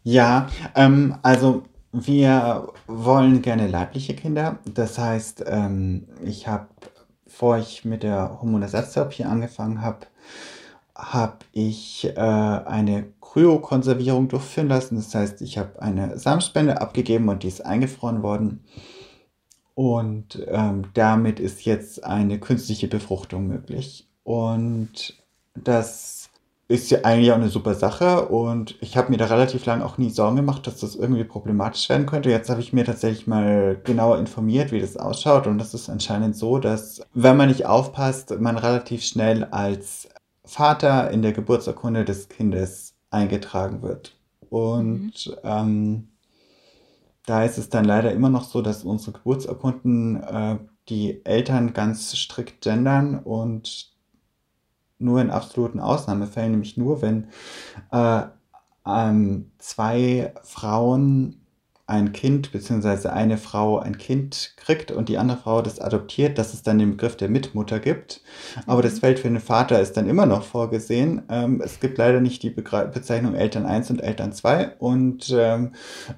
Ja, 0.03 0.49
ähm, 0.75 1.17
also 1.23 1.65
wir 1.93 2.69
wollen 2.87 3.41
gerne 3.43 3.69
leibliche 3.69 4.15
Kinder. 4.15 4.59
Das 4.65 4.99
heißt, 4.99 5.45
ähm, 5.47 6.09
ich 6.25 6.47
habe 6.49 6.67
bevor 7.35 7.59
ich 7.59 7.85
mit 7.85 8.05
der 8.05 8.41
Hormonersatztherapie 8.41 9.25
angefangen 9.25 9.83
habe, 9.83 10.07
habe 10.95 11.39
ich 11.51 12.05
äh, 12.05 12.21
eine 12.21 13.07
Kryokonservierung 13.21 14.29
durchführen 14.29 14.69
lassen. 14.69 14.95
Das 14.95 15.13
heißt, 15.13 15.43
ich 15.43 15.59
habe 15.59 15.83
eine 15.83 16.17
Samenspende 16.17 16.81
abgegeben 16.81 17.29
und 17.29 17.43
die 17.43 17.49
ist 17.49 17.67
eingefroren 17.67 18.23
worden. 18.23 18.63
Und 19.75 20.47
ähm, 20.47 20.85
damit 20.95 21.41
ist 21.41 21.65
jetzt 21.65 22.05
eine 22.05 22.39
künstliche 22.39 22.87
Befruchtung 22.87 23.49
möglich. 23.49 24.09
Und 24.23 25.21
das 25.57 26.14
ist 26.67 26.91
ja 26.91 27.01
eigentlich 27.03 27.31
auch 27.31 27.37
eine 27.37 27.51
super 27.51 27.75
Sache 27.75 28.27
und 28.27 28.77
ich 28.81 28.97
habe 28.97 29.11
mir 29.11 29.19
da 29.19 29.27
relativ 29.27 29.67
lange 29.67 29.85
auch 29.85 29.99
nie 29.99 30.09
Sorgen 30.09 30.37
gemacht, 30.37 30.67
dass 30.67 30.81
das 30.81 30.95
irgendwie 30.95 31.25
problematisch 31.25 31.89
werden 31.91 32.07
könnte. 32.07 32.31
Jetzt 32.31 32.49
habe 32.49 32.61
ich 32.61 32.73
mir 32.73 32.85
tatsächlich 32.85 33.27
mal 33.27 33.79
genauer 33.85 34.19
informiert, 34.19 34.73
wie 34.73 34.81
das 34.81 34.97
ausschaut 34.97 35.47
und 35.47 35.59
das 35.59 35.75
ist 35.75 35.91
anscheinend 35.91 36.37
so, 36.37 36.59
dass 36.59 37.03
wenn 37.13 37.37
man 37.37 37.49
nicht 37.49 37.67
aufpasst, 37.67 38.39
man 38.41 38.57
relativ 38.57 39.05
schnell 39.05 39.45
als 39.45 40.09
Vater 40.45 41.11
in 41.11 41.23
der 41.23 41.33
Geburtsurkunde 41.33 42.05
des 42.05 42.29
Kindes 42.29 42.95
eingetragen 43.11 43.83
wird. 43.83 44.17
Und 44.49 45.27
mhm. 45.27 45.35
ähm, 45.45 46.09
da 47.27 47.45
ist 47.45 47.59
es 47.59 47.69
dann 47.69 47.85
leider 47.85 48.13
immer 48.13 48.29
noch 48.29 48.45
so, 48.45 48.63
dass 48.63 48.85
unsere 48.85 49.13
Geburtsurkunden 49.13 50.23
äh, 50.23 50.59
die 50.89 51.25
Eltern 51.25 51.73
ganz 51.73 52.15
strikt 52.17 52.63
gendern 52.63 53.19
und 53.19 53.94
nur 55.05 55.21
in 55.21 55.31
absoluten 55.31 55.81
Ausnahmefällen, 55.81 56.53
nämlich 56.53 56.77
nur, 56.77 57.03
wenn 57.03 57.29
äh, 57.93 58.23
ähm, 58.87 59.51
zwei 59.59 60.35
Frauen 60.43 61.44
ein 61.87 62.13
Kind 62.13 62.51
bzw. 62.51 63.09
eine 63.09 63.37
Frau 63.37 63.79
ein 63.79 63.99
Kind 63.99 64.55
kriegt 64.57 64.91
und 64.91 65.11
die 65.11 65.19
andere 65.19 65.37
Frau 65.37 65.61
das 65.61 65.81
adoptiert, 65.81 66.39
dass 66.39 66.55
es 66.55 66.63
dann 66.63 66.79
den 66.79 66.93
Begriff 66.93 67.17
der 67.17 67.29
Mitmutter 67.29 67.79
gibt. 67.79 68.23
Aber 68.67 68.81
das 68.81 68.95
mhm. 68.95 69.01
Feld 69.01 69.19
für 69.19 69.29
den 69.29 69.41
Vater 69.41 69.81
ist 69.81 69.97
dann 69.97 70.09
immer 70.09 70.25
noch 70.25 70.45
vorgesehen. 70.45 71.23
Ähm, 71.29 71.61
es 71.63 71.81
gibt 71.81 71.99
leider 71.99 72.21
nicht 72.21 72.43
die 72.43 72.49
Begr 72.49 72.87
Bezeichnung 72.87 73.35
Eltern 73.35 73.67
1 73.67 73.91
und 73.91 74.03
Eltern 74.03 74.33
2 74.33 74.77
und 74.79 75.35
ähm, 75.37 75.73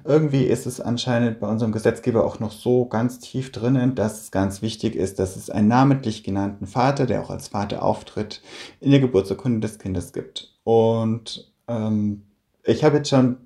irgendwie 0.05 0.43
ist 0.43 0.67
es 0.67 0.79
anscheinend 0.79 1.41
bei 1.41 1.47
unserem 1.47 1.73
Gesetzgeber 1.73 2.25
auch 2.25 2.39
noch 2.39 2.53
so 2.53 2.85
ganz 2.85 3.19
tief 3.19 3.51
drinnen, 3.51 3.95
dass 3.95 4.21
es 4.21 4.31
ganz 4.31 4.61
wichtig 4.61 4.95
ist, 4.95 5.19
dass 5.19 5.35
es 5.35 5.49
einen 5.49 5.67
namentlich 5.67 6.23
genannten 6.23 6.65
Vater, 6.65 7.05
der 7.05 7.21
auch 7.21 7.29
als 7.29 7.49
Vater 7.49 7.83
auftritt, 7.83 8.41
in 8.79 8.91
der 8.91 9.01
Geburtsurkunde 9.01 9.59
des 9.59 9.79
Kindes 9.79 10.13
gibt. 10.13 10.53
Und 10.63 11.51
ähm, 11.67 12.23
ich 12.63 12.83
habe 12.83 12.97
jetzt 12.97 13.09
schon 13.09 13.37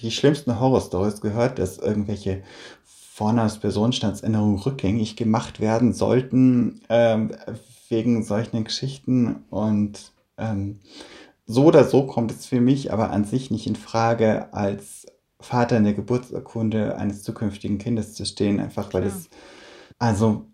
die 0.00 0.10
schlimmsten 0.10 0.60
Horrorstories 0.60 1.20
gehört, 1.20 1.58
dass 1.58 1.78
irgendwelche 1.78 2.42
Vornamens-Personenstandsänderungen 2.84 4.58
rückgängig 4.58 5.16
gemacht 5.16 5.60
werden 5.60 5.92
sollten 5.92 6.82
ähm, 6.88 7.32
wegen 7.88 8.22
solchen 8.22 8.64
Geschichten. 8.64 9.44
Und 9.50 10.12
ähm, 10.36 10.80
so 11.46 11.64
oder 11.64 11.84
so 11.84 12.06
kommt 12.06 12.30
es 12.30 12.46
für 12.46 12.60
mich 12.60 12.92
aber 12.92 13.10
an 13.10 13.24
sich 13.24 13.50
nicht 13.50 13.66
in 13.66 13.76
Frage, 13.76 14.52
als 14.52 15.06
Vater 15.40 15.76
in 15.76 15.84
der 15.84 15.94
Geburtsurkunde 15.94 16.96
eines 16.96 17.22
zukünftigen 17.22 17.78
Kindes 17.78 18.14
zu 18.14 18.24
stehen, 18.24 18.60
einfach 18.60 18.92
weil 18.92 19.02
Klar. 19.02 19.16
es, 19.16 19.30
also 19.98 20.46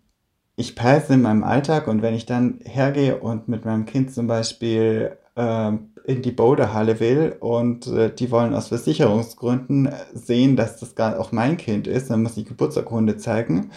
ich 0.55 0.75
peile 0.75 1.03
in 1.09 1.21
meinem 1.21 1.43
Alltag 1.43 1.87
und 1.87 2.01
wenn 2.01 2.13
ich 2.13 2.25
dann 2.25 2.59
hergehe 2.63 3.19
und 3.19 3.47
mit 3.47 3.65
meinem 3.65 3.85
Kind 3.85 4.13
zum 4.13 4.27
Beispiel 4.27 5.17
in 5.35 6.21
die 6.21 6.31
Boulderhalle 6.31 6.99
will 6.99 7.35
und 7.39 7.87
äh, 7.87 8.13
die 8.13 8.31
wollen 8.31 8.53
aus 8.53 8.67
Versicherungsgründen 8.67 9.89
sehen, 10.13 10.55
dass 10.55 10.79
das 10.79 10.95
gar 10.95 11.19
auch 11.19 11.31
mein 11.31 11.57
Kind 11.57 11.87
ist, 11.87 12.09
dann 12.09 12.23
muss 12.23 12.37
ich 12.37 12.45
Geburtsurkunde 12.45 13.17
zeigen 13.17 13.71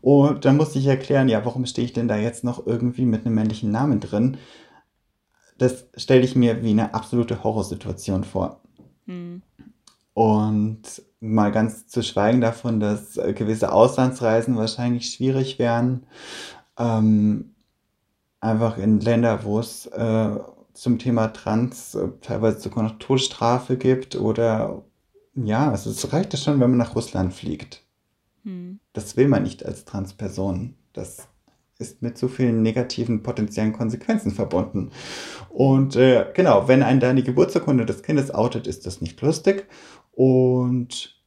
und 0.00 0.44
dann 0.44 0.56
muss 0.56 0.74
ich 0.76 0.86
erklären, 0.86 1.28
ja, 1.28 1.44
warum 1.44 1.66
stehe 1.66 1.84
ich 1.84 1.92
denn 1.92 2.08
da 2.08 2.16
jetzt 2.16 2.44
noch 2.44 2.66
irgendwie 2.66 3.04
mit 3.04 3.24
einem 3.24 3.36
männlichen 3.36 3.70
Namen 3.70 4.00
drin? 4.00 4.38
Das 5.56 5.86
stelle 5.96 6.22
ich 6.22 6.36
mir 6.36 6.62
wie 6.62 6.70
eine 6.70 6.94
absolute 6.94 7.42
Horrorsituation 7.42 8.24
vor. 8.24 8.60
Hm. 9.06 9.42
Und 10.14 10.82
mal 11.20 11.52
ganz 11.52 11.86
zu 11.86 12.02
schweigen 12.02 12.40
davon, 12.40 12.80
dass 12.80 13.16
äh, 13.16 13.32
gewisse 13.32 13.72
Auslandsreisen 13.72 14.56
wahrscheinlich 14.56 15.10
schwierig 15.10 15.58
wären. 15.58 16.06
Ähm, 16.76 17.54
einfach 18.40 18.78
in 18.78 19.00
Länder, 19.00 19.44
wo 19.44 19.58
es 19.58 19.86
äh, 19.86 20.30
zum 20.78 20.98
Thema 20.98 21.28
Trans 21.28 21.94
äh, 21.94 22.08
teilweise 22.20 22.60
sogar 22.60 22.84
noch 22.84 22.98
Todesstrafe 22.98 23.76
gibt 23.76 24.16
oder 24.16 24.84
ja, 25.34 25.70
also 25.70 25.90
es 25.90 26.12
reicht 26.12 26.32
ja 26.32 26.38
schon, 26.38 26.60
wenn 26.60 26.70
man 26.70 26.78
nach 26.78 26.94
Russland 26.94 27.32
fliegt. 27.32 27.84
Hm. 28.44 28.80
Das 28.92 29.16
will 29.16 29.28
man 29.28 29.42
nicht 29.42 29.64
als 29.64 29.84
Transperson. 29.84 30.74
Das 30.92 31.28
ist 31.78 32.02
mit 32.02 32.18
so 32.18 32.28
vielen 32.28 32.62
negativen 32.62 33.22
potenziellen 33.22 33.72
Konsequenzen 33.72 34.32
verbunden. 34.32 34.90
Und 35.50 35.96
äh, 35.96 36.26
genau, 36.34 36.66
wenn 36.66 36.82
ein 36.82 37.00
da 37.00 37.12
die 37.12 37.22
Geburtsurkunde 37.22 37.86
des 37.86 38.02
Kindes 38.02 38.34
outet, 38.34 38.66
ist 38.66 38.86
das 38.86 39.00
nicht 39.00 39.20
lustig. 39.20 39.66
Und 40.12 41.22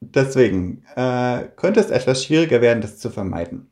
deswegen 0.00 0.84
äh, 0.96 1.48
könnte 1.56 1.80
es 1.80 1.90
etwas 1.90 2.24
schwieriger 2.24 2.60
werden, 2.62 2.80
das 2.80 2.98
zu 2.98 3.10
vermeiden. 3.10 3.68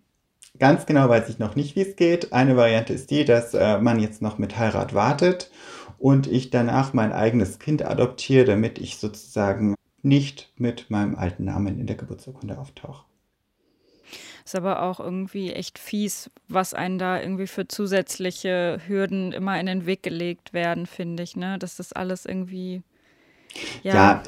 Ganz 0.58 0.86
genau 0.86 1.08
weiß 1.08 1.28
ich 1.28 1.38
noch 1.38 1.54
nicht, 1.54 1.76
wie 1.76 1.82
es 1.82 1.96
geht. 1.96 2.32
Eine 2.32 2.56
Variante 2.56 2.92
ist 2.92 3.10
die, 3.10 3.24
dass 3.24 3.54
äh, 3.54 3.78
man 3.78 4.00
jetzt 4.00 4.22
noch 4.22 4.38
mit 4.38 4.58
Heirat 4.58 4.92
wartet 4.92 5.50
und 5.98 6.26
ich 6.26 6.50
danach 6.50 6.92
mein 6.92 7.12
eigenes 7.12 7.58
Kind 7.58 7.84
adoptiere, 7.84 8.44
damit 8.44 8.78
ich 8.78 8.98
sozusagen 8.98 9.74
nicht 10.02 10.52
mit 10.56 10.90
meinem 10.90 11.16
alten 11.16 11.44
Namen 11.44 11.78
in 11.78 11.86
der 11.86 11.96
Geburtsurkunde 11.96 12.58
auftauche. 12.58 13.04
Ist 14.44 14.56
aber 14.56 14.82
auch 14.82 14.98
irgendwie 14.98 15.52
echt 15.52 15.78
fies, 15.78 16.30
was 16.48 16.72
einen 16.72 16.98
da 16.98 17.20
irgendwie 17.20 17.46
für 17.46 17.68
zusätzliche 17.68 18.80
Hürden 18.86 19.32
immer 19.32 19.60
in 19.60 19.66
den 19.66 19.84
Weg 19.84 20.02
gelegt 20.02 20.54
werden, 20.54 20.86
finde 20.86 21.22
ich, 21.22 21.36
ne? 21.36 21.58
Dass 21.58 21.76
das 21.76 21.92
alles 21.92 22.24
irgendwie. 22.24 22.82
Ja, 23.82 23.94
ja 23.94 24.22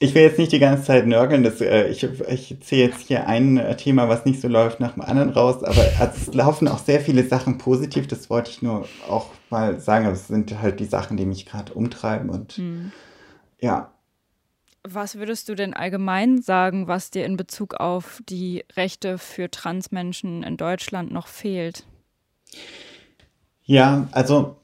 ich 0.00 0.14
will 0.14 0.22
jetzt 0.22 0.38
nicht 0.38 0.52
die 0.52 0.60
ganze 0.60 0.84
Zeit 0.84 1.06
nörgeln. 1.06 1.42
Das, 1.42 1.60
äh, 1.60 1.88
ich, 1.88 2.04
ich 2.04 2.56
ziehe 2.60 2.86
jetzt 2.86 3.08
hier 3.08 3.26
ein 3.26 3.56
äh, 3.56 3.76
Thema, 3.76 4.08
was 4.08 4.24
nicht 4.24 4.40
so 4.40 4.46
läuft, 4.46 4.78
nach 4.78 4.92
dem 4.92 5.02
anderen 5.02 5.30
raus. 5.30 5.64
Aber 5.64 5.84
es 6.00 6.32
laufen 6.32 6.68
auch 6.68 6.78
sehr 6.78 7.00
viele 7.00 7.24
Sachen 7.24 7.58
positiv. 7.58 8.06
Das 8.06 8.30
wollte 8.30 8.50
ich 8.50 8.62
nur 8.62 8.86
auch 9.08 9.30
mal 9.50 9.80
sagen. 9.80 10.06
Aber 10.06 10.14
es 10.14 10.28
sind 10.28 10.60
halt 10.62 10.78
die 10.78 10.84
Sachen, 10.84 11.16
die 11.16 11.26
mich 11.26 11.46
gerade 11.46 11.74
umtreiben. 11.74 12.30
Und 12.30 12.52
hm. 12.52 12.92
ja. 13.60 13.92
Was 14.84 15.16
würdest 15.16 15.48
du 15.48 15.56
denn 15.56 15.74
allgemein 15.74 16.40
sagen, 16.40 16.86
was 16.86 17.10
dir 17.10 17.26
in 17.26 17.36
Bezug 17.36 17.74
auf 17.74 18.22
die 18.28 18.64
Rechte 18.76 19.18
für 19.18 19.50
Transmenschen 19.50 20.44
in 20.44 20.56
Deutschland 20.56 21.10
noch 21.10 21.26
fehlt? 21.26 21.84
Ja, 23.64 24.08
also 24.12 24.57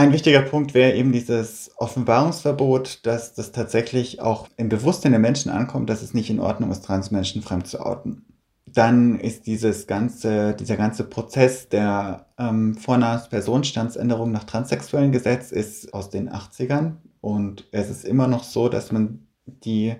ein 0.00 0.14
wichtiger 0.14 0.40
Punkt 0.40 0.72
wäre 0.72 0.94
eben 0.94 1.12
dieses 1.12 1.72
Offenbarungsverbot, 1.76 3.04
dass 3.04 3.34
das 3.34 3.52
tatsächlich 3.52 4.22
auch 4.22 4.48
im 4.56 4.70
Bewusstsein 4.70 5.12
der 5.12 5.20
Menschen 5.20 5.50
ankommt, 5.50 5.90
dass 5.90 6.00
es 6.00 6.14
nicht 6.14 6.30
in 6.30 6.40
Ordnung 6.40 6.70
ist, 6.70 6.86
Transmenschen 6.86 7.42
fremd 7.42 7.66
zu 7.66 7.84
outen. 7.84 8.24
Dann 8.64 9.20
ist 9.20 9.46
dieses 9.46 9.86
ganze, 9.86 10.54
dieser 10.54 10.78
ganze 10.78 11.04
Prozess 11.04 11.68
der 11.68 12.28
ähm, 12.38 12.76
Vornamenspersonenstandsänderung 12.76 14.32
nach 14.32 14.44
transsexuellen 14.44 15.12
Gesetz 15.12 15.52
ist 15.52 15.92
aus 15.92 16.08
den 16.08 16.30
80ern 16.30 16.92
und 17.20 17.68
es 17.70 17.90
ist 17.90 18.06
immer 18.06 18.26
noch 18.26 18.44
so, 18.44 18.70
dass 18.70 18.92
man 18.92 19.26
die 19.44 19.96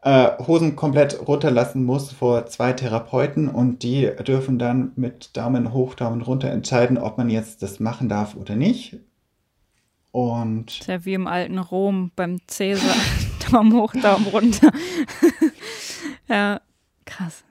äh, 0.00 0.30
Hosen 0.46 0.74
komplett 0.74 1.28
runterlassen 1.28 1.84
muss 1.84 2.12
vor 2.12 2.46
zwei 2.46 2.72
Therapeuten 2.72 3.48
und 3.48 3.82
die 3.82 4.10
dürfen 4.26 4.58
dann 4.58 4.92
mit 4.96 5.36
Daumen 5.36 5.74
hoch, 5.74 5.96
Daumen 5.96 6.22
runter 6.22 6.48
entscheiden, 6.48 6.96
ob 6.96 7.18
man 7.18 7.28
jetzt 7.28 7.62
das 7.62 7.78
machen 7.78 8.08
darf 8.08 8.34
oder 8.34 8.56
nicht. 8.56 9.00
Und. 10.10 10.80
Ist 10.80 10.86
ja 10.88 11.04
wie 11.04 11.14
im 11.14 11.26
alten 11.26 11.58
Rom 11.58 12.10
beim 12.16 12.40
Cäsar. 12.46 12.96
Daumen 13.50 13.72
hoch, 13.72 13.92
Daumen 13.92 14.26
runter. 14.26 14.72
ja, 16.28 16.60
krass. 17.04 17.44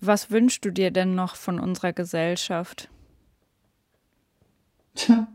Was 0.00 0.30
wünschst 0.30 0.64
du 0.64 0.70
dir 0.70 0.90
denn 0.90 1.14
noch 1.14 1.36
von 1.36 1.60
unserer 1.60 1.92
Gesellschaft? 1.92 2.88
Tja. 4.94 5.28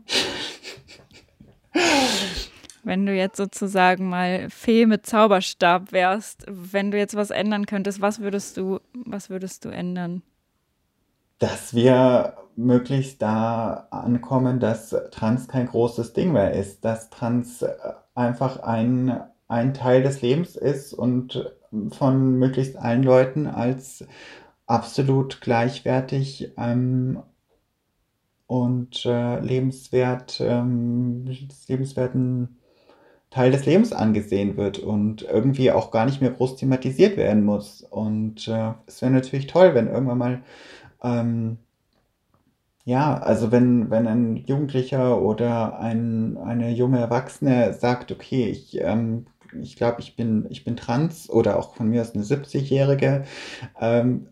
wenn 2.82 3.04
du 3.06 3.14
jetzt 3.14 3.36
sozusagen 3.36 4.08
mal 4.08 4.48
Fee 4.50 4.86
mit 4.86 5.06
Zauberstab 5.06 5.92
wärst, 5.92 6.44
wenn 6.48 6.90
du 6.90 6.98
jetzt 6.98 7.14
was 7.14 7.30
ändern 7.30 7.66
könntest, 7.66 8.00
was 8.00 8.20
würdest 8.20 8.56
du, 8.56 8.80
was 8.92 9.28
würdest 9.30 9.64
du 9.64 9.68
ändern? 9.68 10.22
Dass 11.38 11.74
wir 11.74 12.34
möglichst 12.56 13.20
da 13.20 13.88
ankommen, 13.90 14.60
dass 14.60 14.94
Trans 15.10 15.48
kein 15.48 15.66
großes 15.66 16.14
Ding 16.14 16.32
mehr 16.32 16.52
ist, 16.54 16.84
dass 16.84 17.10
Trans 17.10 17.64
einfach 18.14 18.60
ein, 18.60 19.20
ein 19.46 19.74
Teil 19.74 20.02
des 20.02 20.22
Lebens 20.22 20.56
ist 20.56 20.94
und 20.94 21.52
von 21.90 22.38
möglichst 22.38 22.76
allen 22.76 23.02
Leuten 23.02 23.46
als 23.46 24.06
absolut 24.66 25.40
gleichwertig 25.40 26.52
ähm, 26.56 27.22
und 28.46 29.04
äh, 29.04 29.40
lebenswert, 29.40 30.40
ähm, 30.40 31.26
lebenswerten 31.68 32.56
Teil 33.30 33.50
des 33.50 33.66
Lebens 33.66 33.92
angesehen 33.92 34.56
wird 34.56 34.78
und 34.78 35.22
irgendwie 35.22 35.72
auch 35.72 35.90
gar 35.90 36.06
nicht 36.06 36.20
mehr 36.20 36.30
groß 36.30 36.56
thematisiert 36.56 37.16
werden 37.16 37.44
muss. 37.44 37.82
Und 37.82 38.46
äh, 38.48 38.72
es 38.86 39.02
wäre 39.02 39.12
natürlich 39.12 39.46
toll, 39.46 39.74
wenn 39.74 39.88
irgendwann 39.88 40.18
mal, 40.18 40.42
ähm, 41.06 41.58
ja, 42.84 43.18
also 43.18 43.50
wenn, 43.52 43.90
wenn 43.90 44.06
ein 44.06 44.36
Jugendlicher 44.36 45.20
oder 45.20 45.78
ein, 45.78 46.36
eine 46.36 46.70
junge 46.70 46.98
Erwachsene 46.98 47.74
sagt, 47.74 48.12
okay, 48.12 48.48
ich, 48.48 48.80
ähm, 48.80 49.26
ich 49.60 49.76
glaube, 49.76 50.00
ich 50.00 50.16
bin, 50.16 50.46
ich 50.50 50.64
bin 50.64 50.76
trans 50.76 51.28
oder 51.30 51.58
auch 51.58 51.74
von 51.74 51.88
mir 51.88 52.02
aus 52.02 52.14
eine 52.14 52.24
70-Jährige, 52.24 53.24
ähm, 53.80 54.28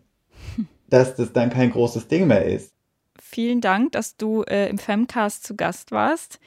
dass 0.89 1.15
das 1.15 1.33
dann 1.33 1.49
kein 1.49 1.71
großes 1.71 2.07
Ding 2.07 2.27
mehr 2.27 2.45
ist. 2.45 2.73
Vielen 3.19 3.61
Dank, 3.61 3.91
dass 3.93 4.17
du 4.17 4.43
äh, 4.43 4.69
im 4.69 4.77
Femcast 4.77 5.45
zu 5.45 5.55
Gast 5.55 5.91
warst 5.91 6.39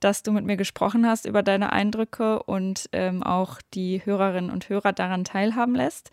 dass 0.00 0.22
du 0.22 0.32
mit 0.32 0.44
mir 0.44 0.56
gesprochen 0.56 1.06
hast 1.06 1.26
über 1.26 1.42
deine 1.42 1.72
Eindrücke 1.72 2.42
und 2.42 2.88
ähm, 2.92 3.22
auch 3.22 3.60
die 3.74 4.02
Hörerinnen 4.04 4.50
und 4.50 4.68
Hörer 4.68 4.92
daran 4.92 5.24
teilhaben 5.24 5.74
lässt. 5.74 6.10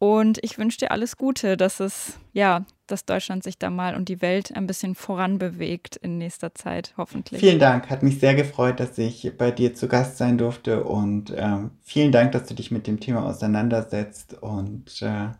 Und 0.00 0.42
ich 0.42 0.56
wünsche 0.56 0.78
dir 0.78 0.92
alles 0.92 1.18
Gute, 1.18 1.58
dass 1.58 1.78
es, 1.78 2.14
ja, 2.32 2.64
dass 2.86 3.04
Deutschland 3.04 3.44
sich 3.44 3.58
da 3.58 3.68
mal 3.68 3.94
und 3.94 4.08
die 4.08 4.22
Welt 4.22 4.56
ein 4.56 4.66
bisschen 4.66 4.94
voranbewegt 4.94 5.96
in 5.96 6.16
nächster 6.16 6.54
Zeit, 6.54 6.94
hoffentlich. 6.96 7.38
Vielen 7.38 7.58
Dank. 7.58 7.90
Hat 7.90 8.02
mich 8.02 8.18
sehr 8.18 8.34
gefreut, 8.34 8.80
dass 8.80 8.96
ich 8.96 9.30
bei 9.36 9.50
dir 9.50 9.74
zu 9.74 9.88
Gast 9.88 10.16
sein 10.16 10.38
durfte. 10.38 10.84
Und 10.84 11.34
ähm, 11.36 11.72
vielen 11.82 12.12
Dank, 12.12 12.32
dass 12.32 12.46
du 12.46 12.54
dich 12.54 12.70
mit 12.70 12.86
dem 12.86 12.98
Thema 12.98 13.26
auseinandersetzt. 13.26 14.38
Und 14.40 15.02
äh, 15.02 15.32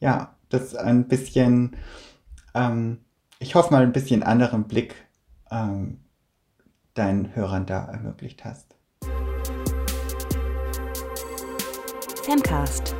ja, 0.00 0.34
das 0.48 0.74
ein 0.74 1.06
bisschen, 1.06 1.76
ähm, 2.52 2.98
ich 3.38 3.54
hoffe 3.54 3.72
mal, 3.72 3.84
ein 3.84 3.92
bisschen 3.92 4.24
anderen 4.24 4.64
Blick 4.64 4.96
ähm, 5.52 6.00
deinen 6.94 7.36
Hörern 7.36 7.64
da 7.64 7.84
ermöglicht 7.84 8.44
hast. 8.44 8.74
Femcast 12.24 12.96